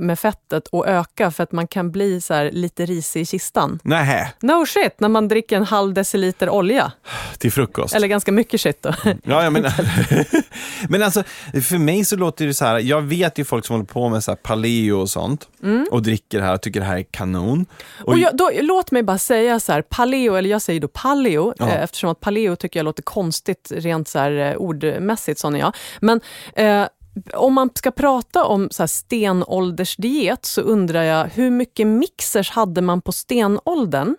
med 0.00 0.18
fettet 0.18 0.66
och 0.68 0.88
öka 0.88 1.30
för 1.30 1.42
att 1.42 1.52
man 1.52 1.66
kan 1.66 1.90
bli 1.90 2.20
så 2.20 2.34
här 2.34 2.50
lite 2.50 2.86
risig 2.86 3.20
i 3.20 3.26
kistan. 3.26 3.78
Nähä, 3.82 4.32
No 4.40 4.66
shit, 4.66 5.00
när 5.00 5.08
man 5.08 5.28
dricker 5.28 5.56
en 5.56 5.64
halv 5.64 5.94
deciliter 5.94 6.48
olja. 6.50 6.92
till 7.38 7.52
frukost. 7.52 7.94
Eller 7.94 8.08
ganska 8.08 8.32
mycket 8.32 8.60
shit 8.60 8.82
då. 8.82 8.94
Ja, 9.04 9.42
ja, 9.44 9.50
men, 9.50 9.64
men 10.88 11.02
alltså, 11.02 11.22
för 11.62 11.78
mig 11.78 12.04
så 12.04 12.16
låter 12.16 12.46
det 12.46 12.54
så 12.54 12.64
här, 12.64 12.78
jag 12.78 13.02
vet 13.02 13.38
ju 13.38 13.44
folk 13.44 13.66
som 13.66 13.74
håller 13.74 13.86
på 13.86 14.08
med 14.08 14.24
så 14.24 14.36
paleo 14.36 15.00
och 15.00 15.10
sånt 15.10 15.48
och 15.90 16.02
dricker 16.02 16.38
det 16.38 16.44
här 16.44 16.54
och 16.54 16.62
tycker 16.62 16.80
det 16.80 16.86
här 16.86 16.96
är 16.98 17.02
kanon. 17.02 17.66
Och, 18.00 18.08
Och 18.08 18.18
jag, 18.18 18.36
då, 18.36 18.50
låt 18.60 18.90
mig 18.90 19.02
bara 19.02 19.18
säga 19.18 19.60
så 19.60 19.72
här, 19.72 19.82
paleo, 19.82 20.34
eller 20.34 20.50
jag 20.50 20.62
säger 20.62 20.80
då 20.80 20.88
paleo, 20.88 21.54
Ja. 21.58 21.68
eh, 21.68 21.82
eftersom 21.82 22.10
att 22.10 22.20
paleo 22.20 22.56
tycker 22.56 22.78
jag 22.80 22.84
låter 22.84 23.02
konstigt 23.02 23.72
rent 23.74 23.93
rent 23.94 24.08
så 24.08 24.18
här, 24.18 24.32
eh, 24.32 24.56
ordmässigt, 24.56 25.40
sån 25.40 25.54
är 25.54 25.58
jag. 25.58 25.72
Men 26.00 26.20
eh, 26.54 26.86
om 27.34 27.54
man 27.54 27.70
ska 27.74 27.90
prata 27.90 28.44
om 28.44 28.68
så 28.70 28.88
stenåldersdiet 28.88 30.44
så 30.44 30.60
undrar 30.60 31.02
jag, 31.02 31.26
hur 31.26 31.50
mycket 31.50 31.86
mixers 31.86 32.50
hade 32.50 32.82
man 32.82 33.00
på 33.00 33.12
stenåldern? 33.12 34.16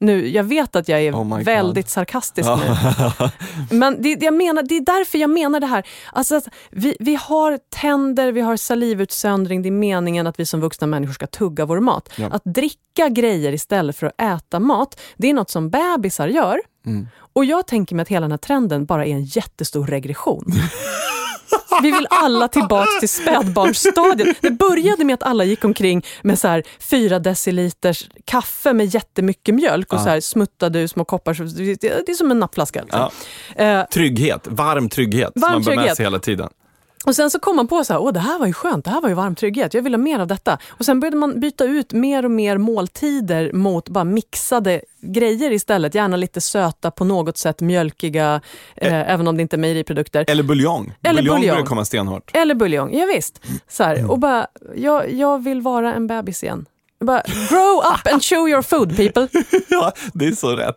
Nu, 0.00 0.28
jag 0.28 0.44
vet 0.44 0.76
att 0.76 0.88
jag 0.88 1.00
är 1.02 1.12
Oh 1.12 1.28
God. 1.28 1.42
väldigt 1.42 1.88
sarkastisk 1.88 2.48
nu. 2.48 2.74
Men 3.78 4.02
det, 4.02 4.22
jag 4.22 4.34
menar, 4.34 4.62
det 4.62 4.76
är 4.76 4.80
därför 4.80 5.18
jag 5.18 5.30
menar 5.30 5.60
det 5.60 5.66
här. 5.66 5.86
Alltså 6.12 6.40
vi, 6.70 6.96
vi 7.00 7.14
har 7.14 7.58
tänder, 7.80 8.32
vi 8.32 8.40
har 8.40 8.56
salivutsöndring. 8.56 9.62
Det 9.62 9.68
är 9.68 9.70
meningen 9.70 10.26
att 10.26 10.40
vi 10.40 10.46
som 10.46 10.60
vuxna 10.60 10.86
människor 10.86 11.12
ska 11.12 11.26
tugga 11.26 11.64
vår 11.64 11.80
mat. 11.80 12.08
Ja. 12.16 12.26
Att 12.30 12.44
dricka 12.44 13.08
grejer 13.08 13.52
istället 13.52 13.96
för 13.96 14.06
att 14.06 14.20
äta 14.20 14.60
mat, 14.60 15.00
det 15.16 15.30
är 15.30 15.34
något 15.34 15.50
som 15.50 15.70
bebisar 15.70 16.28
gör. 16.28 16.60
Mm. 16.86 17.08
Och 17.38 17.44
jag 17.44 17.66
tänker 17.66 17.94
mig 17.96 18.02
att 18.02 18.08
hela 18.08 18.20
den 18.24 18.30
här 18.30 18.38
trenden 18.38 18.84
bara 18.86 19.06
är 19.06 19.12
en 19.12 19.24
jättestor 19.24 19.86
regression. 19.86 20.44
Vi 21.82 21.90
vill 21.90 22.06
alla 22.10 22.48
tillbaka 22.48 22.90
till 23.00 23.08
spädbarnsstadiet. 23.08 24.36
Det 24.40 24.50
började 24.50 25.04
med 25.04 25.14
att 25.14 25.22
alla 25.22 25.44
gick 25.44 25.64
omkring 25.64 26.04
med 26.22 26.38
så 26.38 26.48
här 26.48 26.62
fyra 26.80 27.18
deciliters 27.18 28.08
kaffe 28.24 28.72
med 28.72 28.86
jättemycket 28.94 29.54
mjölk 29.54 29.92
och 29.92 29.98
Ja. 29.98 30.02
så 30.04 30.08
här 30.08 30.20
smuttade 30.20 30.78
ur 30.80 30.86
små 30.86 31.04
koppar. 31.04 31.34
Det 31.80 32.12
är 32.12 32.14
som 32.14 32.30
en 32.30 32.38
nappflaska. 32.38 32.82
Liksom. 32.82 33.08
Eh, 33.56 33.84
Trygghet, 33.84 34.46
varm 34.50 34.88
trygghet 34.88 35.32
som 35.32 35.42
Varm 35.42 35.52
man 35.52 35.62
bär 35.62 35.76
med 35.76 35.96
sig 35.96 36.04
hela 36.06 36.18
tiden. 36.18 36.48
Och 37.06 37.16
sen 37.16 37.30
så 37.30 37.38
kom 37.38 37.56
man 37.56 37.66
på 37.66 37.84
så 37.84 37.92
här, 37.92 38.00
åh 38.00 38.12
det 38.12 38.20
här 38.20 38.38
var 38.38 38.46
ju 38.46 38.52
skönt, 38.52 38.84
det 38.84 38.90
här 38.90 39.00
var 39.00 39.08
ju 39.08 39.14
varm 39.14 39.34
trygghet, 39.34 39.74
jag 39.74 39.82
vill 39.82 39.92
ha 39.94 39.98
mer 39.98 40.18
av 40.18 40.26
detta. 40.26 40.58
Och 40.68 40.84
sen 40.84 41.00
började 41.00 41.16
man 41.16 41.40
byta 41.40 41.64
ut 41.64 41.92
mer 41.92 42.24
och 42.24 42.30
mer 42.30 42.58
måltider 42.58 43.52
mot 43.52 43.88
bara 43.88 44.04
mixade 44.04 44.80
grejer 45.00 45.52
istället. 45.52 45.94
Gärna 45.94 46.16
lite 46.16 46.40
söta, 46.40 46.90
på 46.90 47.04
något 47.04 47.38
sätt 47.38 47.60
mjölkiga, 47.60 48.40
eh, 48.76 49.10
även 49.12 49.28
om 49.28 49.36
det 49.36 49.42
inte 49.42 49.56
är 49.56 49.58
mejeriprodukter. 49.58 50.24
Eller 50.28 50.42
buljong. 50.42 50.92
Eller 51.02 51.14
buljong 51.22 51.36
buljong. 51.40 51.54
börjar 51.54 51.66
komma 51.66 51.84
stenhårt. 51.84 52.30
Eller 52.36 52.54
buljong, 52.54 52.94
ja, 52.98 53.06
visst. 53.14 53.40
Så 53.68 53.84
här, 53.84 53.96
Mm. 53.96 54.10
och 54.10 54.18
bara, 54.18 54.46
jag, 54.76 55.12
jag 55.12 55.44
vill 55.44 55.60
vara 55.62 55.94
en 55.94 56.06
bebis 56.06 56.42
igen. 56.42 56.66
Bara, 57.00 57.22
grow 57.48 57.78
up 57.94 58.12
and 58.12 58.22
chew 58.24 58.50
your 58.50 58.62
food 58.62 58.96
people. 58.96 59.28
Ja, 59.68 59.92
det 60.14 60.26
är 60.26 60.32
så 60.32 60.56
rätt. 60.56 60.76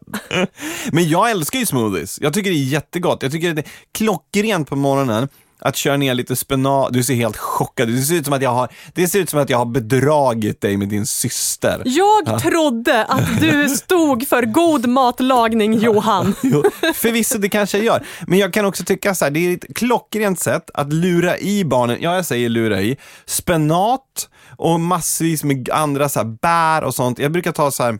Men 0.91 1.09
jag 1.09 1.31
älskar 1.31 1.59
ju 1.59 1.65
smoothies. 1.65 2.19
Jag 2.21 2.33
tycker 2.33 2.49
det 2.49 2.55
är 2.55 2.63
jättegott. 2.63 3.23
Jag 3.23 3.31
tycker 3.31 3.53
det 3.53 3.61
är 3.61 3.67
klockrent 3.91 4.69
på 4.69 4.75
morgonen 4.75 5.27
att 5.61 5.75
köra 5.75 5.97
ner 5.97 6.13
lite 6.13 6.35
spenat. 6.35 6.93
Du 6.93 7.03
ser 7.03 7.13
helt 7.13 7.37
chockad 7.37 7.89
ut. 7.89 7.95
Det 7.95 8.01
ser 8.01 8.15
ut 8.15 8.25
som 8.25 8.33
att 8.33 8.41
jag 8.41 8.49
har, 8.49 8.69
det 8.93 9.07
ser 9.07 9.19
ut 9.19 9.29
som 9.29 9.39
att 9.39 9.49
jag 9.49 9.57
har 9.57 9.65
bedragit 9.65 10.61
dig 10.61 10.77
med 10.77 10.87
din 10.87 11.05
syster. 11.05 11.81
Jag 11.85 12.41
trodde 12.41 13.05
att 13.05 13.41
du 13.41 13.69
stod 13.69 14.27
för 14.27 14.45
god 14.45 14.87
matlagning, 14.87 15.79
Johan. 15.79 16.35
Jo, 16.43 16.63
förvisso, 16.93 17.37
det 17.37 17.49
kanske 17.49 17.77
jag 17.77 17.85
gör. 17.85 18.05
Men 18.27 18.39
jag 18.39 18.53
kan 18.53 18.65
också 18.65 18.83
tycka 18.83 19.15
så 19.15 19.25
här, 19.25 19.31
det 19.31 19.39
är 19.39 19.53
ett 19.53 19.75
klockrent 19.75 20.39
sätt 20.39 20.69
att 20.73 20.93
lura 20.93 21.37
i 21.37 21.65
barnen, 21.65 21.97
ja 22.01 22.15
jag 22.15 22.25
säger 22.25 22.49
lura 22.49 22.81
i, 22.81 22.97
spenat 23.25 24.29
och 24.57 24.79
massvis 24.79 25.43
med 25.43 25.69
andra 25.69 26.09
så 26.09 26.19
här, 26.19 26.37
bär 26.41 26.83
och 26.83 26.95
sånt. 26.95 27.19
Jag 27.19 27.31
brukar 27.31 27.51
ta 27.51 27.71
så 27.71 27.83
här 27.83 27.99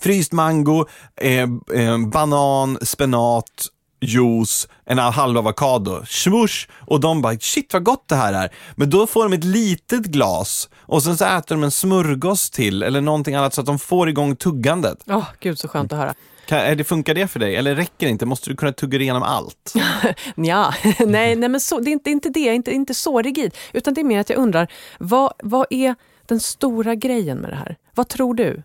fryst 0.00 0.32
mango, 0.32 0.86
eh, 1.20 1.48
eh, 1.74 1.98
banan, 1.98 2.78
spenat, 2.82 3.66
juice, 4.04 4.68
en 4.84 4.98
halv 4.98 5.38
avokado, 5.38 6.02
smush 6.06 6.68
och 6.80 7.00
de 7.00 7.22
bara 7.22 7.36
shit 7.40 7.72
vad 7.72 7.84
gott 7.84 8.08
det 8.08 8.16
här 8.16 8.32
är. 8.32 8.50
Men 8.76 8.90
då 8.90 9.06
får 9.06 9.24
de 9.24 9.32
ett 9.32 9.44
litet 9.44 10.04
glas 10.04 10.68
och 10.80 11.02
sen 11.02 11.16
så 11.16 11.24
äter 11.24 11.54
de 11.54 11.64
en 11.64 11.70
smörgås 11.70 12.50
till 12.50 12.82
eller 12.82 13.00
någonting 13.00 13.34
annat 13.34 13.54
så 13.54 13.60
att 13.60 13.66
de 13.66 13.78
får 13.78 14.08
igång 14.08 14.36
tuggandet. 14.36 14.98
Åh, 15.06 15.24
Gud 15.40 15.58
så 15.58 15.68
skönt 15.68 15.92
att 15.92 15.98
höra. 15.98 16.14
Kan, 16.46 16.58
är 16.58 16.76
det, 16.76 16.84
funkar 16.84 17.14
det 17.14 17.28
för 17.28 17.40
dig 17.40 17.56
eller 17.56 17.74
räcker 17.74 18.06
det 18.06 18.10
inte? 18.10 18.26
Måste 18.26 18.50
du 18.50 18.56
kunna 18.56 18.72
tugga 18.72 18.98
igenom 18.98 19.22
allt? 19.22 19.72
Ja, 20.34 20.74
nej, 20.98 21.36
nej 21.36 21.48
men 21.48 21.60
så, 21.60 21.80
det 21.80 21.90
är 21.90 21.92
inte, 21.92 22.10
inte 22.10 22.28
det, 22.28 22.54
inte, 22.54 22.70
inte 22.70 22.94
så 22.94 23.22
rigid. 23.22 23.54
Utan 23.72 23.94
det 23.94 24.00
är 24.00 24.04
mer 24.04 24.20
att 24.20 24.30
jag 24.30 24.38
undrar, 24.38 24.72
vad, 24.98 25.32
vad 25.42 25.66
är 25.70 25.94
den 26.26 26.40
stora 26.40 26.94
grejen 26.94 27.38
med 27.38 27.50
det 27.50 27.56
här? 27.56 27.76
Vad 27.94 28.08
tror 28.08 28.34
du? 28.34 28.62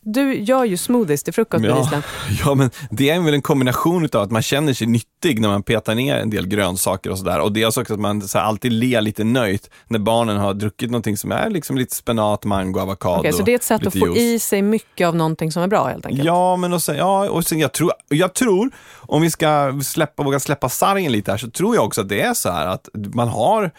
Du 0.00 0.34
gör 0.34 0.64
ju 0.64 0.76
smoothies 0.76 1.22
till 1.22 1.34
frukost 1.34 1.64
Ja, 1.64 1.74
bevisligen. 1.74 2.02
ja, 2.44 2.54
men 2.54 2.70
det 2.90 3.10
är 3.10 3.20
väl 3.20 3.34
en 3.34 3.42
kombination 3.42 4.08
av 4.12 4.22
att 4.22 4.30
man 4.30 4.42
känner 4.42 4.72
sig 4.72 4.86
nyttig 4.86 5.40
när 5.40 5.48
man 5.48 5.62
petar 5.62 5.94
ner 5.94 6.16
en 6.16 6.30
del 6.30 6.46
grönsaker 6.46 7.10
och 7.10 7.18
sådär. 7.18 7.40
Och 7.40 7.52
dels 7.52 7.76
också 7.76 7.94
att 7.94 8.00
man 8.00 8.22
så 8.22 8.38
alltid 8.38 8.72
ler 8.72 9.00
lite 9.00 9.24
nöjt 9.24 9.70
när 9.88 9.98
barnen 9.98 10.36
har 10.36 10.54
druckit 10.54 10.90
någonting 10.90 11.16
som 11.16 11.32
är 11.32 11.50
liksom 11.50 11.78
lite 11.78 11.94
spenat, 11.94 12.44
mango, 12.44 12.80
avokado. 12.80 13.18
Okej, 13.18 13.32
så 13.32 13.42
det 13.42 13.52
är 13.52 13.56
ett 13.56 13.62
sätt 13.62 13.86
att 13.86 13.92
få 13.92 14.06
juice. 14.06 14.18
i 14.18 14.38
sig 14.38 14.62
mycket 14.62 15.08
av 15.08 15.16
någonting 15.16 15.52
som 15.52 15.62
är 15.62 15.68
bra 15.68 15.86
helt 15.86 16.06
enkelt? 16.06 16.24
Ja, 16.24 16.56
men 16.56 16.72
och 16.72 16.82
sen, 16.82 16.96
ja, 16.96 17.30
och 17.30 17.46
sen 17.46 17.58
jag, 17.58 17.72
tror, 17.72 17.92
jag 18.08 18.34
tror, 18.34 18.70
om 18.96 19.22
vi 19.22 19.30
ska 19.30 19.80
släppa, 19.84 20.22
våga 20.22 20.40
släppa 20.40 20.68
sargen 20.68 21.12
lite 21.12 21.30
här, 21.30 21.38
så 21.38 21.50
tror 21.50 21.74
jag 21.74 21.84
också 21.84 22.00
att 22.00 22.08
det 22.08 22.20
är 22.20 22.34
så 22.34 22.50
här 22.50 22.66
att 22.66 22.88
man 22.94 23.28
har 23.28 23.70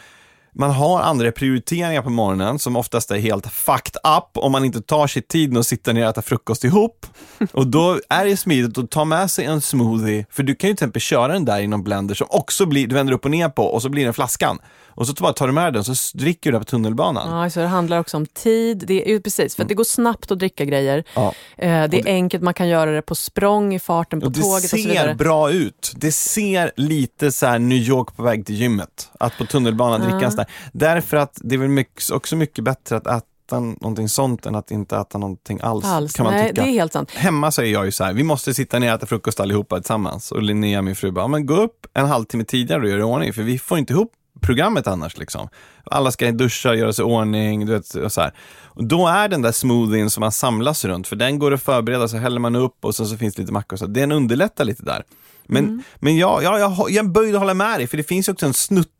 man 0.55 0.71
har 0.71 1.01
andra 1.01 1.31
prioriteringar 1.31 2.01
på 2.01 2.09
morgonen 2.09 2.59
som 2.59 2.75
oftast 2.75 3.11
är 3.11 3.17
helt 3.17 3.47
fucked 3.47 3.95
up 4.17 4.37
om 4.43 4.51
man 4.51 4.65
inte 4.65 4.81
tar 4.81 5.07
sig 5.07 5.21
tiden 5.21 5.57
och 5.57 5.65
sitter 5.65 5.93
ner 5.93 6.03
och 6.03 6.09
äter 6.09 6.21
frukost 6.21 6.63
ihop. 6.63 7.05
Och 7.51 7.67
då 7.67 7.99
är 8.09 8.25
det 8.25 8.37
smidigt 8.37 8.77
att 8.77 8.91
ta 8.91 9.05
med 9.05 9.31
sig 9.31 9.45
en 9.45 9.61
smoothie, 9.61 10.25
för 10.29 10.43
du 10.43 10.55
kan 10.55 10.69
ju 10.69 10.75
till 10.75 10.83
exempel 10.83 11.01
köra 11.01 11.33
den 11.33 11.45
där 11.45 11.59
i 11.59 11.67
någon 11.67 11.83
blender 11.83 12.15
som 12.15 12.27
också 12.29 12.65
blir, 12.65 12.87
du 12.87 12.95
vänder 12.95 13.13
upp 13.13 13.25
och 13.25 13.31
ner 13.31 13.49
på 13.49 13.63
och 13.63 13.81
så 13.81 13.89
blir 13.89 14.05
den 14.05 14.13
flaskan. 14.13 14.59
Och 14.99 15.07
så 15.07 15.13
bara 15.13 15.33
tar 15.33 15.47
du 15.47 15.53
med 15.53 15.73
den 15.73 15.83
så 15.83 16.17
dricker 16.17 16.51
du 16.51 16.55
det 16.57 16.59
på 16.59 16.65
tunnelbanan. 16.65 17.41
Ja, 17.43 17.49
så 17.49 17.59
det 17.59 17.67
handlar 17.67 17.99
också 17.99 18.17
om 18.17 18.25
tid. 18.25 18.83
Det 18.87 19.11
är, 19.13 19.19
precis, 19.19 19.55
för 19.55 19.63
att 19.63 19.69
det 19.69 19.75
går 19.75 19.83
snabbt 19.83 20.31
att 20.31 20.39
dricka 20.39 20.65
grejer. 20.65 21.03
Ja. 21.15 21.33
Eh, 21.57 21.87
det 21.89 21.99
är 21.99 22.07
enkelt, 22.07 22.43
man 22.43 22.53
kan 22.53 22.67
göra 22.67 22.91
det 22.91 23.01
på 23.01 23.15
språng, 23.15 23.73
i 23.75 23.79
farten, 23.79 24.19
på 24.19 24.25
Och 24.25 24.31
det 24.31 24.41
tåget 24.41 24.63
och 24.63 24.69
så 24.69 24.77
ser 24.77 24.89
vidare. 24.89 25.15
bra 25.15 25.51
ut. 25.51 25.93
Det 25.95 26.11
ser 26.11 26.71
lite 26.75 27.31
så 27.31 27.57
New 27.57 27.77
York 27.77 28.15
på 28.15 28.23
väg 28.23 28.45
till 28.45 28.55
gymmet. 28.55 29.09
Att 29.19 29.37
på 29.37 29.45
tunnelbanan 29.45 30.01
dricka 30.01 30.25
en 30.25 30.31
sån 30.31 30.37
där. 30.37 30.47
Därför 30.73 31.17
att 31.17 31.37
det 31.43 31.55
är 31.55 31.59
väl 31.59 31.69
mycket, 31.69 32.11
också 32.11 32.35
mycket 32.35 32.63
bättre 32.63 32.97
att 32.97 33.07
äta 33.07 33.59
någonting 33.59 34.09
sånt 34.09 34.45
än 34.45 34.55
att 34.55 34.71
inte 34.71 34.97
äta 34.97 35.17
någonting 35.17 35.59
alls, 35.63 35.85
Alls. 35.85 36.13
kan 36.13 36.23
man 36.23 36.33
Nej, 36.33 36.49
tycka. 36.49 36.61
det 36.61 36.67
är 36.69 36.71
helt 36.71 36.93
sant. 36.93 37.11
Hemma 37.11 37.47
är 37.47 37.63
jag 37.63 37.85
ju 37.85 37.91
så 37.91 38.03
här, 38.03 38.13
vi 38.13 38.23
måste 38.23 38.53
sitta 38.53 38.79
ner 38.79 38.89
och 38.89 38.95
äta 38.97 39.05
frukost 39.05 39.39
allihopa 39.39 39.75
tillsammans. 39.75 40.31
Och 40.31 40.41
Linnea, 40.43 40.81
min 40.81 40.95
fru, 40.95 41.11
bara, 41.11 41.27
men 41.27 41.45
gå 41.45 41.55
upp 41.55 41.85
en 41.93 42.05
halvtimme 42.05 42.43
tidigare 42.43 42.81
och 42.81 42.89
gör 42.89 42.99
i 42.99 43.03
ordning, 43.03 43.33
för 43.33 43.41
vi 43.43 43.59
får 43.59 43.77
inte 43.77 43.93
ihop 43.93 44.11
programmet 44.41 44.87
annars. 44.87 45.17
Liksom. 45.17 45.49
Alla 45.83 46.11
ska 46.11 46.31
duscha, 46.31 46.75
göra 46.75 46.93
sig 46.93 47.03
i 47.03 47.05
ordning, 47.05 47.65
du 47.65 47.71
vet, 47.73 47.93
och 47.95 48.11
så 48.11 48.21
här. 48.21 48.33
Och 48.63 48.83
då 48.87 49.07
är 49.07 49.27
den 49.29 49.41
där 49.41 49.51
smoothien 49.51 50.09
som 50.09 50.21
man 50.21 50.31
samlas 50.31 50.85
runt, 50.85 51.07
för 51.07 51.15
den 51.15 51.39
går 51.39 51.53
att 51.53 51.63
förbereda, 51.63 52.07
så 52.07 52.17
häller 52.17 52.39
man 52.39 52.55
upp 52.55 52.85
och 52.85 52.95
sen 52.95 53.05
så 53.05 53.17
finns 53.17 53.35
det 53.35 53.41
lite 53.41 53.53
mackor. 53.53 53.77
Så 53.77 53.85
den 53.85 54.11
underlättar 54.11 54.65
lite 54.65 54.83
där. 54.83 55.03
Men, 55.47 55.63
Mm. 55.63 55.83
men 55.99 56.17
jag, 56.17 56.43
jag, 56.43 56.59
jag, 56.59 56.71
jag 56.77 57.05
är 57.05 57.09
böjd 57.09 57.35
att 57.35 57.41
hålla 57.41 57.53
med 57.53 57.79
dig, 57.79 57.87
för 57.87 57.97
det 57.97 58.03
finns 58.03 58.29
ju 58.29 58.33
också 58.33 58.45
en 58.45 58.53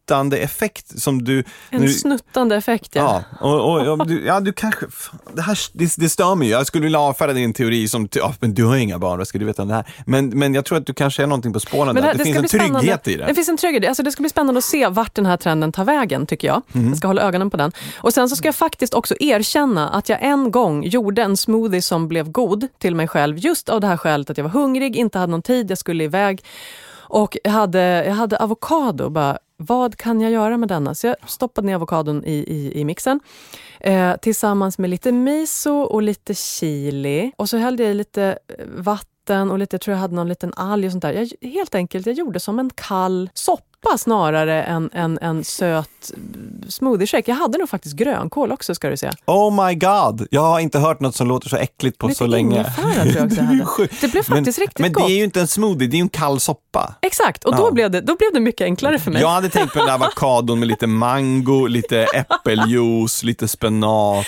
snuttande 0.09 0.37
effekt 0.37 0.99
som 1.01 1.23
du... 1.23 1.43
En 1.69 1.81
du 1.81 1.89
snuttande 1.93 2.55
effekt, 2.55 2.95
ja. 2.95 3.23
Ja, 3.41 3.47
och, 3.47 3.71
och, 3.87 3.87
och 3.99 4.07
du, 4.07 4.25
ja, 4.25 4.39
du 4.39 4.53
kanske... 4.53 4.85
Det, 5.33 5.41
här, 5.41 5.57
det, 5.73 5.93
det 5.97 6.09
stör 6.09 6.35
mig 6.35 6.47
ju. 6.47 6.53
Jag 6.53 6.67
skulle 6.67 6.83
vilja 6.83 6.99
avfärda 6.99 7.33
din 7.33 7.53
teori 7.53 7.87
som, 7.87 8.07
ja, 8.11 8.33
men 8.39 8.53
du 8.53 8.65
har 8.65 8.75
inga 8.75 8.99
barn, 8.99 9.17
vad 9.17 9.27
ska 9.27 9.39
du 9.39 9.45
veta 9.45 9.61
om 9.61 9.67
det 9.67 9.73
här? 9.73 9.85
Men, 10.05 10.29
men 10.29 10.53
jag 10.53 10.65
tror 10.65 10.77
att 10.77 10.85
du 10.85 10.93
kanske 10.93 11.23
är 11.23 11.27
någonting 11.27 11.53
på 11.53 11.59
spåren 11.59 11.95
där. 11.95 12.01
här- 12.01 12.13
Det, 12.13 12.23
finns 12.23 12.37
en 12.37 12.47
trygghet 12.59 13.07
i 13.07 13.15
det. 13.17 13.25
Det 13.25 13.35
finns 13.35 13.49
en 13.49 13.57
trygghet. 13.57 13.87
Alltså 13.87 14.03
det 14.03 14.11
ska 14.11 14.21
bli 14.23 14.29
spännande 14.29 14.57
att 14.57 14.63
se 14.65 14.87
vart 14.87 15.15
den 15.15 15.25
här 15.25 15.37
trenden 15.37 15.71
tar 15.71 15.85
vägen, 15.85 16.25
tycker 16.25 16.47
jag. 16.47 16.61
Mhm. 16.71 16.87
Jag 16.87 16.97
ska 16.97 17.07
hålla 17.07 17.21
ögonen 17.21 17.49
på 17.49 17.57
den. 17.57 17.71
Och 18.01 18.13
Sen 18.13 18.29
så 18.29 18.35
ska 18.35 18.47
jag 18.47 18.55
faktiskt 18.55 18.93
också 18.93 19.15
erkänna 19.19 19.89
att 19.89 20.09
jag 20.09 20.21
en 20.21 20.51
gång 20.51 20.83
gjorde 20.83 21.21
en 21.23 21.37
smoothie 21.37 21.81
som 21.81 22.07
blev 22.07 22.31
god 22.31 22.67
till 22.79 22.95
mig 22.95 23.07
själv, 23.07 23.37
just 23.37 23.69
av 23.69 23.81
det 23.81 23.87
här 23.87 23.97
skälet 23.97 24.29
att 24.29 24.37
jag 24.37 24.43
var 24.43 24.51
hungrig, 24.51 24.95
inte 24.95 25.19
hade 25.19 25.31
någon 25.31 25.41
tid, 25.41 25.71
jag 25.71 25.77
skulle 25.77 26.03
iväg. 26.03 26.43
Och 27.11 27.37
jag 27.43 27.51
hade, 27.51 27.79
jag 28.05 28.13
hade 28.13 28.37
avokado. 28.37 29.09
Bara, 29.09 29.37
vad 29.61 29.97
kan 29.97 30.21
jag 30.21 30.31
göra 30.31 30.57
med 30.57 30.69
denna? 30.69 30.95
Så 30.95 31.07
jag 31.07 31.15
stoppade 31.25 31.67
ner 31.67 31.75
avokadon 31.75 32.25
i, 32.25 32.33
i, 32.33 32.79
i 32.81 32.85
mixen 32.85 33.19
eh, 33.79 34.15
tillsammans 34.15 34.77
med 34.77 34.89
lite 34.89 35.11
miso 35.11 35.71
och 35.71 36.01
lite 36.01 36.33
chili. 36.33 37.31
Och 37.35 37.49
så 37.49 37.57
hällde 37.57 37.83
jag 37.83 37.91
i 37.91 37.95
lite 37.95 38.23
eh, 38.23 38.65
vatten 39.29 39.51
och 39.51 39.59
lite, 39.59 39.73
jag 39.75 39.81
tror 39.81 39.93
jag 39.95 40.01
hade 40.01 40.15
någon 40.15 40.27
liten 40.27 40.53
alg 40.55 40.85
och 40.85 40.91
sånt 40.91 41.01
där. 41.01 41.13
Jag, 41.13 41.49
helt 41.51 41.75
enkelt, 41.75 42.05
jag 42.05 42.15
gjorde 42.15 42.39
som 42.39 42.59
en 42.59 42.69
kall 42.75 43.29
soppa 43.33 43.97
snarare 43.97 44.63
än 44.63 44.89
en, 44.93 45.19
en 45.21 45.43
söt 45.43 46.11
smoothie 46.67 47.07
shake. 47.07 47.31
Jag 47.31 47.35
hade 47.35 47.57
nog 47.57 47.69
faktiskt 47.69 47.95
grönkål 47.95 48.51
också 48.51 48.75
ska 48.75 48.89
du 48.89 48.97
säga. 48.97 49.11
Oh 49.25 49.65
my 49.67 49.75
god, 49.75 50.27
jag 50.31 50.41
har 50.41 50.59
inte 50.59 50.79
hört 50.79 50.99
något 50.99 51.15
som 51.15 51.27
låter 51.27 51.49
så 51.49 51.57
äckligt 51.57 51.97
på 51.97 52.07
Lite 52.07 52.17
så 52.17 52.27
länge. 52.27 52.63
tror 52.75 52.91
jag 52.91 53.07
också 53.07 53.35
Det 53.35 53.41
hade. 53.41 54.07
blev 54.11 54.23
faktiskt 54.23 54.29
men, 54.29 54.43
riktigt 54.43 54.79
Men 54.79 54.93
gott. 54.93 55.07
det 55.07 55.13
är 55.13 55.17
ju 55.17 55.23
inte 55.23 55.41
en 55.41 55.47
smoothie, 55.47 55.87
det 55.87 55.95
är 55.95 55.97
ju 55.97 56.01
en 56.01 56.09
kall 56.09 56.39
soppa. 56.39 56.95
Exakt, 57.01 57.43
och 57.43 57.53
Ja. 57.53 57.57
då, 57.57 57.71
blev 57.73 57.91
det, 57.91 58.01
då 58.01 58.15
blev 58.15 58.33
det 58.33 58.39
mycket 58.39 58.65
enklare 58.65 58.99
för 58.99 59.11
mig. 59.11 59.21
Jag 59.21 59.29
hade 59.29 59.49
tänkt 59.49 59.73
på 59.73 59.79
den 59.79 59.87
där 59.87 59.93
avokadon 59.95 60.59
med 60.59 60.67
lite 60.67 60.87
mango, 60.87 61.67
lite 61.67 62.03
äppeljuice, 62.13 63.23
lite 63.23 63.47
spenat, 63.47 64.25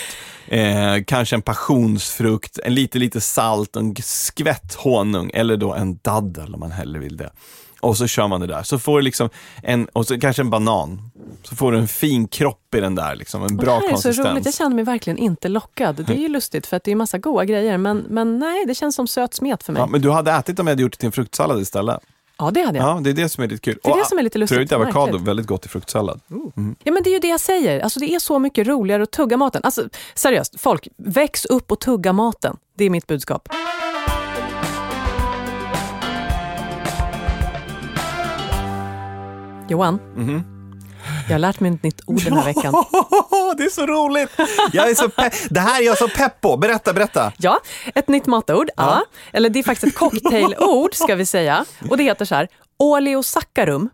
eh, 0.48 1.04
kanske 1.08 1.36
en 1.36 1.42
passionsfrukt, 1.42 2.60
en 2.64 2.76
lite, 2.76 3.00
lite 3.00 3.22
salt, 3.22 3.76
en 3.76 3.96
skvätt 3.96 4.74
honung 4.74 5.32
eller 5.34 5.58
då 5.58 5.74
en 5.74 6.00
daddel 6.02 6.54
om 6.54 6.60
man 6.60 6.72
hellre 6.72 7.00
vill 7.00 7.18
det. 7.18 7.32
Och 7.82 7.98
så 7.98 8.08
kör 8.08 8.28
man 8.28 8.42
det 8.42 8.48
där. 8.48 8.64
Så 8.64 8.80
får 8.80 8.98
du 8.98 9.04
liksom 9.04 9.30
en, 9.64 9.86
och 9.86 10.08
så 10.08 10.20
kanske 10.20 10.42
en 10.42 10.50
banan. 10.50 11.12
Så 11.44 11.56
får 11.56 11.72
du 11.72 11.78
en 11.78 11.88
fin 11.88 12.28
kropp 12.28 12.76
i 12.76 12.80
den 12.80 12.96
där, 12.96 13.16
liksom, 13.16 13.44
en 13.44 13.58
bra 13.58 13.66
det 13.66 13.72
här 13.72 13.78
är 13.82 13.88
så 13.88 13.94
konsistens. 13.94 14.28
roligt, 14.28 14.46
jag 14.46 14.54
känner 14.54 14.76
mig 14.76 14.86
verkligen 14.86 15.18
inte 15.18 15.48
lockad. 15.48 15.96
Det 15.96 16.14
är 16.14 16.18
ju 16.18 16.28
lustigt 16.28 16.68
för 16.68 16.78
att 16.78 16.84
det 16.84 16.92
är 16.92 16.96
massa 16.96 17.18
goda 17.18 17.46
grejer 17.46 17.78
men, 17.78 18.06
men 18.10 18.40
nej, 18.40 18.66
det 18.66 18.76
känns 18.76 18.96
som 18.96 19.08
söt 19.08 19.34
smet 19.34 19.64
för 19.64 19.74
mig. 19.74 19.80
Ja, 19.80 19.88
men 19.88 20.02
du 20.02 20.12
hade 20.12 20.32
ätit 20.32 20.60
om 20.60 20.68
jag 20.68 20.72
hade 20.72 20.82
gjort 20.82 20.92
det 20.92 20.98
till 20.98 21.06
en 21.06 21.12
fruktsallad 21.12 21.62
istället. 21.62 22.00
Ja, 22.42 22.52
det 22.52 22.62
hade 22.62 22.78
jag. 22.78 22.88
Ja, 22.88 23.00
det 23.04 23.10
är 23.10 23.14
det 23.14 23.30
som 23.30 23.44
är 23.44 23.48
lite 23.48 23.62
kul. 23.62 23.80
Det 23.84 23.90
är 23.90 23.98
det 23.98 24.06
som 24.06 24.18
är 24.18 24.24
lite 24.24 24.38
lustigt 24.40 24.56
För 24.70 24.76
övrigt 24.76 24.96
avokado, 24.96 25.18
väldigt 25.18 25.48
gott 25.48 25.66
i 25.66 25.70
fruktsallad. 25.70 26.20
Ja, 26.84 26.92
men 26.92 27.04
det 27.04 27.10
är 27.10 27.14
ju 27.14 27.20
det 27.20 27.28
jag 27.28 27.40
säger. 27.40 27.80
Alltså, 27.80 28.00
det 28.00 28.14
är 28.16 28.20
så 28.20 28.40
mycket 28.40 28.68
roligare 28.68 29.04
att 29.04 29.12
tugga 29.12 29.38
maten. 29.38 29.62
Alltså, 29.64 29.90
seriöst, 30.16 30.62
folk, 30.62 30.88
väx 30.98 31.46
upp 31.46 31.72
och 31.72 31.80
tugga 31.80 32.14
maten. 32.14 32.58
Det 32.78 32.86
är 32.86 32.90
mitt 32.90 33.08
budskap. 33.08 33.50
Johan, 39.70 40.00
Mhm. 40.16 40.44
jag 41.28 41.34
har 41.34 41.40
lärt 41.40 41.60
mig 41.60 41.74
ett 41.74 41.84
nytt 41.84 42.02
ord 42.06 42.24
den 42.24 42.34
här 42.34 42.46
veckan. 42.46 42.74
det 43.58 43.64
är 43.64 43.70
så 43.70 43.86
roligt! 43.86 44.30
Jag 44.74 44.90
är 44.90 44.96
så 44.96 45.10
det 45.50 45.60
här 45.60 45.82
är 45.82 45.86
jag 45.86 45.98
så 45.98 46.08
pepp 46.08 46.42
på. 46.42 46.58
Berätta, 46.58 46.94
berätta. 46.94 47.32
Ja, 47.38 47.60
ett 47.96 48.08
nytt 48.08 48.26
matord. 48.26 48.70
Ja. 48.78 49.04
Eller 49.34 49.50
det 49.50 49.60
är 49.60 49.64
faktiskt 49.64 49.94
ett 49.94 50.00
cocktailord 50.00 50.94
ska 50.94 51.16
vi 51.16 51.26
säga. 51.26 51.66
Och 51.90 51.98
det 51.98 52.04
heter 52.04 52.26
så 52.26 52.36
här, 52.36 52.48
oleosaccharum. 52.80 53.90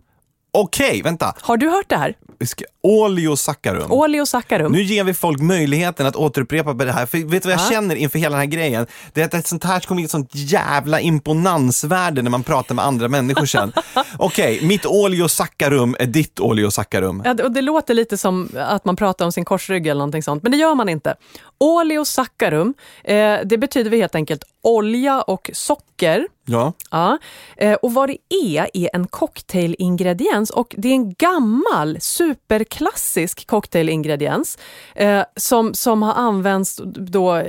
Okej, 0.51 1.01
vänta. 1.01 1.35
Har 1.41 1.57
du 1.57 1.69
hört 1.69 1.89
det 1.89 1.97
här? 1.97 2.15
Vi 2.39 2.45
ska, 2.47 2.63
oleosaccharum. 2.83 3.91
Oleosaccharum. 3.91 4.71
Nu 4.71 4.81
ger 4.83 5.03
vi 5.03 5.13
folk 5.13 5.39
möjligheten 5.41 6.05
att 6.07 6.15
återupprepa 6.15 6.73
det 6.73 6.91
här. 6.91 7.05
För 7.05 7.17
vet 7.17 7.43
du 7.43 7.49
vad 7.49 7.59
jag 7.59 7.65
Ja. 7.65 7.69
känner 7.71 7.95
inför 7.95 8.19
hela 8.19 8.29
den 8.29 8.39
här 8.39 8.45
grejen? 8.45 8.87
Det 9.13 9.21
är 9.21 9.25
att 9.25 9.33
ett 9.33 9.47
sånt 9.47 9.63
här 9.63 9.79
kommer 9.79 10.01
ge 10.01 10.05
ett 10.05 10.11
sånt 10.11 10.29
jävla 10.33 10.99
imponansvärde 10.99 12.21
när 12.21 12.29
man 12.31 12.43
pratar 12.43 12.75
med 12.75 12.85
andra 12.85 13.07
människor 13.07 13.45
sen. 13.45 13.73
Okej, 14.17 14.59
mitt 14.61 14.85
oleosaccharum 14.85 15.95
är 15.99 16.05
ditt 16.05 16.39
oleosaccharum. 16.39 17.21
Ja, 17.25 17.43
och 17.43 17.51
det 17.51 17.61
låter 17.61 17.93
lite 17.93 18.17
som 18.17 18.49
att 18.57 18.85
man 18.85 18.95
pratar 18.95 19.25
om 19.25 19.31
sin 19.31 19.45
korsrygg 19.45 19.87
eller 19.87 19.99
någonting 19.99 20.23
sånt, 20.23 20.43
men 20.43 20.51
det 20.51 20.57
gör 20.57 20.75
man 20.75 20.89
inte. 20.89 21.15
Oleosaccharum, 21.59 22.73
eh, 23.03 23.35
det 23.45 23.57
betyder 23.57 23.91
helt 23.97 24.15
enkelt 24.15 24.43
olja 24.61 25.21
och 25.21 25.49
socker. 25.53 26.27
Ja. 26.45 26.73
Ja. 26.91 27.17
Eh, 27.57 27.73
och 27.73 27.93
vad 27.93 28.09
det 28.09 28.17
är, 28.29 28.69
är 28.73 28.89
en 28.93 29.07
cocktailingrediens 29.07 30.49
och 30.49 30.75
det 30.77 30.87
är 30.87 30.93
en 30.93 31.13
gammal 31.13 31.97
superklassisk 32.01 33.47
cocktailingrediens 33.47 34.57
eh, 34.95 35.23
som, 35.35 35.73
som 35.73 36.03
har 36.03 36.13
använts 36.13 36.81
då 36.95 37.41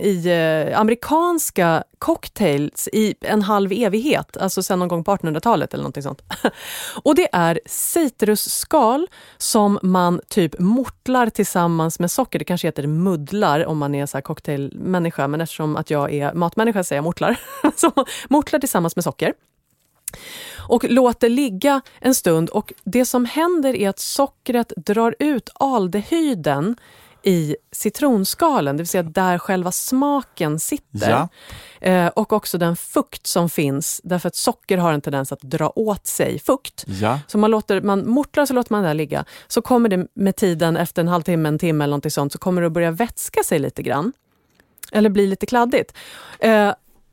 i 0.00 0.26
eh, 0.26 0.80
amerikanska 0.80 1.84
cocktails 2.00 2.88
i 2.92 3.14
en 3.20 3.42
halv 3.42 3.72
evighet, 3.72 4.36
alltså 4.36 4.62
sen 4.62 4.78
någon 4.78 4.88
gång 4.88 5.04
på 5.04 5.16
1800-talet 5.16 5.74
eller 5.74 5.82
någonting 5.82 6.02
sånt. 6.02 6.22
och 7.02 7.14
det 7.14 7.28
är 7.32 7.60
citrusskal 7.66 9.06
som 9.38 9.78
man 9.82 10.20
typ 10.28 10.58
mortlar 10.58 11.30
tillsammans 11.30 11.98
med 11.98 12.10
socker. 12.10 12.38
Det 12.38 12.44
kanske 12.44 12.68
heter 12.68 12.86
muddlar 12.86 13.66
om 13.66 13.78
man 13.78 13.94
är 13.94 14.06
så 14.06 14.16
här 14.16 14.22
cocktailmänniska, 14.22 15.28
men 15.28 15.40
eftersom 15.40 15.76
att 15.76 15.90
jag 15.90 16.14
är 16.14 16.34
matmänniska 16.34 16.84
säger 16.84 16.98
jag 16.98 17.04
mortlar. 17.04 17.40
så 17.76 17.92
mortlar 18.28 18.60
tillsammans 18.60 18.96
med 18.96 19.04
socker 19.04 19.34
och 20.58 20.84
låter 20.84 21.28
ligga 21.28 21.80
en 22.00 22.14
stund 22.14 22.48
och 22.48 22.72
det 22.84 23.04
som 23.04 23.24
händer 23.24 23.76
är 23.76 23.88
att 23.88 23.98
sockret 23.98 24.72
drar 24.76 25.14
ut 25.18 25.50
aldehyden 25.54 26.76
i 27.22 27.56
citronskalen, 27.72 28.76
det 28.76 28.82
vill 28.82 28.88
säga 28.88 29.02
där 29.02 29.38
själva 29.38 29.72
smaken 29.72 30.60
sitter. 30.60 31.10
Ja. 31.10 31.28
Eh, 31.80 32.06
och 32.06 32.32
också 32.32 32.58
den 32.58 32.76
fukt 32.76 33.26
som 33.26 33.50
finns, 33.50 34.00
därför 34.04 34.28
att 34.28 34.36
socker 34.36 34.78
har 34.78 34.92
en 34.92 35.00
tendens 35.00 35.32
att 35.32 35.40
dra 35.40 35.72
åt 35.76 36.06
sig 36.06 36.38
fukt. 36.38 36.84
Ja. 36.86 37.20
Så 37.26 37.38
man, 37.38 37.50
låter, 37.50 37.80
man 37.80 38.08
mortlar 38.08 38.46
så 38.46 38.54
låter 38.54 38.72
man 38.72 38.82
det 38.82 38.88
där 38.88 38.94
ligga. 38.94 39.24
Så 39.48 39.62
kommer 39.62 39.88
det 39.88 40.06
med 40.14 40.36
tiden, 40.36 40.76
efter 40.76 41.02
en 41.02 41.08
halvtimme, 41.08 41.48
en 41.48 41.58
timme 41.58 41.84
eller 41.84 41.90
någonting 41.90 42.10
sånt, 42.10 42.32
så 42.32 42.38
kommer 42.38 42.60
det 42.60 42.66
att 42.66 42.72
börja 42.72 42.90
vätska 42.90 43.42
sig 43.42 43.58
lite 43.58 43.82
grann. 43.82 44.12
Eller 44.92 45.10
bli 45.10 45.26
lite 45.26 45.46
kladdigt. 45.46 45.92
Eh, 46.38 46.72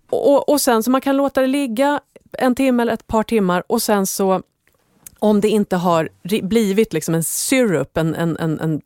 och, 0.10 0.50
och 0.50 0.62
sen 0.62 0.84
så 0.84 0.92
man 0.92 1.02
kan 1.02 1.18
låta 1.18 1.42
det 1.42 1.48
ligga 1.48 2.00
en 2.32 2.56
timme 2.56 2.84
eller 2.84 2.94
ett 2.94 3.08
par 3.08 3.24
timmar 3.24 3.64
och 3.68 3.82
sen 3.82 4.08
så 4.08 4.42
om 5.20 5.42
det 5.42 5.50
inte 5.50 5.76
har 5.76 6.10
blivit 6.42 6.94
liksom 6.94 7.16
en 7.16 7.24
syrup, 7.24 7.98
en, 7.98 8.16
en, 8.16 8.38
en, 8.38 8.60
en 8.60 8.82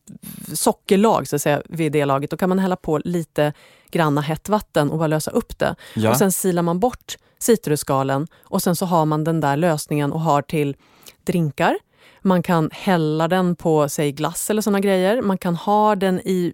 sockerlag 0.54 1.28
så 1.28 1.36
att 1.36 1.42
säga, 1.42 1.62
vid 1.68 1.92
det 1.92 2.04
laget, 2.04 2.30
då 2.30 2.36
kan 2.36 2.48
man 2.48 2.58
hälla 2.58 2.76
på 2.76 2.98
lite 3.04 3.52
granna 3.90 4.20
hett 4.20 4.48
vatten 4.48 4.90
och 4.90 4.98
bara 4.98 5.06
lösa 5.06 5.30
upp 5.30 5.58
det. 5.58 5.76
Ja. 5.94 6.10
Och 6.10 6.16
sen 6.16 6.32
silar 6.32 6.62
man 6.62 6.80
bort 6.80 7.16
citrusskalen 7.38 8.26
och 8.42 8.62
sen 8.62 8.76
så 8.76 8.86
har 8.86 9.04
man 9.04 9.24
den 9.24 9.40
där 9.40 9.56
lösningen 9.56 10.12
och 10.12 10.20
har 10.20 10.42
till 10.42 10.76
drinkar. 11.24 11.78
Man 12.22 12.42
kan 12.42 12.70
hälla 12.72 13.28
den 13.28 13.56
på 13.56 13.88
säg 13.88 14.12
glass 14.12 14.50
eller 14.50 14.62
såna 14.62 14.80
grejer. 14.80 15.22
Man 15.22 15.38
kan 15.38 15.56
ha 15.56 15.96
den 15.96 16.20
i 16.20 16.52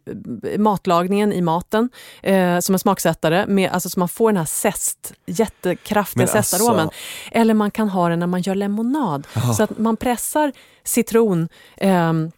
eh, 0.52 0.58
matlagningen, 0.58 1.32
i 1.32 1.40
maten, 1.42 1.90
eh, 2.22 2.58
som 2.58 2.74
en 2.74 2.78
smaksättare. 2.78 3.46
Med, 3.46 3.70
alltså, 3.70 3.88
så 3.90 3.98
man 3.98 4.08
får 4.08 4.28
den 4.32 4.36
här 4.36 4.44
zest, 4.44 5.12
jättekraftiga 5.26 6.26
Men 6.26 6.36
alltså- 6.36 6.56
zestaromen. 6.56 6.90
Eller 7.32 7.54
man 7.54 7.70
kan 7.70 7.88
ha 7.88 8.08
den 8.08 8.18
när 8.18 8.26
man 8.26 8.40
gör 8.42 8.54
lemonad. 8.54 9.26
Så 9.56 9.62
att 9.62 9.78
man 9.78 9.96
pressar 9.96 10.52
citron, 10.84 11.48
ehm, 11.76 12.30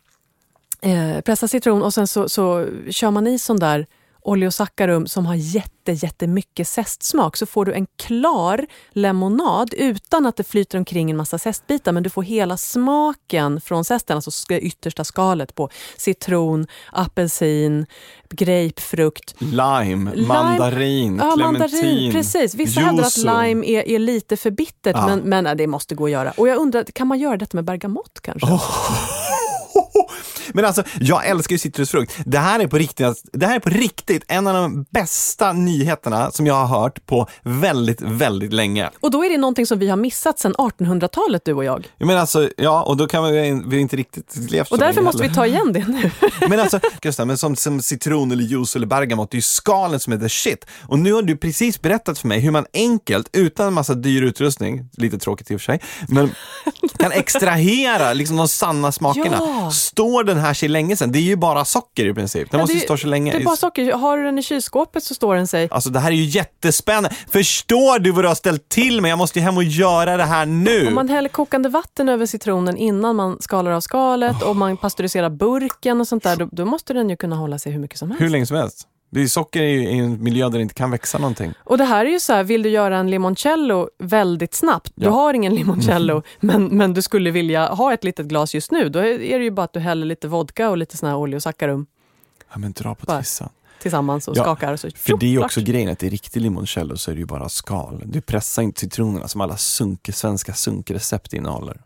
eh, 0.82 1.20
pressar 1.20 1.46
citron 1.46 1.82
och 1.82 1.94
sen 1.94 2.06
så, 2.06 2.28
så 2.28 2.66
kör 2.90 3.10
man 3.10 3.26
i 3.26 3.38
sån 3.38 3.56
där 3.58 3.86
oleosaccharum 4.22 5.06
som 5.06 5.26
har 5.26 5.34
jätte, 5.34 5.92
jättemycket 5.92 6.68
zestsmak 6.68 7.36
så 7.36 7.46
får 7.46 7.64
du 7.64 7.72
en 7.72 7.86
klar 7.98 8.66
lemonad 8.92 9.74
utan 9.74 10.26
att 10.26 10.36
det 10.36 10.44
flyter 10.44 10.78
omkring 10.78 11.10
en 11.10 11.16
massa 11.16 11.38
zestbitar 11.38 11.92
men 11.92 12.02
du 12.02 12.10
får 12.10 12.22
hela 12.22 12.56
smaken 12.56 13.60
från 13.60 13.84
zesten, 13.84 14.16
alltså 14.16 14.54
yttersta 14.54 15.04
skalet 15.04 15.54
på 15.54 15.68
citron, 15.96 16.66
apelsin, 16.92 17.86
grapefrukt. 18.30 19.34
Lime, 19.40 20.10
Lime- 20.14 20.26
mandarin, 20.26 21.16
Ja, 21.22 21.32
clementin, 21.34 21.60
mandarin. 21.70 22.12
Precis. 22.12 22.54
Vissa 22.54 22.80
hävdar 22.80 23.04
att 23.04 23.16
lime 23.16 23.66
är, 23.66 23.88
är 23.88 23.98
lite 23.98 24.36
för 24.36 24.50
bittert, 24.50 24.96
Ja. 24.96 25.06
men, 25.06 25.44
men 25.44 25.56
det 25.56 25.66
måste 25.66 25.94
gå 25.94 26.04
att 26.04 26.10
göra. 26.10 26.30
Och 26.36 26.48
jag 26.48 26.58
undrar, 26.58 26.84
kan 26.84 27.06
man 27.08 27.18
göra 27.18 27.36
detta 27.36 27.56
med 27.56 27.64
bergamott 27.64 28.18
kanske? 28.22 28.46
Men 30.54 30.64
alltså, 30.64 30.82
jag 31.00 31.26
älskar 31.26 31.52
ju 31.54 31.58
citrusfrukt. 31.58 32.16
Det 32.26 32.38
här, 32.38 32.60
är 32.60 32.66
på 32.66 32.78
riktigt, 32.78 33.24
det 33.32 33.46
här 33.46 33.56
är 33.56 33.60
på 33.60 33.70
riktigt 33.70 34.24
en 34.28 34.46
av 34.46 34.54
de 34.54 34.86
bästa 34.90 35.52
nyheterna 35.52 36.30
som 36.30 36.46
jag 36.46 36.54
har 36.54 36.80
hört 36.80 37.06
på 37.06 37.26
väldigt, 37.42 38.00
väldigt 38.00 38.52
länge. 38.52 38.90
Och 39.00 39.10
då 39.10 39.24
är 39.24 39.30
det 39.30 39.38
någonting 39.38 39.66
som 39.66 39.78
vi 39.78 39.88
har 39.88 39.96
missat 39.96 40.38
sedan 40.38 40.54
1800-talet, 40.54 41.44
du 41.44 41.52
och 41.52 41.64
jag. 41.64 41.92
Jag 41.98 42.06
menar 42.06 42.20
alltså, 42.20 42.48
ja, 42.56 42.82
och 42.82 42.96
då 42.96 43.06
kan 43.06 43.32
vi, 43.32 43.62
vi 43.66 43.78
inte 43.78 43.96
riktigt 43.96 44.36
levt 44.50 44.72
Och 44.72 44.78
därför 44.78 45.02
måste 45.02 45.22
vi 45.22 45.34
ta 45.34 45.46
igen 45.46 45.72
det 45.72 45.88
nu. 45.88 46.10
Men 46.48 46.60
alltså, 46.60 46.80
Gustav, 47.00 47.26
men 47.26 47.38
som, 47.38 47.56
som 47.56 47.82
citron 47.82 48.32
eller 48.32 48.44
juice 48.44 48.76
eller 48.76 48.86
bergamott, 48.86 49.30
det 49.30 49.34
är 49.34 49.38
ju 49.38 49.42
skalen 49.42 50.00
som 50.00 50.12
är 50.12 50.18
the 50.18 50.28
shit. 50.28 50.66
Och 50.82 50.98
nu 50.98 51.12
har 51.12 51.22
du 51.22 51.36
precis 51.36 51.82
berättat 51.82 52.18
för 52.18 52.28
mig 52.28 52.40
hur 52.40 52.50
man 52.50 52.66
enkelt, 52.72 53.28
utan 53.32 53.66
en 53.66 53.74
massa 53.74 53.94
dyr 53.94 54.22
utrustning, 54.22 54.88
lite 54.92 55.18
tråkigt 55.18 55.50
i 55.50 55.56
och 55.56 55.60
för 55.60 55.64
sig, 55.64 55.80
men 56.08 56.30
kan 56.98 57.12
extrahera 57.20 58.12
liksom 58.12 58.36
de 58.36 58.48
sanna 58.48 58.92
smakerna. 58.92 59.36
Ja. 59.38 59.70
Står 59.70 60.24
den 60.24 60.38
här 60.40 60.54
sig 60.54 60.68
länge 60.68 60.96
sedan? 60.96 61.12
Det 61.12 61.18
är 61.18 61.22
ju 61.22 61.36
bara 61.36 61.64
socker 61.64 62.06
i 62.06 62.14
princip. 62.14 62.50
Den 62.50 62.60
måste 62.60 62.76
ju 62.76 62.80
stå 62.80 62.96
så 62.96 63.06
länge. 63.06 63.32
Det 63.32 63.38
är 63.38 63.44
bara 63.44 63.56
socker. 63.56 63.92
Har 63.92 64.18
du 64.18 64.24
den 64.24 64.38
i 64.38 64.42
kylskåpet 64.42 65.04
så 65.04 65.14
står 65.14 65.34
den 65.34 65.46
sig. 65.46 65.68
Alltså 65.70 65.90
det 65.90 65.98
här 66.00 66.10
är 66.10 66.14
ju 66.14 66.24
jättespännande. 66.24 67.10
Förstår 67.30 67.98
du 67.98 68.10
vad 68.10 68.24
du 68.24 68.28
har 68.28 68.34
ställt 68.34 68.68
till 68.68 69.00
med? 69.00 69.10
Jag 69.10 69.18
måste 69.18 69.38
ju 69.38 69.42
hem 69.42 69.56
och 69.56 69.64
göra 69.64 70.16
det 70.16 70.24
här 70.24 70.46
nu. 70.46 70.86
Om 70.88 70.94
man 70.94 71.08
häller 71.08 71.28
kokande 71.28 71.68
vatten 71.68 72.08
över 72.08 72.26
citronen 72.26 72.76
innan 72.76 73.16
man 73.16 73.36
skalar 73.40 73.70
av 73.70 73.80
skalet 73.80 74.42
och 74.42 74.56
man 74.56 74.76
pasteuriserar 74.76 75.30
burken 75.30 76.00
och 76.00 76.08
sånt 76.08 76.22
där, 76.22 76.36
då, 76.36 76.48
då 76.52 76.64
måste 76.64 76.92
den 76.92 77.10
ju 77.10 77.16
kunna 77.16 77.36
hålla 77.36 77.58
sig 77.58 77.72
hur 77.72 77.80
mycket 77.80 77.98
som 77.98 78.10
helst. 78.10 78.22
Hur 78.22 78.28
länge 78.28 78.46
som 78.46 78.56
helst. 78.56 78.86
Det 79.12 79.20
är, 79.22 79.26
socker 79.26 79.62
är 79.62 79.66
ju 79.66 79.82
i 79.88 79.98
en 79.98 80.22
miljö 80.22 80.48
där 80.48 80.58
det 80.58 80.62
inte 80.62 80.74
kan 80.74 80.90
växa 80.90 81.18
någonting. 81.18 81.52
Och 81.64 81.78
det 81.78 81.84
här 81.84 82.04
är 82.06 82.10
ju 82.10 82.20
så 82.20 82.32
här, 82.32 82.44
vill 82.44 82.62
du 82.62 82.68
göra 82.68 82.96
en 82.98 83.10
limoncello 83.10 83.88
väldigt 83.98 84.54
snabbt, 84.54 84.92
du 84.94 85.04
Ja. 85.04 85.10
har 85.10 85.34
ingen 85.34 85.54
limoncello, 85.54 86.22
men, 86.40 86.64
men 86.64 86.94
du 86.94 87.02
skulle 87.02 87.30
vilja 87.30 87.68
ha 87.68 87.92
ett 87.94 88.04
litet 88.04 88.26
glas 88.26 88.54
just 88.54 88.70
nu, 88.70 88.88
då 88.88 88.98
är 88.98 89.38
det 89.38 89.44
ju 89.44 89.50
bara 89.50 89.64
att 89.64 89.72
du 89.72 89.80
häller 89.80 90.06
lite 90.06 90.28
vodka 90.28 90.70
och 90.70 90.76
lite 90.78 90.96
sån 90.96 91.08
här 91.08 91.16
oleosaccharum 91.16 91.86
Ja 92.52 92.58
men 92.58 92.72
dra 92.72 92.94
på 92.94 93.06
tissan. 93.18 93.48
tillsammans 93.82 94.28
och 94.28 94.36
Ja, 94.36 94.42
skakar. 94.42 94.72
Och 94.72 94.80
så, 94.80 94.90
För 94.90 95.16
det 95.16 95.26
är 95.26 95.30
ju 95.30 95.44
också 95.44 95.60
klart. 95.60 95.68
grejen, 95.68 95.88
att 95.92 96.02
i 96.02 96.08
riktig 96.10 96.40
limoncello 96.40 96.96
så 96.96 97.10
är 97.10 97.14
det 97.14 97.18
ju 97.20 97.26
bara 97.26 97.48
skal. 97.48 98.02
Du 98.06 98.20
pressar 98.20 98.62
inte 98.62 98.80
citronerna 98.80 99.28
som 99.28 99.40
alla 99.40 99.56
sunke, 99.56 100.12
svenska 100.12 100.54
sunkrecept 100.54 101.32
innehåller. 101.32 101.80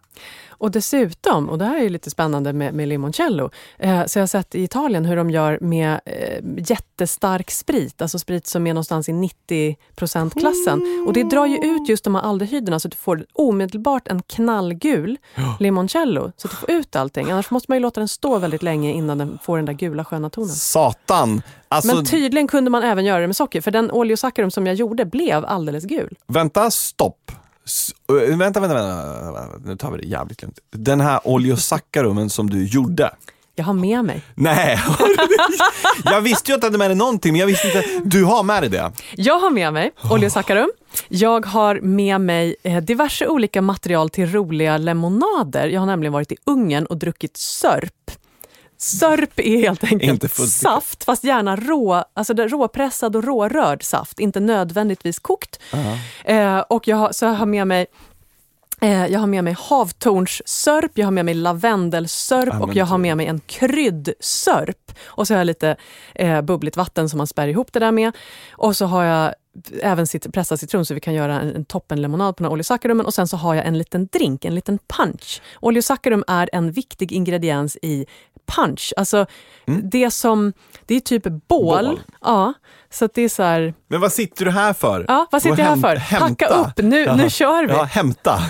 Och 0.48 0.70
dessutom, 0.70 1.48
och 1.48 1.58
det 1.58 1.64
här 1.64 1.76
är 1.76 1.82
ju 1.82 1.88
lite 1.88 2.10
spännande 2.10 2.52
med, 2.52 2.74
med 2.74 2.88
limoncello, 2.88 3.50
eh, 3.78 4.04
så 4.06 4.18
jag 4.18 4.22
har 4.22 4.26
sett 4.26 4.54
i 4.54 4.62
Italien 4.62 5.04
hur 5.04 5.16
de 5.16 5.30
gör 5.30 5.58
med 5.60 6.00
eh, 6.06 6.44
jättestark 6.56 7.50
sprit, 7.50 8.02
alltså 8.02 8.18
sprit 8.18 8.46
som 8.46 8.66
är 8.66 8.74
någonstans 8.74 9.08
i 9.08 9.12
90%-klassen. 9.12 11.04
Och 11.06 11.12
det 11.12 11.22
drar 11.22 11.46
ju 11.46 11.56
ut 11.56 11.88
just 11.88 12.04
de 12.04 12.14
här 12.14 12.22
aldehyderna 12.22 12.80
så 12.80 12.88
att 12.88 12.92
du 12.92 12.98
får 12.98 13.26
omedelbart 13.32 14.08
en 14.08 14.22
knallgul 14.22 15.18
limoncello, 15.60 16.32
så 16.36 16.48
att 16.48 16.50
du 16.50 16.56
får 16.56 16.70
ut 16.70 16.96
allting. 16.96 17.30
Annars 17.30 17.50
måste 17.50 17.70
man 17.70 17.76
ju 17.76 17.82
låta 17.82 18.00
den 18.00 18.08
stå 18.08 18.38
väldigt 18.38 18.62
länge 18.62 18.92
innan 18.92 19.18
den 19.18 19.38
får 19.42 19.56
den 19.56 19.66
där 19.66 19.72
gula 19.72 20.04
sköna 20.04 20.30
tonen. 20.30 20.48
Satan! 20.48 21.42
Alltså, 21.68 21.94
Men 21.94 22.04
tydligen 22.04 22.48
kunde 22.48 22.70
man 22.70 22.82
även 22.82 23.04
göra 23.04 23.20
det 23.20 23.26
med 23.26 23.36
socker, 23.36 23.60
för 23.60 23.70
den 23.70 23.90
oleosaccharum 23.90 24.50
som 24.50 24.66
jag 24.66 24.74
gjorde 24.74 25.04
blev 25.04 25.44
alldeles 25.44 25.84
gul. 25.84 26.16
vänta, 26.26 26.70
stopp. 26.70 27.30
S- 27.66 27.92
vänta, 28.08 28.60
vänta, 28.60 28.60
vänta, 28.74 29.32
vänta, 29.32 29.58
nu 29.64 29.76
tar 29.76 29.90
vi 29.90 29.98
det 29.98 30.06
jävligt 30.06 30.42
lugnt. 30.42 30.58
Den 30.70 31.00
här 31.00 31.20
oleosaccharumen 31.24 32.30
som 32.30 32.50
du 32.50 32.64
gjorde, 32.66 33.10
Jag 33.54 33.64
har 33.64 33.72
med 33.72 34.04
mig. 34.04 34.22
Nej, 34.34 34.78
jag 36.04 36.20
visste 36.20 36.50
ju 36.50 36.54
att 36.54 36.60
du 36.60 36.66
hade 36.66 36.78
med 36.78 36.90
dig 36.90 36.96
någonting, 36.96 37.32
men 37.32 37.40
jag 37.40 37.46
visste 37.46 37.66
inte. 37.66 37.84
Du 38.04 38.24
har 38.24 38.42
med 38.42 38.62
dig 38.62 38.70
det? 38.70 38.92
Jag 39.16 39.38
har 39.38 39.50
med 39.50 39.72
mig 39.72 39.90
oleosaccharum. 40.10 40.70
Jag 41.08 41.46
har 41.46 41.80
med 41.80 42.20
mig 42.20 42.56
eh, 42.62 42.76
diverse 42.76 43.26
olika 43.26 43.62
material 43.62 44.10
till 44.10 44.32
roliga 44.32 44.76
lemonader. 44.78 45.68
Jag 45.68 45.80
har 45.80 45.86
nämligen 45.86 46.12
varit 46.12 46.32
i 46.32 46.36
Ungern 46.44 46.86
och 46.86 46.96
druckit 46.96 47.36
sörp. 47.36 48.10
Sörp 48.78 49.40
är 49.40 49.58
helt 49.58 49.84
enkelt 49.84 50.22
saft, 50.50 51.04
fast 51.04 51.24
gärna 51.24 51.56
rå, 51.56 52.04
alltså 52.14 52.34
råpressad 52.34 53.16
och 53.16 53.24
rårörd 53.24 53.82
saft, 53.84 54.20
inte 54.20 54.40
nödvändigtvis 54.40 55.18
kokt. 55.18 55.60
Eh, 56.24 56.58
och 56.58 56.88
jag 56.88 56.96
har, 56.96 57.12
så 57.12 57.24
jag 57.24 57.32
har 57.32 57.46
med 57.46 57.66
mig 57.66 57.86
eh, 58.80 59.06
jag 59.06 59.20
har 59.20 59.26
med 59.26 59.44
mig 59.44 59.56
havtornssörp, 59.58 60.90
jag 60.94 61.06
har 61.06 61.10
med 61.10 61.24
mig 61.24 61.34
lavendelsörp 61.34 62.60
och 62.62 62.76
jag 62.76 62.86
har 62.86 62.98
med 62.98 63.16
mig 63.16 63.26
en 63.26 63.40
kryddsörp. 63.40 64.92
Och 65.04 65.26
så 65.26 65.34
har 65.34 65.38
jag 65.38 65.46
lite 65.46 65.76
eh, 66.14 66.40
bubbligt 66.40 66.76
vatten 66.76 67.08
som 67.08 67.18
man 67.18 67.26
spär 67.26 67.48
ihop 67.48 67.72
det 67.72 67.80
där 67.80 67.92
med. 67.92 68.12
Och 68.50 68.76
så 68.76 68.86
har 68.86 69.04
jag 69.04 69.34
även 69.82 70.06
cit- 70.06 70.32
pressad 70.32 70.60
citron 70.60 70.86
så 70.86 70.94
vi 70.94 71.00
kan 71.00 71.14
göra 71.14 71.40
en, 71.40 71.56
en 71.56 71.64
toppenlemonad 71.64 72.36
på 72.36 72.42
den 72.42 72.50
här 72.50 72.52
oleosaccharumen. 72.52 73.06
Och 73.06 73.14
sen 73.14 73.28
så 73.28 73.36
har 73.36 73.54
jag 73.54 73.66
en 73.66 73.78
liten 73.78 74.06
drink, 74.12 74.44
en 74.44 74.54
liten 74.54 74.78
punch. 74.86 75.42
Oleosaccharum 75.60 76.24
är 76.26 76.50
en 76.52 76.72
viktig 76.72 77.12
ingrediens 77.12 77.76
i 77.82 78.06
punch. 78.46 78.92
Alltså 78.96 79.26
det 79.82 80.10
som, 80.10 80.52
det 80.86 80.94
är 80.94 81.00
typ 81.00 81.22
bål. 81.22 81.38
Bål. 81.48 82.00
Ja, 82.20 82.52
så 82.90 83.08
det 83.14 83.22
är 83.22 83.28
så 83.28 83.42
här, 83.42 83.74
Men 83.88 84.00
vad 84.00 84.12
sitter 84.12 84.44
du 84.44 84.50
här 84.50 84.72
för? 84.72 85.04
ja 85.08 85.26
vad 85.32 85.42
sitter 85.42 85.58
jag 85.58 85.64
här 85.66 85.72
och 85.74 85.80
för? 85.80 85.96
häm- 85.96 86.20
Hacka 86.20 86.46
hämta. 86.54 86.70
upp, 86.70 86.84
nu, 86.84 86.98
Jaha. 87.00 87.16
nu 87.16 87.30
kör 87.30 87.66
vi. 87.66 87.72
Ja, 87.72 87.82
hämta. 87.82 88.38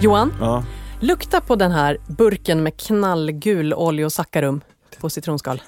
Johan, 0.00 0.32
Ja. 0.40 0.64
lukta 1.00 1.40
på 1.40 1.56
den 1.56 1.70
här 1.72 1.98
burken 2.06 2.62
med 2.62 2.76
knallgul 2.80 3.74
oleosaccharum 3.74 4.60
på 5.00 5.10
citronskal. 5.10 5.62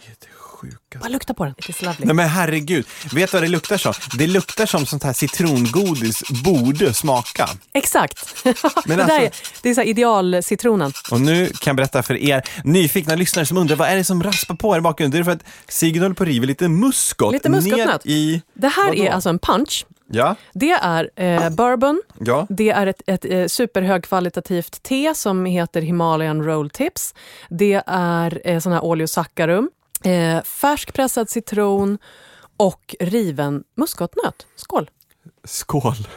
Sjuka. 0.61 0.98
Bara 1.00 1.09
lukta 1.09 1.34
på 1.34 1.44
den. 1.44 1.54
It 1.59 1.68
is 1.68 1.82
lovely. 1.82 2.06
Nej 2.06 2.14
men 2.14 2.28
herregud, 2.28 2.86
vet 3.12 3.30
du 3.30 3.36
vad 3.36 3.42
det 3.44 3.48
luktar 3.48 3.76
som? 3.76 3.92
Det 4.18 4.26
luktar 4.26 4.66
som 4.66 4.86
sånt 4.86 5.02
här 5.04 5.12
citrongodis 5.12 6.22
borde 6.44 6.94
smaka. 6.94 7.48
Exakt. 7.74 8.44
Men 8.86 8.98
det, 8.98 9.04
där 9.04 9.20
är, 9.20 9.24
alltså- 9.26 9.42
det 9.62 9.70
är 9.70 9.74
så 9.74 9.80
här 9.80 9.88
idealcitronen. 9.88 10.92
Och 11.11 11.20
nu 11.20 11.46
kan 11.46 11.70
jag 11.70 11.76
berätta 11.76 12.02
för 12.02 12.14
er 12.16 12.42
nyfikna 12.64 13.14
lyssnare 13.14 13.46
som 13.46 13.56
undrar 13.59 13.76
vad 13.76 13.88
är 13.88 13.96
det 13.96 14.04
som 14.04 14.22
raspar 14.22 14.54
på 14.54 14.72
här 14.72 14.78
i 14.78 14.82
bakgrunden? 14.82 15.18
Det 15.18 15.22
är 15.22 15.24
för 15.24 15.32
att 15.32 15.44
Sigrid 15.68 16.02
håller 16.02 16.14
på 16.14 16.22
att 16.22 16.28
riva 16.28 16.46
lite 16.46 16.68
muskot, 16.68 17.32
Lite 17.32 17.48
muskotnöt. 17.48 18.04
ner 18.04 18.12
i... 18.12 18.42
Det 18.54 18.68
här 18.68 18.88
Vadå? 18.88 19.02
är 19.02 19.11
alltså 19.11 19.28
en 19.28 19.38
punch. 19.38 19.86
Ja, 20.11 20.34
Det 20.54 20.70
är 20.70 21.11
eh, 21.16 21.50
bourbon, 21.50 22.02
ja. 22.20 22.46
det 22.50 22.70
är 22.70 22.86
ett, 22.86 23.02
ett 23.06 23.24
eh, 23.24 23.46
superhögkvalitativt 23.46 24.82
te 24.82 25.14
som 25.14 25.44
heter 25.44 25.80
Himalayan 25.82 26.42
Roll 26.44 26.70
Tips. 26.70 27.14
Det 27.50 27.82
är 27.86 28.40
eh, 28.44 28.61
sån 28.61 28.72
här 28.72 28.84
oleosaccharum, 28.84 29.70
eh, 30.05 30.42
färskpressad 30.42 31.30
citron 31.30 31.99
och 32.57 32.94
riven 33.01 33.64
muskotnöt. 33.76 34.46
Skål! 34.57 34.90
Skål. 35.44 36.09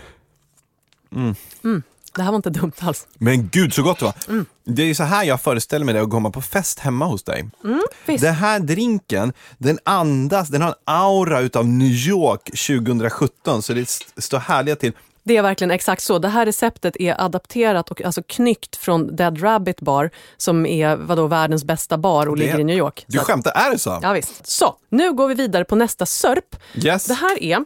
Det 2.16 2.22
här 2.22 2.32
var 2.32 2.36
inte 2.36 2.50
dumt 2.50 2.72
alls. 2.80 3.08
Men 3.14 3.48
gud 3.50 3.74
så 3.74 3.84
gott 3.84 4.00
det 4.00 4.06
var. 4.06 4.14
Mm. 4.28 4.46
Det 4.64 4.84
är 4.84 4.94
så 4.94 5.04
här 5.04 5.24
jag 5.24 5.42
föreställer 5.42 5.86
mig 5.86 5.94
det 5.94 6.02
att 6.02 6.10
komma 6.10 6.30
på 6.32 6.42
fest 6.42 6.80
hemma 6.80 7.06
hos 7.06 7.24
dig. 7.24 7.50
visst. 8.06 8.24
Den 8.24 8.34
här 8.36 8.60
drinken, 8.60 9.34
den 9.58 9.80
andas, 9.84 10.50
den 10.50 10.62
har 10.62 10.70
en 10.70 10.76
aura 10.86 11.40
utav 11.40 11.68
New 11.68 11.88
York 12.08 12.44
2017 12.44 13.62
så 13.62 13.74
det 13.74 13.82
st- 13.82 14.22
står 14.22 14.40
härliga 14.40 14.76
till. 14.76 14.94
Det 15.24 15.38
är 15.38 15.42
verkligen 15.42 15.72
exakt 15.72 16.04
så. 16.04 16.20
Det 16.20 16.28
här 16.28 16.46
receptet 16.46 16.96
är 17.00 17.22
adapterat 17.22 17.92
och 17.92 18.02
alltså 18.02 18.24
knyckt 18.28 18.76
från 18.76 19.16
Dead 19.16 19.44
Rabbit 19.44 19.82
Bar 19.82 20.10
som 20.38 20.66
är 20.66 20.96
vadå, 20.96 21.28
världens 21.28 21.64
bästa 21.64 21.98
bar 21.98 22.28
och 22.28 22.36
Det- 22.36 22.42
ligger 22.44 22.60
i 22.60 22.64
New 22.64 22.78
York. 22.78 23.06
Du 23.08 23.18
Så 23.18 23.24
skämtar, 23.26 23.52
är 23.52 23.72
det 23.72 23.80
så? 23.80 24.00
Ja, 24.02 24.14
visst. 24.14 24.48
Så, 24.48 24.76
nu 24.90 25.14
går 25.14 25.28
vi 25.28 25.34
vidare 25.36 25.66
på 25.66 25.76
nästa 25.76 26.06
sörp. 26.06 26.56
Yes. 26.76 27.06
Det 27.06 27.14
här 27.14 27.44
är 27.44 27.64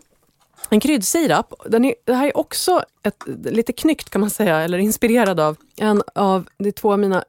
en 0.70 0.80
kryddsirap. 0.80 1.53
Den 1.66 1.86
är, 1.86 1.95
det 2.06 2.14
här 2.14 2.28
är 2.28 2.38
också 2.38 2.84
ett, 3.03 3.24
lite 3.45 3.74
knyckt 3.74 4.10
kan 4.10 4.22
man 4.22 4.30
säga, 4.30 4.62
eller 4.62 4.78
inspirerad 4.78 5.39
av 5.39 5.58
en 5.78 6.03
av 6.16 6.47
är 6.58 6.72
två 6.72 6.91
av 6.93 6.99
mina 6.99 7.24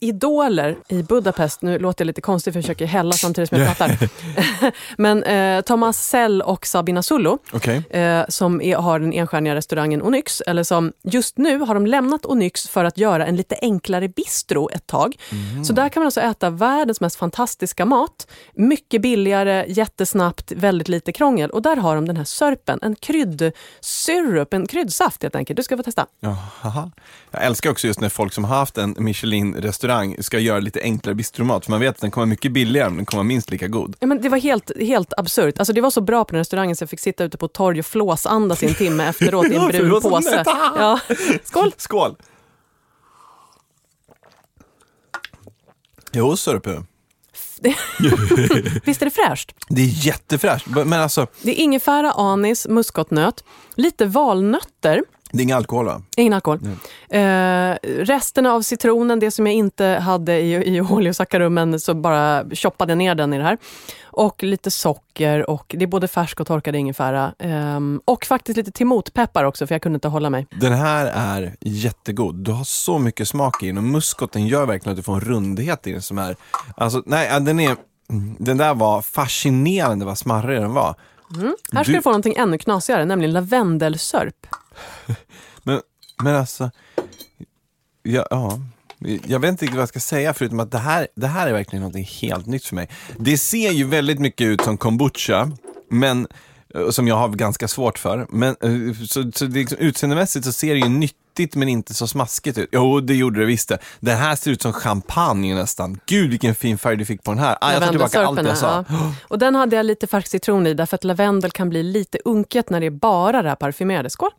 kockidoler 0.00 0.76
i 0.88 1.02
Budapest. 1.02 1.62
Nu 1.62 1.78
låter 1.78 2.04
jag 2.04 2.06
lite 2.06 2.20
konstigt 2.20 2.52
för 2.52 2.58
jag 2.58 2.64
försöker 2.64 2.86
hälla 2.86 3.12
samtidigt 3.12 3.48
som 3.48 3.58
jag 3.58 3.76
pratar. 3.76 4.08
Men 4.96 5.22
eh, 5.22 5.60
Thomas 5.60 6.08
Sell 6.08 6.42
och 6.42 6.66
Sabina 6.66 7.02
Sullo 7.02 7.38
Okej. 7.52 7.82
eh, 7.90 8.24
som 8.28 8.60
är, 8.60 8.76
har 8.76 8.98
den 9.00 9.12
enstjärniga 9.12 9.54
restaurangen 9.54 10.02
Onyx, 10.02 10.40
eller 10.40 10.62
som 10.62 10.92
just 11.02 11.38
nu 11.38 11.58
har 11.58 11.74
de 11.74 11.86
lämnat 11.86 12.26
Onyx 12.26 12.68
för 12.68 12.84
att 12.84 12.98
göra 12.98 13.26
en 13.26 13.36
lite 13.36 13.56
enklare 13.62 14.08
bistro 14.08 14.70
ett 14.72 14.86
tag. 14.86 15.16
Så 15.66 15.72
där 15.72 15.88
kan 15.88 16.00
man 16.00 16.06
alltså 16.06 16.20
äta 16.20 16.50
världens 16.50 17.00
mest 17.00 17.16
fantastiska 17.16 17.84
mat, 17.84 18.26
mycket 18.54 19.02
billigare, 19.02 19.64
jättesnabbt, 19.68 20.52
väldigt 20.52 20.88
lite 20.88 21.12
krångel. 21.12 21.50
Och 21.50 21.62
där 21.62 21.76
har 21.76 21.94
de 21.94 22.06
den 22.06 22.16
här 22.16 22.24
sörpen, 22.24 22.78
en 22.82 22.96
kryddsyrup, 22.96 24.54
en 24.54 24.66
kryddsaft 24.66 25.22
helt 25.22 25.36
enkelt. 25.36 25.56
Du 25.56 25.62
ska 25.62 25.76
få 25.76 25.82
testa. 25.82 26.06
Jaha. 26.20 26.90
Jag 27.30 27.44
älskar 27.44 27.70
också 27.70 27.86
just 27.86 28.00
när 28.00 28.08
folk 28.08 28.32
som 28.32 28.44
har 28.44 28.56
haft 28.56 28.78
en 28.78 28.94
Michelin-restaurang 28.98 29.85
ska 30.18 30.38
göra 30.38 30.60
lite 30.60 30.80
enklare 30.80 31.14
bistromat, 31.14 31.64
för 31.64 31.70
man 31.70 31.80
vet 31.80 31.94
att 31.94 32.00
den 32.00 32.10
kommer 32.10 32.26
mycket 32.26 32.52
billigare 32.52 32.88
men 32.88 32.96
den 32.96 33.06
kommer 33.06 33.22
minst 33.22 33.50
lika 33.50 33.68
god. 33.68 33.96
Ja, 34.00 34.06
men 34.06 34.20
det 34.20 34.28
var 34.28 34.38
helt, 34.38 34.70
helt 34.80 35.12
absurt. 35.16 35.58
Alltså, 35.58 35.72
det 35.72 35.80
var 35.80 35.90
så 35.90 36.00
bra 36.00 36.24
på 36.24 36.32
den 36.32 36.38
restaurangen 36.38 36.76
så 36.76 36.82
jag 36.82 36.90
fick 36.90 37.00
sitta 37.00 37.24
ute 37.24 37.38
på 37.38 37.48
torg 37.48 37.78
och 37.78 37.86
flåsandas 37.86 38.62
i 38.62 38.66
en 38.66 38.74
timme 38.74 39.04
efteråt 39.08 39.46
i 39.46 39.54
en 39.54 39.68
brun 39.68 40.00
påse. 40.02 40.44
Ja. 40.46 41.00
Skål! 41.44 41.72
Skål! 41.76 42.16
Jo, 46.12 46.36
sörpe. 46.36 46.82
Visst 48.84 49.02
är 49.02 49.06
det 49.06 49.10
fräscht? 49.10 49.52
Det 49.68 49.82
är 49.82 50.06
jättefräscht, 50.06 50.66
men 50.66 50.92
alltså, 50.92 51.26
Det 51.42 51.50
är 51.50 51.54
ingefära, 51.54 52.12
anis, 52.12 52.66
muskotnöt, 52.68 53.44
lite 53.74 54.06
valnötter, 54.06 55.02
det 55.32 55.38
är 55.38 55.42
ingen 55.42 55.56
alkohol 55.56 55.86
va? 55.86 56.02
ingen 56.16 56.32
alkohol. 56.32 56.60
Eh, 57.10 57.74
resten 57.82 58.46
av 58.46 58.62
citronen, 58.62 59.20
det 59.20 59.30
som 59.30 59.46
jag 59.46 59.54
inte 59.54 59.84
hade 59.84 60.40
i, 60.40 60.76
i 60.76 60.80
oleosaccharumen, 60.80 61.80
så 61.80 61.94
bara 61.94 62.44
choppade 62.52 62.92
jag 62.92 62.98
ner 62.98 63.14
den 63.14 63.34
i 63.34 63.38
det 63.38 63.44
här. 63.44 63.58
Och 64.04 64.42
lite 64.42 64.70
socker 64.70 65.50
och 65.50 65.74
det 65.78 65.84
är 65.84 65.86
både 65.86 66.08
färsk 66.08 66.40
och 66.40 66.46
torkad 66.46 66.76
ingefära. 66.76 67.34
Ehm, 67.38 68.00
och 68.04 68.24
faktiskt 68.24 68.56
lite 68.56 68.70
timotpeppar 68.70 69.44
också 69.44 69.66
för 69.66 69.74
jag 69.74 69.82
kunde 69.82 69.96
inte 69.96 70.08
hålla 70.08 70.30
mig. 70.30 70.46
Den 70.50 70.72
här 70.72 71.06
är 71.06 71.56
jättegod. 71.60 72.34
Du 72.34 72.52
har 72.52 72.64
så 72.64 72.98
mycket 72.98 73.28
smak 73.28 73.62
i 73.62 73.66
den 73.66 73.76
och 73.76 73.84
muskoten 73.84 74.46
gör 74.46 74.66
verkligen 74.66 74.92
att 74.92 74.96
du 74.96 75.02
får 75.02 75.14
en 75.14 75.20
rundhet 75.20 75.86
i 75.86 75.92
den 75.92 76.02
som 76.02 76.18
är... 76.18 76.36
Alltså, 76.76 77.02
nej, 77.06 77.40
den 77.40 77.60
är... 77.60 77.76
Den 78.38 78.56
där 78.56 78.74
var 78.74 79.02
fascinerande 79.02 80.04
vad 80.04 80.18
smarrig 80.18 80.60
den 80.60 80.74
var. 80.74 80.94
Här 81.72 81.82
ska 81.84 81.92
Du- 81.92 81.98
du 81.98 82.02
få 82.02 82.08
någonting 82.10 82.34
ännu 82.36 82.58
knasigare, 82.58 83.04
nämligen 83.04 83.32
lavendelsörp. 83.32 84.46
Men, 85.62 85.80
men 86.22 86.36
alltså... 86.36 86.70
Ja, 88.02 88.26
ja. 88.30 88.60
Jag 89.26 89.38
vet 89.38 89.50
inte 89.50 89.66
vad 89.66 89.80
jag 89.80 89.88
ska 89.88 90.00
säga 90.00 90.34
förutom 90.34 90.60
att 90.60 90.70
det 90.70 90.78
här, 90.78 91.08
det 91.14 91.26
här 91.26 91.48
är 91.48 91.52
verkligen 91.52 91.82
något 91.82 92.08
helt 92.08 92.46
nytt 92.46 92.64
för 92.64 92.74
mig. 92.74 92.88
Det 93.18 93.38
ser 93.38 93.70
ju 93.70 93.84
väldigt 93.84 94.18
mycket 94.18 94.44
ut 94.44 94.60
som 94.60 94.76
kombucha, 94.78 95.50
men 95.90 96.26
som 96.90 97.08
jag 97.08 97.16
har 97.16 97.28
ganska 97.28 97.68
svårt 97.68 97.98
för. 97.98 98.26
Men, 98.30 98.56
eh, 98.60 99.06
så, 99.06 99.32
så 99.34 99.44
det, 99.44 99.58
liksom, 99.58 99.78
utseendemässigt 99.78 100.44
så 100.44 100.52
ser 100.52 100.74
det 100.74 100.80
ju 100.80 100.88
nyttigt 100.88 101.54
men 101.54 101.68
inte 101.68 101.94
så 101.94 102.06
smaskigt 102.06 102.58
ut. 102.58 102.68
Jo, 102.72 103.00
det 103.00 103.14
gjorde 103.14 103.40
det 103.40 103.46
visst 103.46 103.68
det. 103.68 103.78
Det 104.00 104.12
här 104.12 104.36
ser 104.36 104.50
ut 104.50 104.62
som 104.62 104.72
champagne 104.72 105.54
nästan. 105.54 106.00
Gud 106.06 106.30
vilken 106.30 106.54
fin 106.54 106.78
färg 106.78 106.96
du 106.96 107.04
fick 107.04 107.22
på 107.22 107.30
den 107.30 107.40
här. 107.40 107.58
Ah, 107.60 107.72
jag 107.72 107.82
tar 107.82 107.90
tillbaka 107.90 108.26
allt 108.26 108.46
jag 108.46 108.58
sa. 108.58 108.84
Ja. 108.88 109.14
Och 109.28 109.38
den 109.38 109.54
hade 109.54 109.76
jag 109.76 109.86
lite 109.86 110.06
färsk 110.06 110.28
citron 110.28 110.66
i 110.66 110.74
därför 110.74 110.94
att 110.94 111.04
lavendel 111.04 111.50
kan 111.50 111.68
bli 111.68 111.82
lite 111.82 112.18
unket 112.24 112.70
när 112.70 112.80
det 112.80 112.86
är 112.86 112.90
bara 112.90 113.42
det 113.42 113.48
här 113.48 113.56
parfymerade. 113.56 114.10
Skål! 114.10 114.30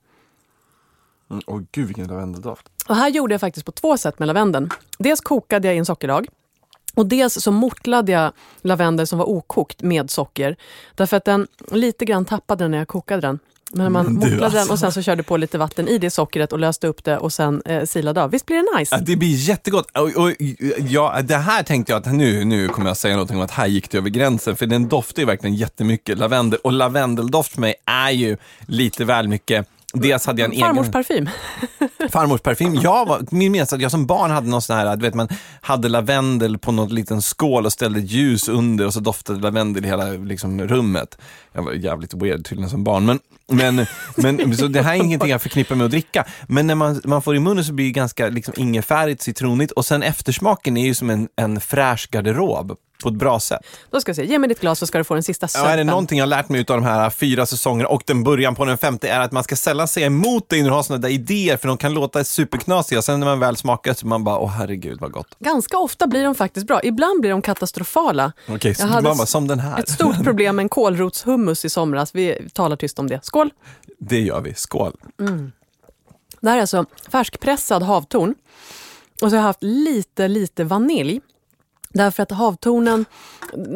Mm, 1.32 1.44
Åh 1.48 1.62
gud 1.72 1.88
vilken 1.88 2.08
lavendeldoft. 2.08 2.66
Och 2.88 2.96
här 2.96 3.10
gjorde 3.10 3.34
jag 3.34 3.42
faktiskt 3.42 3.66
på 3.66 3.72
två 3.72 3.98
sätt 3.98 4.20
med 4.20 4.28
lavendeln. 4.28 4.70
Dels 5.00 5.22
kokade 5.22 5.68
jag 5.68 5.76
i 5.76 5.80
en 5.80 5.86
sockerdag 5.86 6.28
och 6.98 7.06
dels 7.06 7.34
så 7.34 7.52
mortlade 7.52 8.12
jag 8.12 8.32
lavendel 8.62 9.08
som 9.08 9.20
var 9.20 9.30
okokt 9.30 9.82
med 9.82 10.10
socker. 10.10 10.56
Därför 10.96 11.18
att 11.18 11.26
den 11.26 11.48
lite 11.72 12.06
grann 12.06 12.26
tappade 12.26 12.64
den 12.64 12.72
när 12.72 12.78
jag 12.78 12.88
kokade 12.88 13.22
den. 13.22 13.40
Men 13.72 13.92
man 13.92 14.06
du, 14.06 14.12
mortlade 14.12 14.40
den 14.40 14.60
alltså. 14.60 14.74
och 14.74 14.80
sen 14.80 14.92
så 14.92 15.02
körde 15.02 15.24
på 15.24 15.38
lite 15.38 15.58
vatten 15.58 15.88
i 15.88 15.98
det 15.98 16.10
sockret 16.10 16.54
och 16.54 16.60
löste 16.60 16.88
upp 16.88 17.04
det 17.04 17.18
och 17.18 17.34
sen 17.34 17.62
eh, 17.66 17.84
silade 17.84 18.24
av. 18.24 18.32
Visst 18.32 18.46
blir 18.46 18.58
det 18.58 18.80
nice? 18.80 18.98
Det 18.98 19.16
blir 19.16 19.36
jättegott. 19.36 19.98
Och, 19.98 20.24
och, 20.24 20.34
ja, 20.78 21.22
det 21.24 21.36
här 21.36 21.64
tänkte 21.64 21.94
jag 21.94 22.00
att 22.00 22.14
nu, 22.14 22.46
nu 22.46 22.68
kommer 22.68 22.90
jag 22.90 22.98
säga 22.98 23.14
någonting 23.14 23.38
om 23.38 23.44
att 23.44 23.52
här 23.52 23.68
gick 23.68 23.92
det 23.92 23.98
över 23.98 24.10
gränsen, 24.10 24.56
för 24.56 24.66
den 24.66 24.88
doftar 24.88 25.22
ju 25.22 25.26
verkligen 25.26 25.56
jättemycket 25.56 26.18
lavendel. 26.18 26.60
Och 26.64 26.72
lavendeldoft 26.72 27.54
för 27.54 27.62
mig 27.62 27.76
är 27.86 28.12
ju 28.12 28.38
lite 28.68 29.06
väl 29.06 29.28
mycket 29.28 29.68
Dels 30.02 30.26
hade 30.26 30.42
jag 30.42 30.54
en 30.54 30.60
Farmors 30.60 30.82
egen 30.82 30.92
parfym. 30.92 31.30
farmors 32.12 32.42
parfym. 32.42 32.76
Jag 32.76 33.06
var, 33.06 33.26
min 33.32 33.52
minns 33.52 33.74
att 33.74 33.82
jag 33.82 33.92
som 33.92 34.06
barn 34.06 34.32
hade 34.32 34.48
någon 34.48 34.62
sån 34.62 34.78
här, 34.78 34.96
du 34.96 35.02
vet 35.02 35.14
man 35.14 35.28
hade 35.62 35.90
lavendel 35.90 36.58
på 36.58 36.72
någon 36.72 36.90
liten 36.90 37.22
skål 37.22 37.66
och 37.66 37.74
ställde 37.74 38.00
ljus 38.00 38.50
under 38.50 38.86
och 38.86 38.94
så 38.94 39.00
doftade 39.00 39.40
lavendel 39.40 39.86
i 39.86 39.88
hela 39.88 40.06
liksom, 40.06 40.68
rummet. 40.68 41.18
Jag 41.54 41.64
var 41.64 41.72
jävligt 41.72 42.14
weird 42.14 42.46
tydligen 42.46 42.70
som 42.70 42.84
barn. 42.84 43.06
Men, 43.06 43.20
men, 44.16 44.36
men 44.36 44.58
så 44.58 44.68
det 44.68 44.82
här 44.82 44.96
är 44.96 45.04
ingenting 45.04 45.30
jag 45.30 45.42
förknippar 45.42 45.76
med 45.76 45.86
att 45.86 45.92
dricka. 45.92 46.26
Men 46.48 46.68
när 46.68 46.76
man, 46.76 47.02
man 47.04 47.22
får 47.22 47.36
i 47.36 47.40
munnen 47.40 47.66
så 47.66 47.74
blir 47.74 47.86
det 47.86 47.92
ganska 47.92 48.30
liksom, 48.30 48.54
ingefärigt, 48.58 49.22
citronigt 49.22 49.72
och 49.72 49.86
sen 49.86 50.04
eftersmaken 50.04 50.78
är 50.78 50.86
ju 50.86 50.94
som 50.94 51.10
en, 51.10 51.28
en 51.36 51.62
fräsch 51.62 52.10
garderob 52.12 52.78
på 53.04 53.10
ett 53.10 53.16
bra 53.16 53.40
sätt. 53.40 53.60
Då 53.92 54.02
ska 54.02 54.10
jag 54.10 54.16
säga, 54.16 54.28
ge 54.28 54.40
mig 54.40 54.50
ditt 54.50 54.60
glas 54.60 54.80
så 54.80 54.88
ska 54.88 54.98
du 54.98 55.04
få 55.04 55.14
den 55.14 55.24
sista 55.24 55.44
Ja, 55.44 55.48
söpen. 55.48 55.72
är 55.72 55.78
det 55.78 55.84
någonting 55.84 56.18
jag 56.20 56.26
har 56.26 56.30
lärt 56.30 56.50
mig 56.50 56.60
av 56.60 56.66
de 56.66 56.84
här 56.84 57.10
fyra 57.10 57.46
säsongerna 57.46 57.90
och 57.90 58.04
den 58.06 58.24
början 58.24 58.56
på 58.56 58.66
den 58.66 58.78
femte 58.78 59.10
är 59.10 59.20
att 59.20 59.32
man 59.32 59.44
ska 59.44 59.56
sällan 59.56 59.88
säga 59.88 60.06
emot 60.06 60.50
dig 60.50 60.62
när 60.62 60.70
du 60.70 60.76
har 60.76 60.84
sådana 60.84 61.02
där 61.02 61.10
idéer 61.10 61.58
för 61.58 61.68
de 61.68 61.78
kan 61.78 61.94
låta 61.94 62.24
superknasiga. 62.24 63.02
Sen 63.02 63.20
när 63.20 63.28
man 63.28 63.40
väl 63.40 63.56
smakar 63.58 63.94
så 63.94 64.08
man 64.08 64.24
bara, 64.24 64.40
åh 64.40 64.50
herregud 64.50 65.00
vad 65.02 65.12
gott. 65.12 65.36
Ganska 65.40 65.78
ofta 65.78 66.08
blir 66.08 66.24
de 66.24 66.36
faktiskt 66.36 66.68
bra. 66.68 66.80
Ibland 66.84 67.22
blir 67.22 67.32
de 67.32 67.42
katastrofala. 67.42 68.32
Okej, 68.48 68.76
så 68.76 68.88
Jag 68.94 69.04
bara, 69.04 69.16
som 69.16 69.48
den 69.48 69.60
här. 69.60 69.80
Ett 69.80 69.90
stort 69.90 70.18
problem 70.24 70.56
med 70.56 70.64
en 70.64 70.70
kålrotshummus 70.70 71.66
i 71.66 71.70
somras. 71.70 72.16
Vi 72.16 72.50
talar 72.54 72.76
tyst 72.76 73.00
om 73.00 73.08
det. 73.08 73.20
Skål! 73.26 73.50
Det 74.00 74.20
gör 74.20 74.42
vi, 74.42 74.54
skål. 74.54 74.94
Det 76.42 76.50
här 76.50 76.58
är 76.58 76.62
alltså 76.62 76.86
färskpressad 77.12 77.84
havtorn. 77.84 78.36
Och 79.22 79.30
så 79.30 79.36
har 79.36 79.36
jag 79.36 79.42
haft 79.44 79.64
lite, 79.64 80.28
lite 80.28 80.64
vanilj. 80.64 81.22
Därför 81.98 82.24
att 82.24 82.32
havtornen, 82.32 83.06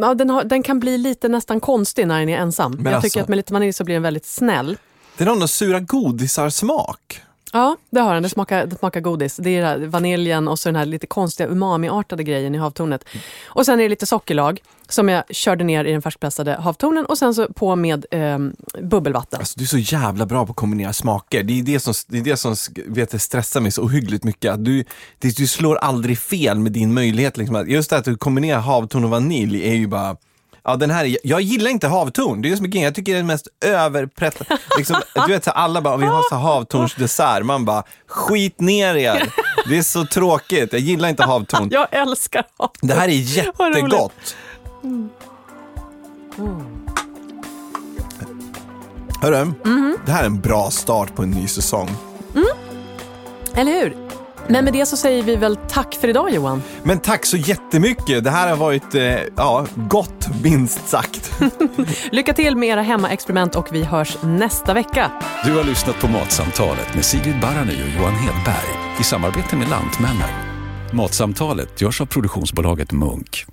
ja, 0.02 0.14
den, 0.14 0.30
har, 0.30 0.44
den 0.44 0.64
kan 0.64 0.80
bli 0.80 0.98
lite 0.98 1.28
nästan 1.28 1.60
konstig 1.60 2.08
när 2.08 2.20
den 2.20 2.30
är 2.30 2.38
ensam. 2.38 2.72
Men 2.72 2.86
jag 2.86 2.94
alltså- 2.94 3.10
tycker 3.10 3.22
att 3.22 3.28
med 3.28 3.38
lite 3.38 3.54
vanilj 3.54 3.74
så 3.74 3.84
blir 3.84 3.96
den 3.96 4.04
väldigt 4.04 4.26
snäll. 4.26 4.78
Det 5.18 5.24
är 5.24 5.28
någon 5.28 5.48
sura 5.48 5.80
godisar-smak. 5.80 7.22
Ja, 7.54 7.78
det 7.90 8.00
har 8.00 8.14
den. 8.14 8.24
Det 8.24 8.30
smakar, 8.30 8.66
det 8.66 8.76
smakar 8.76 9.02
godis. 9.02 9.36
Det 9.38 9.58
är 9.58 9.78
vaniljen 9.78 10.48
och 10.48 10.60
så 10.60 10.70
den 10.70 10.76
här 10.76 10.86
lite 10.86 11.08
konstiga 11.08 11.50
umami-artade 11.50 12.24
grejen 12.24 12.56
i 12.56 12.58
havtornet. 12.58 13.06
Och 13.46 13.66
sen 13.66 13.80
är 13.80 13.84
det 13.84 13.90
lite 13.90 14.06
sockerlag 14.06 14.62
som 14.90 15.10
jag 15.10 15.24
körde 15.30 15.64
ner 15.64 15.86
i 15.86 15.92
den 15.92 16.02
färskpressade 16.02 16.56
havtornen 16.56 17.06
och 17.06 17.18
sen 17.18 17.34
så 17.34 17.48
på 17.54 17.76
med 17.76 18.06
eh, 18.12 18.38
bubbelvatten. 18.82 19.40
Alltså, 19.40 19.60
du 19.60 19.64
är 19.64 19.68
så 19.68 19.78
jävla 19.78 20.26
bra 20.26 20.46
på 20.46 20.52
att 20.52 20.58
kombinera 20.58 20.94
smaker. 20.94 21.44
Det 21.44 21.60
är 21.60 21.64
det 21.64 21.80
som, 21.80 21.94
det 22.08 22.18
är 22.18 22.24
det 22.24 22.38
som 22.38 22.56
vet, 22.88 23.22
stressar 23.22 23.62
mig 23.62 23.72
så 23.72 23.84
ohyggligt 23.84 24.24
mycket. 24.24 24.52
Att 24.52 24.66
du, 24.66 24.84
det, 25.20 25.38
du 25.38 25.48
slår 25.48 25.76
aldrig 25.76 26.20
fel 26.20 26.60
med 26.60 26.72
din 26.72 26.94
möjlighet. 26.94 27.38
Liksom. 27.38 27.66
Just 27.68 27.90
det 27.90 27.98
att 27.98 28.06
du 28.06 28.18
kombinerar 28.18 28.60
havtorn 28.60 29.04
och 29.04 29.10
vanilj 29.10 29.70
är 29.70 29.76
ju 29.76 29.88
bara 29.88 30.18
Ja, 30.64 30.76
den 30.76 30.90
här 30.92 31.06
är, 31.06 31.18
jag 31.24 31.42
gillar 31.42 31.72
inte 31.72 31.88
havtorn, 31.88 32.42
det 32.42 32.48
är 32.48 32.50
det 32.50 32.56
som 32.58 32.66
är 32.66 32.70
grejen. 32.70 32.86
Jag 32.86 32.96
tycker 32.96 33.12
det 33.12 33.16
är 33.18 33.20
den 33.20 33.28
mest 33.28 33.48
överprätt... 33.66 34.42
Liksom, 34.78 35.02
du 35.16 35.34
vet, 35.34 35.44
så 35.44 35.50
här, 35.52 35.58
alla 35.58 35.82
bara, 35.82 35.98
vi 35.98 36.06
har 36.06 36.24
så 36.30 36.36
här 36.36 36.42
havtornsdessert. 36.42 37.44
Man 37.46 37.66
bara, 37.66 37.84
skit 38.08 38.60
ner 38.60 38.96
er. 38.96 39.34
Det 39.70 39.78
är 39.78 39.82
så 39.84 40.06
tråkigt, 40.06 40.74
jag 40.74 40.82
gillar 40.82 41.10
inte 41.10 41.24
havtorn. 41.24 41.70
Jag 41.72 41.88
älskar 41.92 42.44
havtorn. 42.58 42.88
Det 42.90 42.94
här 42.94 43.08
är 43.08 43.52
Vad 43.58 43.68
roligt. 43.68 43.84
jättegott. 43.84 44.36
Hörru, 49.22 49.46
Mhm. 49.64 49.98
det 50.06 50.12
här 50.12 50.22
är 50.22 50.26
en 50.26 50.40
bra 50.42 50.72
start 50.72 51.16
på 51.16 51.24
en 51.24 51.32
ny 51.32 51.48
säsong. 51.48 51.90
Eller 53.56 53.72
hur? 53.72 53.96
Men 54.48 54.64
med 54.64 54.74
det 54.74 54.86
så 54.86 54.98
säger 54.98 55.24
vi 55.24 55.36
väl 55.36 55.56
tack 55.56 55.96
för 55.96 56.08
idag 56.08 56.32
Johan. 56.32 56.64
Men 56.84 57.00
tack 57.00 57.26
så 57.26 57.38
jättemycket. 57.38 58.24
Det 58.24 58.30
här 58.30 58.50
har 58.50 58.58
varit 58.58 58.96
eh, 58.96 59.16
ja, 59.36 59.66
gott, 59.76 60.28
minst 60.44 60.88
sagt. 60.88 61.42
Lycka 62.12 62.34
till 62.34 62.56
med 62.56 62.70
era 62.70 62.82
hemmaexperiment 62.82 63.56
och 63.56 63.68
vi 63.72 63.84
hörs 63.84 64.18
nästa 64.22 64.74
vecka. 64.74 65.12
Du 65.46 65.56
har 65.56 65.64
lyssnat 65.64 66.00
på 66.02 66.08
Matsamtalet 66.08 66.96
med 66.96 67.06
Sigrid 67.06 67.40
Barany 67.42 67.74
och 67.74 68.00
Johan 68.00 68.16
Hedberg 68.16 69.00
i 69.00 69.04
samarbete 69.04 69.56
med 69.56 69.70
Lantmännen. 69.70 70.30
Matsamtalet 70.94 71.82
görs 71.82 72.02
av 72.02 72.06
produktionsbolaget 72.06 72.92
Munk. 72.92 73.46